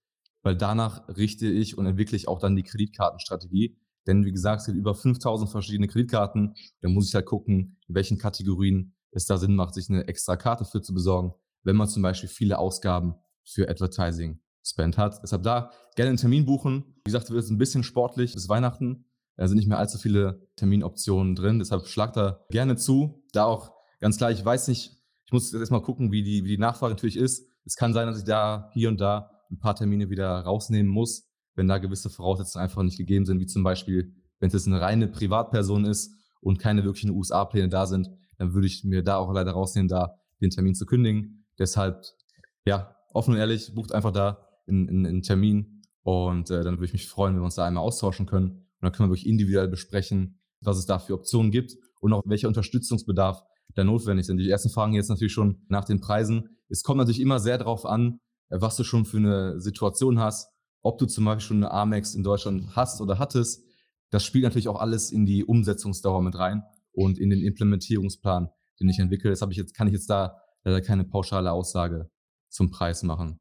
weil 0.43 0.57
danach 0.57 1.07
richte 1.19 1.47
ich 1.47 1.77
und 1.77 1.85
entwickle 1.85 2.17
ich 2.17 2.29
auch 2.29 2.39
dann 2.39 2.57
die 2.57 2.63
Kreditkartenstrategie. 2.63 3.77
Denn 4.07 4.25
wie 4.25 4.33
gesagt, 4.33 4.61
es 4.61 4.67
gibt 4.67 4.79
über 4.79 4.95
5000 4.95 5.51
verschiedene 5.51 5.87
Kreditkarten. 5.87 6.55
Da 6.81 6.89
muss 6.89 7.09
ich 7.09 7.15
halt 7.15 7.27
gucken, 7.27 7.77
in 7.89 7.95
welchen 7.95 8.17
Kategorien 8.17 8.95
es 9.11 9.27
da 9.27 9.37
Sinn 9.37 9.55
macht, 9.55 9.75
sich 9.75 9.91
eine 9.91 10.09
extra 10.09 10.37
Karte 10.37 10.65
für 10.65 10.81
zu 10.81 10.95
besorgen, 10.95 11.35
wenn 11.63 11.77
man 11.77 11.89
zum 11.89 12.03
Beispiel 12.03 12.31
viele 12.31 12.59
Ausgaben 12.59 13.17
für 13.45 13.69
Advertising 13.69 14.41
Spend 14.67 14.99
hat. 14.99 15.23
Deshalb 15.23 15.43
da 15.43 15.71
gerne 15.95 16.11
einen 16.11 16.19
Termin 16.19 16.45
buchen. 16.45 16.85
Wie 17.05 17.11
gesagt, 17.11 17.31
wird 17.31 17.43
es 17.43 17.51
ein 17.51 17.59
bisschen 17.59 17.83
sportlich 17.83 18.35
bis 18.35 18.49
Weihnachten. 18.49 19.05
Da 19.37 19.47
sind 19.47 19.57
nicht 19.59 19.69
mehr 19.69 19.79
allzu 19.79 19.99
viele 19.99 20.49
Terminoptionen 20.57 21.35
drin. 21.35 21.59
Deshalb 21.59 21.87
schlag 21.87 22.13
da 22.15 22.45
gerne 22.51 22.77
zu. 22.77 23.23
Da 23.33 23.45
auch 23.45 23.73
ganz 24.01 24.17
klar, 24.17 24.31
ich 24.31 24.45
weiß 24.45 24.69
nicht, 24.69 24.93
ich 25.27 25.33
muss 25.33 25.53
jetzt 25.53 25.61
erstmal 25.61 25.83
gucken, 25.83 26.11
wie 26.11 26.23
die, 26.23 26.45
wie 26.45 26.49
die 26.49 26.59
Nachfrage 26.59 26.95
natürlich 26.95 27.17
ist. 27.17 27.49
Es 27.65 27.77
kann 27.77 27.93
sein, 27.93 28.07
dass 28.07 28.19
ich 28.19 28.25
da 28.25 28.71
hier 28.73 28.89
und 28.89 29.01
da 29.01 29.31
ein 29.51 29.59
paar 29.59 29.75
Termine 29.75 30.11
wieder 30.11 30.41
rausnehmen 30.41 30.91
muss, 30.91 31.29
wenn 31.55 31.69
da 31.69 31.79
gewisse 31.79 32.11
Voraussetzungen 32.11 32.63
einfach 32.63 32.83
nicht 32.83 32.99
gegeben 32.99 33.25
sind, 33.25 33.41
wie 33.41 33.47
zum 33.47 33.63
Beispiel, 33.63 34.15
wenn 34.41 34.49
es 34.49 34.55
jetzt 34.55 34.67
eine 34.67 34.81
reine 34.81 35.09
Privatperson 35.09 35.85
ist 35.85 36.13
und 36.41 36.59
keine 36.59 36.85
wirklichen 36.85 37.11
USA-Pläne 37.11 37.69
da 37.69 37.87
sind, 37.87 38.09
dann 38.39 38.55
würde 38.55 38.67
ich 38.67 38.85
mir 38.85 39.03
da 39.03 39.17
auch 39.17 39.33
leider 39.33 39.53
rausnehmen, 39.53 39.89
da 39.89 40.17
den 40.41 40.51
Termin 40.51 40.75
zu 40.75 40.87
kündigen. 40.87 41.47
Deshalb, 41.59 42.05
ja, 42.65 42.97
offen 43.13 43.35
und 43.35 43.41
ehrlich, 43.41 43.75
bucht 43.75 43.93
einfach 43.93 44.13
da 44.13 44.46
einen, 44.69 45.07
einen 45.07 45.23
Termin 45.23 45.83
und 46.03 46.51
äh, 46.51 46.63
dann 46.63 46.75
würde 46.75 46.87
ich 46.87 46.93
mich 46.93 47.09
freuen, 47.09 47.35
wenn 47.35 47.43
wir 47.43 47.47
uns 47.47 47.57
da 47.57 47.67
einmal 47.67 47.85
austauschen 47.85 48.27
können 48.27 48.67
dann 48.81 48.93
können 48.93 49.09
wir 49.09 49.15
wirklich 49.15 49.29
individuell 49.29 49.69
besprechen, 49.69 50.39
was 50.61 50.79
es 50.79 50.87
da 50.87 50.99
für 50.99 51.15
Optionen 51.15 51.51
gibt 51.51 51.77
und 52.01 52.13
auch 52.13 52.23
welcher 52.25 52.49
Unterstützungsbedarf 52.49 53.43
da 53.75 53.85
notwendig 53.85 54.27
sind. 54.27 54.39
Die 54.39 54.49
ersten 54.49 54.71
Fragen 54.71 54.95
jetzt 54.95 55.09
natürlich 55.09 55.33
schon 55.33 55.65
nach 55.69 55.85
den 55.85 56.01
Preisen. 56.01 56.57
Es 56.69 56.83
kommt 56.83 56.99
natürlich 56.99 57.21
immer 57.21 57.41
sehr 57.41 57.59
darauf 57.59 57.85
an, 57.85 58.21
äh, 58.49 58.61
was 58.61 58.77
du 58.77 58.85
schon 58.85 59.05
für 59.05 59.19
eine 59.19 59.61
Situation 59.61 60.19
hast, 60.19 60.49
ob 60.83 60.99
du 60.99 61.07
zum 61.07 61.25
Beispiel 61.25 61.47
schon 61.49 61.57
eine 61.59 61.73
Amex 61.73 62.15
in 62.15 62.23
Deutschland 62.23 62.77
hast 62.77 63.01
oder 63.01 63.19
hattest. 63.19 63.65
Das 64.11 64.25
spielt 64.25 64.45
natürlich 64.45 64.69
auch 64.69 64.81
alles 64.81 65.11
in 65.11 65.27
die 65.27 65.45
Umsetzungsdauer 65.45 66.23
mit 66.23 66.37
rein 66.39 66.63
und 66.93 67.19
in 67.19 67.31
den 67.31 67.43
Implementierungsplan, 67.43 68.49
den 68.81 68.89
ich 68.89 68.99
entwickle. 68.99 69.31
Das 69.31 69.43
habe 69.43 69.53
ich 69.53 69.59
jetzt, 69.59 69.75
kann 69.75 69.89
ich 69.89 69.95
jetzt 69.95 70.09
da 70.09 70.41
leider 70.65 70.81
keine 70.81 71.05
pauschale 71.05 71.51
Aussage 71.51 72.09
zum 72.49 72.71
Preis 72.71 73.03
machen. 73.03 73.41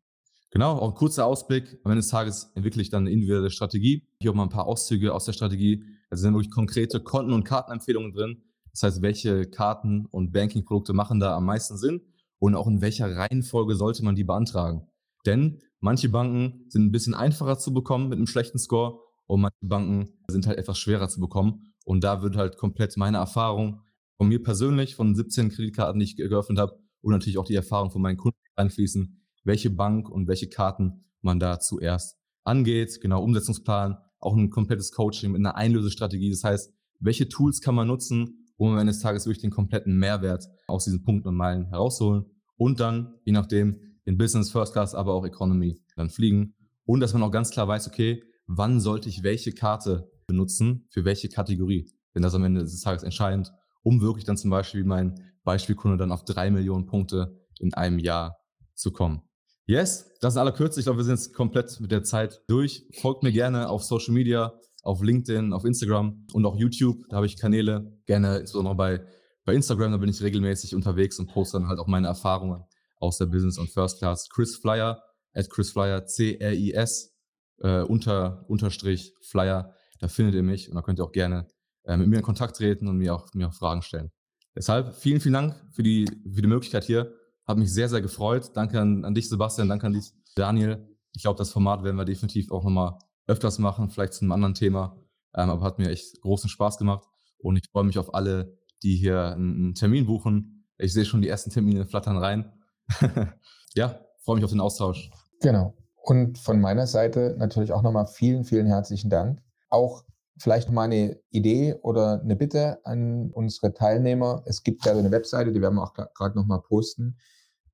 Genau, 0.56 0.78
auch 0.78 0.92
ein 0.92 0.96
kurzer 0.96 1.26
Ausblick. 1.26 1.82
Am 1.84 1.92
Ende 1.92 2.02
des 2.02 2.08
Tages 2.08 2.50
entwickle 2.56 2.82
ich 2.82 2.90
dann 2.90 3.04
eine 3.04 3.12
individuelle 3.12 3.50
Strategie. 3.50 4.08
Hier 4.22 4.32
auch 4.32 4.36
mal 4.36 4.44
ein 4.44 4.50
paar 4.50 4.68
Auszüge 4.68 5.14
aus 5.14 5.26
der 5.26 5.34
Strategie. 5.34 5.84
Also 6.10 6.22
sind 6.22 6.34
wirklich 6.34 6.50
konkrete 6.50 7.02
Konten- 7.02 7.34
und 7.34 7.44
Kartenempfehlungen 7.44 8.14
drin. 8.14 8.42
Das 8.72 8.84
heißt, 8.84 9.02
welche 9.02 9.48
Karten 9.48 10.06
und 10.06 10.32
Banking-Produkte 10.32 10.94
machen 10.94 11.20
da 11.20 11.36
am 11.36 11.44
meisten 11.44 11.76
Sinn 11.76 12.00
und 12.40 12.56
auch 12.56 12.68
in 12.68 12.80
welcher 12.80 13.14
Reihenfolge 13.18 13.76
sollte 13.76 14.06
man 14.06 14.16
die 14.16 14.24
beantragen. 14.24 14.88
Denn 15.26 15.60
manche 15.82 16.08
Banken 16.08 16.64
sind 16.70 16.86
ein 16.86 16.92
bisschen 16.94 17.16
einfacher 17.16 17.60
zu 17.60 17.74
bekommen 17.74 18.08
mit 18.08 18.16
einem 18.16 18.28
schlechten 18.28 18.58
Score 18.58 19.02
und 19.28 19.42
manche 19.42 19.58
Banken 19.60 20.10
sind 20.30 20.48
halt 20.48 20.58
etwas 20.58 20.78
schwerer 20.78 21.10
zu 21.10 21.20
bekommen. 21.20 21.74
Und 21.84 22.06
da 22.06 22.22
wird 22.22 22.38
halt 22.38 22.56
komplett 22.56 22.96
meine 22.96 23.18
Erfahrung 23.18 23.82
von 24.16 24.30
mir 24.30 24.42
persönlich, 24.42 24.96
von 24.96 25.16
17 25.16 25.50
Kreditkarten, 25.50 26.00
die 26.00 26.06
ich 26.06 26.16
geöffnet 26.16 26.60
habe, 26.60 26.80
und 27.02 27.12
natürlich 27.12 27.38
auch 27.38 27.46
die 27.46 27.56
Erfahrung 27.56 27.92
von 27.92 28.02
meinen 28.02 28.16
Kunden 28.16 28.40
einfließen, 28.56 29.25
welche 29.46 29.70
Bank 29.70 30.10
und 30.10 30.28
welche 30.28 30.50
Karten 30.50 31.06
man 31.22 31.40
da 31.40 31.60
zuerst 31.60 32.18
angeht. 32.44 33.00
Genau, 33.02 33.24
Umsetzungsplan, 33.24 33.98
auch 34.20 34.36
ein 34.36 34.50
komplettes 34.50 34.92
Coaching 34.92 35.32
mit 35.32 35.40
einer 35.40 35.56
Einlösestrategie. 35.56 36.30
Das 36.30 36.44
heißt, 36.44 36.74
welche 37.00 37.30
Tools 37.30 37.62
kann 37.62 37.76
man 37.76 37.88
nutzen, 37.88 38.46
um 38.58 38.72
am 38.72 38.78
Ende 38.78 38.92
des 38.92 39.02
Tages 39.02 39.26
wirklich 39.26 39.42
den 39.42 39.52
kompletten 39.52 39.98
Mehrwert 39.98 40.48
aus 40.68 40.86
diesen 40.86 41.04
Punkten 41.04 41.30
und 41.30 41.36
Meilen 41.36 41.68
herausholen 41.68 42.26
und 42.58 42.80
dann, 42.80 43.16
je 43.24 43.34
nachdem, 43.34 43.80
in 44.06 44.18
Business, 44.18 44.52
First 44.52 44.74
Class, 44.74 44.96
aber 44.96 45.14
auch 45.14 45.26
Economy 45.26 45.82
dann 45.96 46.10
fliegen. 46.10 46.54
Und 46.86 47.00
dass 47.00 47.14
man 47.14 47.24
auch 47.24 47.32
ganz 47.32 47.50
klar 47.50 47.68
weiß, 47.68 47.88
okay, 47.88 48.24
wann 48.48 48.80
sollte 48.80 49.10
ich 49.10 49.24
welche 49.24 49.52
Karte 49.52 50.12
benutzen, 50.28 50.88
für 50.90 51.06
welche 51.06 51.30
Kategorie. 51.30 51.92
Denn 52.14 52.22
das 52.22 52.36
am 52.36 52.44
Ende 52.44 52.62
des 52.62 52.82
Tages 52.82 53.04
entscheidend, 53.04 53.52
um 53.84 54.02
wirklich 54.02 54.26
dann 54.26 54.38
zum 54.38 54.52
Beispiel 54.52 54.84
wie 54.84 54.88
mein 54.88 55.16
Beispielkunde 55.44 55.98
dann 55.98 56.12
auf 56.12 56.24
drei 56.24 56.50
Millionen 56.50 56.86
Punkte 56.86 57.46
in 57.60 57.74
einem 57.74 58.00
Jahr 58.00 58.38
zu 58.74 58.92
kommen. 58.92 59.22
Yes, 59.68 60.14
das 60.22 60.36
ist 60.36 60.38
aller 60.38 60.52
Kürze. 60.52 60.80
Ich 60.80 60.86
glaube, 60.86 61.00
wir 61.00 61.04
sind 61.04 61.16
jetzt 61.16 61.34
komplett 61.34 61.80
mit 61.80 61.92
der 61.92 62.04
Zeit 62.04 62.40
durch. 62.48 62.88
Folgt 63.02 63.24
mir 63.24 63.32
gerne 63.32 63.68
auf 63.68 63.84
Social 63.84 64.14
Media, 64.14 64.54
auf 64.84 65.02
LinkedIn, 65.02 65.54
auf 65.54 65.66
Instagram 65.66 66.28
und 66.34 66.46
auch 66.46 66.56
YouTube. 66.56 67.02
Da 67.10 67.16
habe 67.18 67.26
ich 67.26 67.36
Kanäle. 67.36 67.92
Gerne 68.06 68.38
insbesondere 68.38 68.76
bei, 68.76 69.02
bei 69.44 69.56
Instagram, 69.56 69.92
da 69.92 69.98
bin 69.98 70.10
ich 70.10 70.22
regelmäßig 70.22 70.76
unterwegs 70.76 71.18
und 71.18 71.28
poste 71.28 71.58
dann 71.58 71.68
halt 71.68 71.80
auch 71.80 71.88
meine 71.88 72.06
Erfahrungen 72.08 72.64
aus 72.98 73.18
der 73.18 73.26
Business 73.26 73.58
und 73.58 73.72
First 73.72 73.98
Class. 73.98 74.30
Chris 74.30 74.56
Flyer, 74.56 75.02
at 75.34 75.50
Chris 75.50 75.72
Flyer, 75.72 76.06
C-R-I-S, 76.06 77.16
äh, 77.62 77.82
unter, 77.82 78.46
Unterstrich 78.48 79.16
Flyer. 79.22 79.74
Da 80.00 80.08
findet 80.08 80.36
ihr 80.36 80.44
mich 80.44 80.70
und 80.70 80.76
da 80.76 80.84
könnt 80.84 81.00
ihr 81.00 81.06
auch 81.06 81.12
gerne 81.12 81.48
äh, 81.86 81.98
mit 81.98 82.08
mir 82.08 82.18
in 82.18 82.24
Kontakt 82.24 82.58
treten 82.58 82.88
und 82.88 82.98
mir 82.98 83.16
auch, 83.16 83.34
mir 83.34 83.48
auch 83.48 83.54
Fragen 83.54 83.82
stellen. 83.82 84.12
Deshalb 84.56 84.94
vielen, 84.96 85.22
vielen 85.22 85.34
Dank 85.34 85.56
für 85.72 85.82
die, 85.82 86.06
für 86.32 86.44
die 86.44 86.48
Möglichkeit 86.48 86.84
hier. 86.84 87.12
Hat 87.48 87.58
mich 87.58 87.72
sehr, 87.72 87.90
sehr 87.90 88.02
gefreut. 88.02 88.52
Danke 88.56 88.80
an, 88.80 89.06
an 89.06 89.14
dich, 89.14 89.30
Sebastian. 89.30 89.70
Danke 89.70 89.88
an 89.88 89.94
dich, 89.94 90.12
Daniel. 90.36 90.88
Ich 91.14 91.22
glaube, 91.22 91.38
das 91.38 91.52
Format 91.52 91.84
werden 91.84 91.96
wir 91.96 92.06
definitiv 92.06 92.52
auch 92.52 92.64
nochmal 92.64 92.98
öfters 93.28 93.60
machen, 93.60 93.90
vielleicht 93.90 94.14
zu 94.14 94.22
einem 94.22 94.32
anderen 94.32 94.56
Thema. 94.56 94.98
Ähm, 95.36 95.50
aber 95.50 95.64
hat 95.64 95.78
mir 95.78 95.90
echt 95.90 96.22
großen 96.22 96.50
Spaß 96.50 96.78
gemacht. 96.78 97.08
Und 97.38 97.58
ich 97.58 97.70
freue 97.72 97.84
mich 97.84 98.00
auf 98.00 98.14
alle, 98.14 98.58
die 98.82 98.96
hier 98.96 99.34
einen 99.34 99.76
Termin 99.76 100.08
buchen. 100.08 100.66
Ich 100.78 100.94
sehe 100.94 101.06
schon 101.06 101.22
die 101.22 101.30
ersten 101.30 101.52
Termine 101.52 101.86
flattern 101.86 102.18
rein. 102.18 102.52
ja, 103.76 104.00
freue 104.24 104.38
mich 104.38 104.46
auf 104.46 104.52
den 104.52 104.60
Austausch. 104.60 105.12
Genau. 105.42 105.76
Und 106.02 106.40
von 106.40 106.60
meiner 106.60 106.88
Seite 106.88 107.36
natürlich 107.38 107.72
auch 107.72 107.82
nochmal 107.84 108.08
vielen, 108.08 108.44
vielen 108.44 108.68
herzlichen 108.68 109.10
Dank. 109.10 109.42
Auch 109.70 110.04
vielleicht 110.38 110.72
mal 110.72 110.84
eine 110.84 111.20
Idee 111.30 111.76
oder 111.82 112.22
eine 112.22 112.36
Bitte 112.36 112.80
an 112.86 113.32
unsere 113.32 113.74
Teilnehmer. 113.74 114.44
Es 114.46 114.64
gibt 114.64 114.86
ja 114.86 114.94
eine 114.94 115.12
Webseite, 115.12 115.52
die 115.52 115.62
werden 115.62 115.76
wir 115.76 115.84
auch 115.84 115.94
gerade 115.94 116.38
nochmal 116.38 116.62
posten 116.62 117.18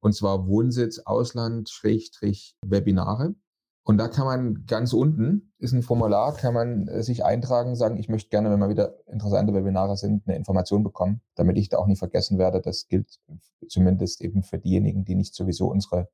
und 0.01 0.13
zwar 0.13 0.47
Wohnsitz 0.47 0.99
Ausland 0.99 1.69
Schrägstrich 1.69 2.55
Webinare. 2.65 3.35
Und 3.83 3.97
da 3.97 4.07
kann 4.07 4.25
man 4.25 4.65
ganz 4.67 4.93
unten, 4.93 5.53
ist 5.57 5.73
ein 5.73 5.81
Formular, 5.81 6.35
kann 6.35 6.53
man 6.53 6.87
äh, 6.87 7.01
sich 7.01 7.25
eintragen, 7.25 7.75
sagen, 7.75 7.97
ich 7.97 8.09
möchte 8.09 8.29
gerne, 8.29 8.51
wenn 8.51 8.59
mal 8.59 8.69
wieder 8.69 8.95
interessante 9.07 9.53
Webinare 9.53 9.97
sind, 9.97 10.27
eine 10.27 10.37
Information 10.37 10.83
bekommen, 10.83 11.21
damit 11.35 11.57
ich 11.57 11.69
da 11.69 11.77
auch 11.77 11.87
nicht 11.87 11.99
vergessen 11.99 12.37
werde. 12.37 12.61
Das 12.61 12.87
gilt 12.87 13.19
zumindest 13.67 14.21
eben 14.21 14.43
für 14.43 14.59
diejenigen, 14.59 15.03
die 15.03 15.15
nicht 15.15 15.33
sowieso 15.33 15.71
unsere 15.71 16.09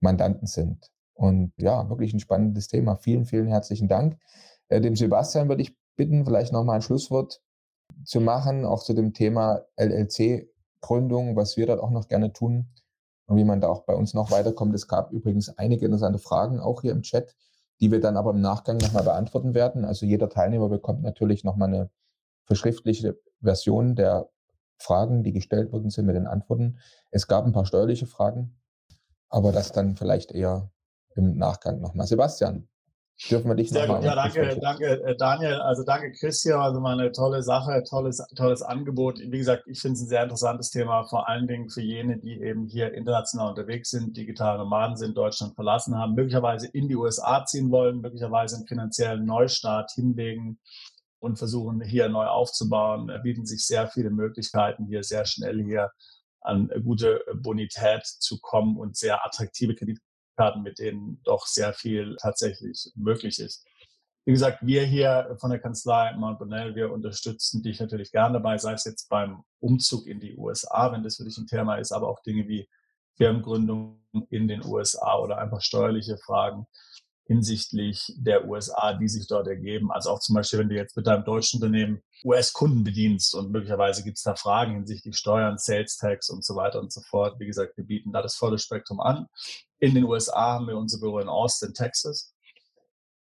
Mandanten 0.00 0.46
sind. 0.46 0.90
Und 1.14 1.52
ja, 1.56 1.88
wirklich 1.88 2.12
ein 2.12 2.20
spannendes 2.20 2.68
Thema. 2.68 2.96
Vielen, 2.96 3.24
vielen 3.24 3.48
herzlichen 3.48 3.88
Dank. 3.88 4.18
Äh, 4.68 4.82
dem 4.82 4.94
Sebastian 4.94 5.48
würde 5.48 5.62
ich 5.62 5.76
bitten, 5.96 6.26
vielleicht 6.26 6.52
nochmal 6.52 6.76
ein 6.76 6.82
Schlusswort 6.82 7.40
zu 8.04 8.20
machen, 8.20 8.66
auch 8.66 8.82
zu 8.82 8.92
dem 8.92 9.14
Thema 9.14 9.62
LLC-Gründung, 9.76 11.36
was 11.36 11.56
wir 11.56 11.66
dort 11.66 11.80
auch 11.80 11.90
noch 11.90 12.06
gerne 12.06 12.34
tun 12.34 12.68
und 13.28 13.36
wie 13.36 13.44
man 13.44 13.60
da 13.60 13.68
auch 13.68 13.82
bei 13.82 13.94
uns 13.94 14.14
noch 14.14 14.30
weiterkommt. 14.30 14.74
Es 14.74 14.88
gab 14.88 15.12
übrigens 15.12 15.56
einige 15.58 15.84
interessante 15.84 16.18
Fragen 16.18 16.60
auch 16.60 16.80
hier 16.80 16.92
im 16.92 17.02
Chat, 17.02 17.36
die 17.80 17.92
wir 17.92 18.00
dann 18.00 18.16
aber 18.16 18.30
im 18.30 18.40
Nachgang 18.40 18.78
nochmal 18.78 19.04
beantworten 19.04 19.54
werden. 19.54 19.84
Also 19.84 20.06
jeder 20.06 20.28
Teilnehmer 20.30 20.68
bekommt 20.68 21.02
natürlich 21.02 21.44
nochmal 21.44 21.68
eine 21.68 21.90
verschriftliche 22.44 23.18
Version 23.40 23.94
der 23.94 24.30
Fragen, 24.78 25.22
die 25.22 25.32
gestellt 25.32 25.72
worden 25.72 25.90
sind 25.90 26.06
mit 26.06 26.16
den 26.16 26.26
Antworten. 26.26 26.78
Es 27.10 27.26
gab 27.26 27.44
ein 27.44 27.52
paar 27.52 27.66
steuerliche 27.66 28.06
Fragen, 28.06 28.58
aber 29.28 29.52
das 29.52 29.72
dann 29.72 29.96
vielleicht 29.96 30.32
eher 30.32 30.70
im 31.14 31.36
Nachgang 31.36 31.80
nochmal. 31.80 32.06
Sebastian, 32.06 32.68
dürfen 33.26 33.48
wir 33.48 33.54
dich 33.56 33.70
Sehr 33.70 33.86
gut, 33.86 34.02
ja, 34.02 34.14
danke, 34.14 34.58
danke, 34.60 35.02
äh, 35.02 35.16
Daniel. 35.16 35.54
Also 35.54 35.82
danke, 35.82 36.12
Christian. 36.12 36.60
Also 36.60 36.80
mal 36.80 36.98
eine 36.98 37.10
tolle 37.10 37.42
Sache, 37.42 37.82
tolles, 37.88 38.24
tolles 38.36 38.62
Angebot. 38.62 39.18
Wie 39.18 39.38
gesagt, 39.38 39.64
ich 39.66 39.80
finde 39.80 39.94
es 39.94 40.02
ein 40.02 40.08
sehr 40.08 40.22
interessantes 40.22 40.70
Thema, 40.70 41.04
vor 41.04 41.28
allen 41.28 41.48
Dingen 41.48 41.68
für 41.68 41.82
jene, 41.82 42.18
die 42.18 42.40
eben 42.40 42.66
hier 42.66 42.94
international 42.94 43.50
unterwegs 43.50 43.90
sind, 43.90 44.16
digitale 44.16 44.58
Nomaden 44.58 44.96
sind, 44.96 45.16
Deutschland 45.16 45.54
verlassen 45.54 45.98
haben, 45.98 46.14
möglicherweise 46.14 46.68
in 46.68 46.88
die 46.88 46.96
USA 46.96 47.44
ziehen 47.44 47.70
wollen, 47.70 48.00
möglicherweise 48.00 48.56
einen 48.56 48.66
finanziellen 48.66 49.24
Neustart 49.24 49.90
hinlegen 49.90 50.58
und 51.18 51.38
versuchen, 51.38 51.80
hier 51.80 52.08
neu 52.08 52.26
aufzubauen. 52.26 53.08
Da 53.08 53.18
bieten 53.18 53.46
sich 53.46 53.66
sehr 53.66 53.88
viele 53.88 54.10
Möglichkeiten, 54.10 54.86
hier 54.86 55.02
sehr 55.02 55.26
schnell 55.26 55.64
hier 55.64 55.90
an 56.40 56.70
gute 56.84 57.20
Bonität 57.34 58.06
zu 58.06 58.38
kommen 58.40 58.76
und 58.76 58.96
sehr 58.96 59.26
attraktive 59.26 59.74
Kredit 59.74 59.98
Karten, 60.38 60.62
mit 60.62 60.78
denen 60.78 61.20
doch 61.24 61.46
sehr 61.46 61.72
viel 61.72 62.16
tatsächlich 62.20 62.92
möglich 62.94 63.40
ist. 63.40 63.66
Wie 64.24 64.32
gesagt, 64.32 64.58
wir 64.60 64.84
hier 64.84 65.36
von 65.40 65.50
der 65.50 65.58
Kanzlei 65.58 66.12
Mount 66.12 66.38
Bonnell, 66.38 66.74
wir 66.76 66.92
unterstützen 66.92 67.62
dich 67.62 67.80
natürlich 67.80 68.12
gerne 68.12 68.34
dabei, 68.34 68.58
sei 68.58 68.74
es 68.74 68.84
jetzt 68.84 69.08
beim 69.08 69.42
Umzug 69.58 70.06
in 70.06 70.20
die 70.20 70.36
USA, 70.36 70.92
wenn 70.92 71.02
das 71.02 71.16
für 71.16 71.24
dich 71.24 71.36
ein 71.38 71.46
Thema 71.46 71.76
ist, 71.76 71.92
aber 71.92 72.08
auch 72.08 72.22
Dinge 72.22 72.46
wie 72.46 72.68
Firmengründung 73.16 74.00
in 74.30 74.46
den 74.46 74.64
USA 74.64 75.18
oder 75.18 75.38
einfach 75.38 75.60
steuerliche 75.60 76.18
Fragen 76.18 76.66
hinsichtlich 77.28 78.14
der 78.16 78.46
USA, 78.48 78.94
die 78.94 79.08
sich 79.08 79.26
dort 79.28 79.48
ergeben. 79.48 79.92
Also 79.92 80.10
auch 80.10 80.20
zum 80.20 80.34
Beispiel, 80.34 80.60
wenn 80.60 80.70
du 80.70 80.76
jetzt 80.76 80.96
mit 80.96 81.06
deinem 81.06 81.24
deutschen 81.24 81.62
Unternehmen 81.62 82.02
US-Kunden 82.24 82.84
bedienst 82.84 83.34
und 83.34 83.50
möglicherweise 83.50 84.02
gibt 84.02 84.16
es 84.16 84.22
da 84.22 84.34
Fragen 84.34 84.74
hinsichtlich 84.74 85.16
Steuern, 85.16 85.58
Sales 85.58 85.96
Tax 85.98 86.30
und 86.30 86.44
so 86.44 86.56
weiter 86.56 86.80
und 86.80 86.90
so 86.90 87.02
fort. 87.02 87.38
Wie 87.38 87.46
gesagt, 87.46 87.76
wir 87.76 87.84
bieten 87.84 88.12
da 88.12 88.22
das 88.22 88.36
volle 88.36 88.58
Spektrum 88.58 89.00
an. 89.00 89.26
In 89.80 89.94
den 89.94 90.04
USA 90.04 90.54
haben 90.54 90.66
wir 90.66 90.76
unser 90.76 90.98
Büro 90.98 91.18
in 91.20 91.28
Austin, 91.28 91.72
Texas. 91.72 92.34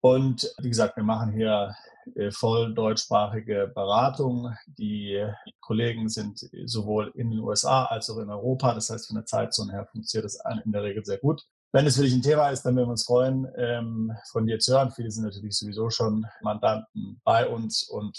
Und 0.01 0.53
wie 0.59 0.69
gesagt, 0.69 0.95
wir 0.95 1.03
machen 1.03 1.33
hier 1.33 1.75
äh, 2.15 2.31
voll 2.31 2.73
deutschsprachige 2.73 3.71
Beratung. 3.73 4.55
Die 4.65 5.25
Kollegen 5.59 6.07
sind 6.09 6.39
sowohl 6.65 7.11
in 7.15 7.31
den 7.31 7.39
USA 7.39 7.85
als 7.85 8.09
auch 8.09 8.17
in 8.17 8.29
Europa. 8.29 8.73
Das 8.73 8.89
heißt, 8.89 9.07
von 9.07 9.15
der 9.15 9.25
Zeitzone 9.25 9.73
her 9.73 9.87
funktioniert 9.91 10.25
das 10.25 10.39
in 10.63 10.71
der 10.71 10.83
Regel 10.83 11.03
sehr 11.03 11.17
gut. 11.17 11.43
Wenn 11.73 11.85
es 11.85 11.97
für 11.97 12.03
dich 12.03 12.13
ein 12.13 12.21
Thema 12.21 12.49
ist, 12.49 12.63
dann 12.63 12.75
würden 12.75 12.87
wir 12.87 12.91
uns 12.91 13.05
freuen, 13.05 13.47
ähm, 13.57 14.13
von 14.31 14.45
dir 14.45 14.57
zu 14.59 14.73
hören. 14.73 14.91
Viele 14.91 15.11
sind 15.11 15.25
natürlich 15.25 15.57
sowieso 15.57 15.89
schon 15.89 16.25
Mandanten 16.41 17.19
bei 17.25 17.47
uns. 17.47 17.83
Und 17.83 18.17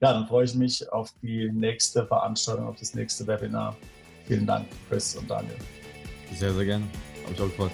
ja, 0.00 0.12
dann 0.12 0.26
freue 0.26 0.44
ich 0.44 0.54
mich 0.54 0.92
auf 0.92 1.14
die 1.22 1.50
nächste 1.50 2.06
Veranstaltung, 2.06 2.66
auf 2.66 2.76
das 2.78 2.94
nächste 2.94 3.26
Webinar. 3.26 3.74
Vielen 4.26 4.46
Dank, 4.46 4.66
Chris 4.88 5.16
und 5.16 5.30
Daniel. 5.30 5.56
Sehr, 6.34 6.52
sehr 6.52 6.64
gerne. 6.64 7.13
Habe 7.24 7.34
ich 7.34 7.40
auch 7.40 7.46
gefreut. 7.46 7.72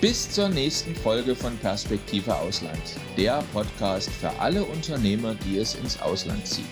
Bis 0.00 0.30
zur 0.30 0.48
nächsten 0.48 0.94
Folge 0.94 1.36
von 1.36 1.56
Perspektive 1.58 2.34
Ausland, 2.34 2.80
der 3.18 3.42
Podcast 3.52 4.10
für 4.10 4.30
alle 4.40 4.64
Unternehmer, 4.64 5.34
die 5.44 5.58
es 5.58 5.74
ins 5.74 6.00
Ausland 6.00 6.46
zieht. 6.46 6.64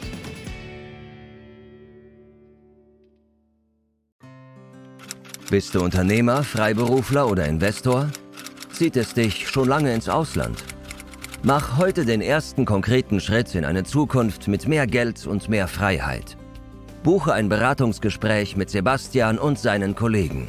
Bist 5.51 5.75
du 5.75 5.83
Unternehmer, 5.83 6.43
Freiberufler 6.43 7.27
oder 7.27 7.47
Investor? 7.47 8.11
Zieht 8.73 8.97
es 8.97 9.13
dich 9.13 9.49
schon 9.49 9.69
lange 9.69 9.93
ins 9.93 10.09
Ausland? 10.09 10.63
Mach 11.43 11.79
heute 11.79 12.05
den 12.05 12.21
ersten 12.21 12.65
konkreten 12.65 13.21
Schritt 13.21 13.55
in 13.55 13.65
eine 13.65 13.85
Zukunft 13.85 14.49
mit 14.49 14.67
mehr 14.67 14.87
Geld 14.87 15.27
und 15.27 15.49
mehr 15.49 15.69
Freiheit. 15.69 16.37
Buche 17.03 17.33
ein 17.33 17.49
Beratungsgespräch 17.49 18.57
mit 18.57 18.71
Sebastian 18.71 19.39
und 19.39 19.59
seinen 19.59 19.95
Kollegen. 19.95 20.49